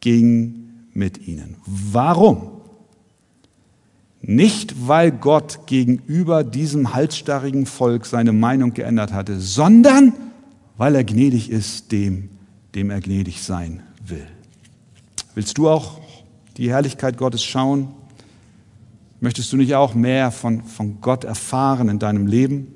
ging 0.00 0.70
mit 0.94 1.28
ihnen. 1.28 1.56
Warum? 1.66 2.62
Nicht, 4.22 4.88
weil 4.88 5.12
Gott 5.12 5.66
gegenüber 5.66 6.44
diesem 6.44 6.94
halsstarrigen 6.94 7.66
Volk 7.66 8.06
seine 8.06 8.32
Meinung 8.32 8.72
geändert 8.72 9.12
hatte, 9.12 9.38
sondern 9.38 10.14
weil 10.78 10.94
er 10.94 11.04
gnädig 11.04 11.50
ist 11.50 11.92
dem, 11.92 12.30
dem 12.74 12.88
er 12.88 13.02
gnädig 13.02 13.42
sein 13.42 13.82
will. 14.02 14.26
Willst 15.36 15.58
du 15.58 15.68
auch 15.68 16.00
die 16.56 16.70
Herrlichkeit 16.70 17.18
Gottes 17.18 17.44
schauen? 17.44 17.88
Möchtest 19.20 19.52
du 19.52 19.58
nicht 19.58 19.74
auch 19.74 19.92
mehr 19.92 20.30
von, 20.30 20.62
von 20.62 21.02
Gott 21.02 21.24
erfahren 21.24 21.90
in 21.90 21.98
deinem 21.98 22.26
Leben? 22.26 22.68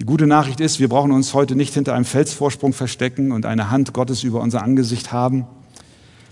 Die 0.00 0.04
gute 0.04 0.26
Nachricht 0.26 0.58
ist, 0.58 0.80
wir 0.80 0.88
brauchen 0.88 1.12
uns 1.12 1.32
heute 1.32 1.54
nicht 1.54 1.72
hinter 1.72 1.94
einem 1.94 2.06
Felsvorsprung 2.06 2.72
verstecken 2.72 3.30
und 3.30 3.46
eine 3.46 3.70
Hand 3.70 3.92
Gottes 3.92 4.24
über 4.24 4.40
unser 4.40 4.64
Angesicht 4.64 5.12
haben, 5.12 5.46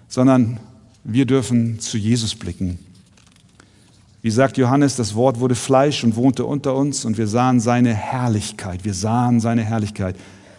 sondern 0.08 0.58
wir 1.04 1.24
dürfen 1.24 1.78
zu 1.78 1.98
Jesus 1.98 2.34
blicken. 2.34 2.80
Wie 4.22 4.30
sagt 4.32 4.58
Johannes, 4.58 4.96
das 4.96 5.14
Wort 5.14 5.38
wurde 5.38 5.54
Fleisch 5.54 6.02
und 6.02 6.16
wohnte 6.16 6.44
unter 6.44 6.74
uns 6.74 7.04
und 7.04 7.16
wir 7.16 7.28
sahen 7.28 7.60
seine 7.60 7.94
Herrlichkeit. 7.94 8.84
Wir 8.84 8.94
sahen 8.94 9.38
seine 9.38 9.62
Herrlichkeit. 9.62 10.16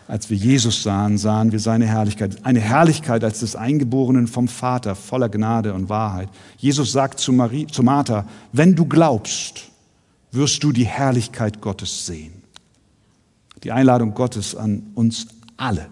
Als 0.08 0.30
wir 0.30 0.38
Jesus 0.38 0.84
sahen, 0.84 1.18
sahen 1.18 1.52
wir 1.52 1.60
seine 1.60 1.88
Herrlichkeit. 1.88 2.46
Eine 2.46 2.60
Herrlichkeit 2.60 3.24
als 3.24 3.40
des 3.40 3.56
Eingeborenen 3.56 4.28
vom 4.28 4.48
Vater, 4.48 4.96
voller 4.96 5.30
Gnade 5.30 5.74
und 5.74 5.90
Wahrheit. 5.90 6.30
Jesus 6.58 6.92
sagt 6.92 7.20
zu, 7.20 7.32
Marie, 7.32 7.68
zu 7.68 7.84
Martha, 7.84 8.28
wenn 8.52 8.76
du 8.76 8.86
glaubst, 8.86 9.72
wirst 10.32 10.64
du 10.64 10.72
die 10.72 10.86
Herrlichkeit 10.86 11.62
Gottes 11.62 12.06
sehen. 12.06 12.34
Die 13.64 13.72
Einladung 13.72 14.14
Gottes 14.14 14.56
an 14.56 14.84
uns 14.94 15.28
alle, 15.56 15.88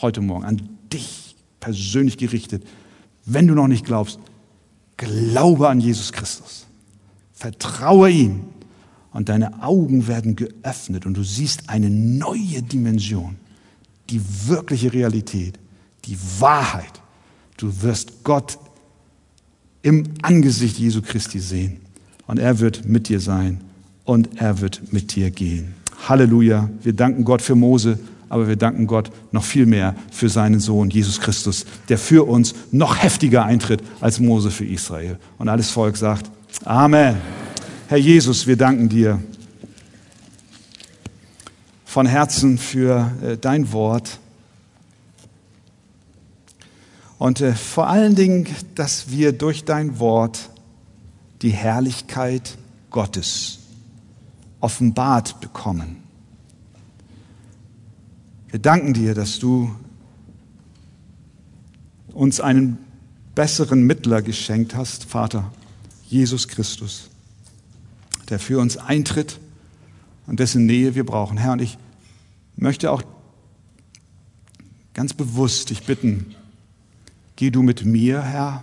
heute 0.00 0.22
Morgen, 0.22 0.44
an 0.44 0.68
dich 0.92 1.36
persönlich 1.60 2.16
gerichtet. 2.16 2.64
Wenn 3.26 3.46
du 3.46 3.54
noch 3.54 3.68
nicht 3.68 3.84
glaubst, 3.84 4.18
glaube 4.96 5.68
an 5.68 5.80
Jesus 5.80 6.12
Christus. 6.12 6.66
Vertraue 7.32 8.10
ihm 8.10 8.44
und 9.14 9.30
deine 9.30 9.62
Augen 9.62 10.06
werden 10.08 10.36
geöffnet 10.36 11.06
und 11.06 11.16
du 11.16 11.22
siehst 11.22 11.70
eine 11.70 11.88
neue 11.88 12.62
Dimension 12.62 13.36
die 14.10 14.20
wirkliche 14.46 14.92
Realität, 14.92 15.58
die 16.04 16.18
Wahrheit. 16.38 17.00
Du 17.56 17.82
wirst 17.82 18.24
Gott 18.24 18.58
im 19.82 20.04
Angesicht 20.20 20.78
Jesu 20.78 21.00
Christi 21.00 21.38
sehen. 21.38 21.80
Und 22.26 22.38
er 22.38 22.58
wird 22.58 22.86
mit 22.86 23.08
dir 23.08 23.20
sein 23.20 23.60
und 24.04 24.40
er 24.40 24.60
wird 24.60 24.92
mit 24.92 25.14
dir 25.14 25.30
gehen. 25.30 25.74
Halleluja. 26.08 26.68
Wir 26.82 26.92
danken 26.92 27.24
Gott 27.24 27.40
für 27.40 27.54
Mose, 27.54 27.98
aber 28.28 28.48
wir 28.48 28.56
danken 28.56 28.86
Gott 28.86 29.10
noch 29.30 29.44
viel 29.44 29.66
mehr 29.66 29.94
für 30.10 30.28
seinen 30.28 30.58
Sohn 30.58 30.90
Jesus 30.90 31.20
Christus, 31.20 31.66
der 31.88 31.98
für 31.98 32.26
uns 32.26 32.54
noch 32.72 33.02
heftiger 33.02 33.44
eintritt 33.44 33.82
als 34.00 34.20
Mose 34.20 34.50
für 34.50 34.64
Israel. 34.64 35.18
Und 35.38 35.48
alles 35.48 35.70
Volk 35.70 35.96
sagt 35.96 36.30
Amen. 36.64 37.43
Herr 37.86 37.98
Jesus, 37.98 38.46
wir 38.46 38.56
danken 38.56 38.88
dir 38.88 39.22
von 41.84 42.06
Herzen 42.06 42.56
für 42.56 43.12
äh, 43.22 43.36
dein 43.36 43.72
Wort. 43.72 44.20
Und 47.18 47.42
äh, 47.42 47.52
vor 47.52 47.88
allen 47.88 48.14
Dingen, 48.14 48.48
dass 48.74 49.10
wir 49.10 49.32
durch 49.32 49.66
dein 49.66 49.98
Wort 49.98 50.48
die 51.42 51.50
Herrlichkeit 51.50 52.56
Gottes 52.88 53.58
offenbart 54.60 55.42
bekommen. 55.42 55.98
Wir 58.48 58.60
danken 58.60 58.94
dir, 58.94 59.14
dass 59.14 59.38
du 59.38 59.70
uns 62.14 62.40
einen 62.40 62.78
besseren 63.34 63.82
Mittler 63.82 64.22
geschenkt 64.22 64.74
hast, 64.74 65.04
Vater, 65.04 65.52
Jesus 66.08 66.48
Christus, 66.48 67.10
der 68.30 68.38
für 68.38 68.58
uns 68.58 68.76
eintritt 68.76 69.38
und 70.26 70.40
dessen 70.40 70.66
Nähe 70.66 70.94
wir 70.94 71.04
brauchen. 71.04 71.36
Herr, 71.38 71.52
und 71.52 71.62
ich 71.62 71.78
möchte 72.56 72.90
auch 72.90 73.02
ganz 74.94 75.12
bewusst 75.12 75.70
dich 75.70 75.84
bitten, 75.84 76.34
geh 77.36 77.50
du 77.50 77.62
mit 77.62 77.84
mir, 77.84 78.22
Herr, 78.22 78.62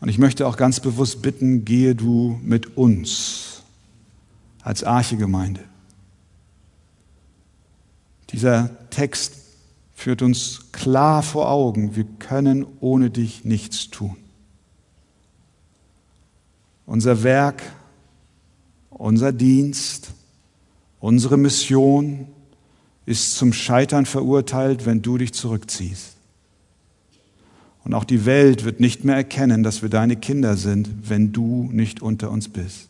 und 0.00 0.08
ich 0.08 0.18
möchte 0.18 0.46
auch 0.46 0.56
ganz 0.56 0.80
bewusst 0.80 1.22
bitten, 1.22 1.64
gehe 1.64 1.94
du 1.94 2.38
mit 2.42 2.76
uns 2.76 3.62
als 4.62 4.84
Archegemeinde. 4.84 5.64
Dieser 8.30 8.70
Text 8.90 9.34
führt 9.94 10.22
uns 10.22 10.70
klar 10.70 11.22
vor 11.22 11.50
Augen, 11.50 11.96
wir 11.96 12.04
können 12.04 12.66
ohne 12.80 13.10
dich 13.10 13.44
nichts 13.44 13.90
tun. 13.90 14.16
Unser 16.88 17.22
Werk, 17.22 17.62
unser 18.88 19.30
Dienst, 19.30 20.12
unsere 21.00 21.36
Mission 21.36 22.26
ist 23.04 23.36
zum 23.36 23.52
Scheitern 23.52 24.06
verurteilt, 24.06 24.86
wenn 24.86 25.02
du 25.02 25.18
dich 25.18 25.34
zurückziehst. 25.34 26.16
Und 27.84 27.92
auch 27.92 28.04
die 28.04 28.24
Welt 28.24 28.64
wird 28.64 28.80
nicht 28.80 29.04
mehr 29.04 29.16
erkennen, 29.16 29.62
dass 29.62 29.82
wir 29.82 29.90
deine 29.90 30.16
Kinder 30.16 30.56
sind, 30.56 31.10
wenn 31.10 31.30
du 31.30 31.68
nicht 31.70 32.00
unter 32.00 32.30
uns 32.30 32.48
bist. 32.48 32.88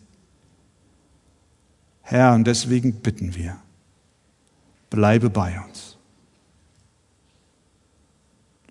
Herr, 2.03 2.35
und 2.35 2.47
deswegen 2.47 2.93
bitten 2.93 3.35
wir, 3.35 3.57
bleibe 4.91 5.29
bei 5.29 5.61
uns. 5.61 5.97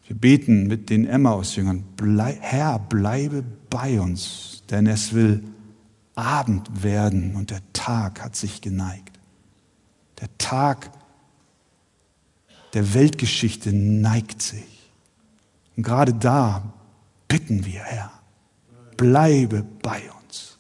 Wir 0.07 0.15
beten 0.15 0.67
mit 0.67 0.89
den 0.89 1.05
Emmaus-Jüngern, 1.05 1.84
Herr, 2.39 2.80
bleibe 2.80 3.43
bei 3.69 3.99
uns, 3.99 4.57
denn 4.70 4.88
es 4.88 5.13
will 5.13 5.43
Abend 6.15 6.84
werden 6.84 7.36
und 7.36 7.51
der 7.51 7.61
Tag 7.74 8.24
hat 8.24 8.36
sich 8.36 8.61
geneigt. 8.61 9.20
Der 10.20 10.30
Tag 10.38 10.91
der 12.74 12.93
Weltgeschichte 12.93 13.72
neigt 13.72 14.41
sich. 14.41 14.91
Und 15.76 15.84
gerade 15.84 16.13
da 16.13 16.74
bitten 17.28 17.65
wir, 17.65 17.82
Herr, 17.82 18.11
bleibe 18.97 19.63
bei 19.82 20.01
uns. 20.24 20.57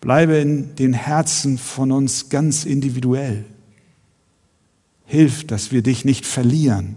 Bleibe 0.00 0.36
in 0.36 0.76
den 0.76 0.92
Herzen 0.92 1.58
von 1.58 1.90
uns 1.90 2.28
ganz 2.28 2.64
individuell. 2.64 3.44
Hilf, 5.06 5.46
dass 5.46 5.72
wir 5.72 5.82
dich 5.82 6.04
nicht 6.04 6.26
verlieren 6.26 6.96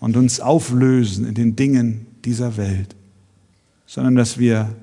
und 0.00 0.16
uns 0.16 0.40
auflösen 0.40 1.26
in 1.26 1.34
den 1.34 1.54
Dingen 1.54 2.06
dieser 2.24 2.56
Welt, 2.56 2.95
sondern 3.86 4.16
dass 4.16 4.38
wir 4.38 4.74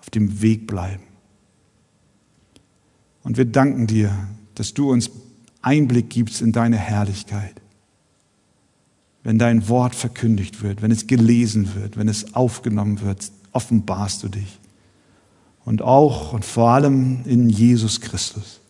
auf 0.00 0.10
dem 0.10 0.40
Weg 0.40 0.66
bleiben. 0.66 1.02
Und 3.22 3.36
wir 3.36 3.44
danken 3.44 3.86
dir, 3.86 4.12
dass 4.54 4.74
du 4.74 4.90
uns 4.90 5.10
Einblick 5.60 6.08
gibst 6.08 6.40
in 6.40 6.52
deine 6.52 6.76
Herrlichkeit 6.76 7.60
wenn 9.28 9.38
dein 9.38 9.68
Wort 9.68 9.94
verkündigt 9.94 10.62
wird, 10.62 10.80
wenn 10.80 10.90
es 10.90 11.06
gelesen 11.06 11.74
wird, 11.74 11.98
wenn 11.98 12.08
es 12.08 12.34
aufgenommen 12.34 13.02
wird, 13.02 13.30
offenbarst 13.52 14.22
du 14.22 14.28
dich. 14.28 14.58
Und 15.66 15.82
auch 15.82 16.32
und 16.32 16.46
vor 16.46 16.70
allem 16.70 17.20
in 17.26 17.50
Jesus 17.50 18.00
Christus. 18.00 18.60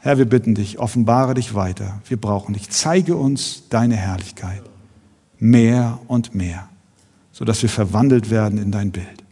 Herr, 0.00 0.18
wir 0.18 0.26
bitten 0.26 0.54
dich, 0.54 0.78
offenbare 0.78 1.32
dich 1.32 1.54
weiter. 1.54 2.02
Wir 2.06 2.18
brauchen 2.18 2.52
dich. 2.52 2.68
Zeige 2.68 3.16
uns 3.16 3.62
deine 3.70 3.96
Herrlichkeit 3.96 4.62
mehr 5.38 5.98
und 6.08 6.34
mehr, 6.34 6.68
sodass 7.34 7.60
wir 7.62 7.68
verwandelt 7.68 8.30
werden 8.30 8.58
in 8.58 8.70
dein 8.70 8.92
Bild. 8.92 9.24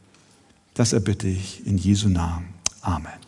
Das 0.74 0.92
erbitte 0.92 1.28
ich 1.28 1.64
in 1.66 1.78
Jesu 1.78 2.08
Namen. 2.08 2.48
Amen. 2.82 3.21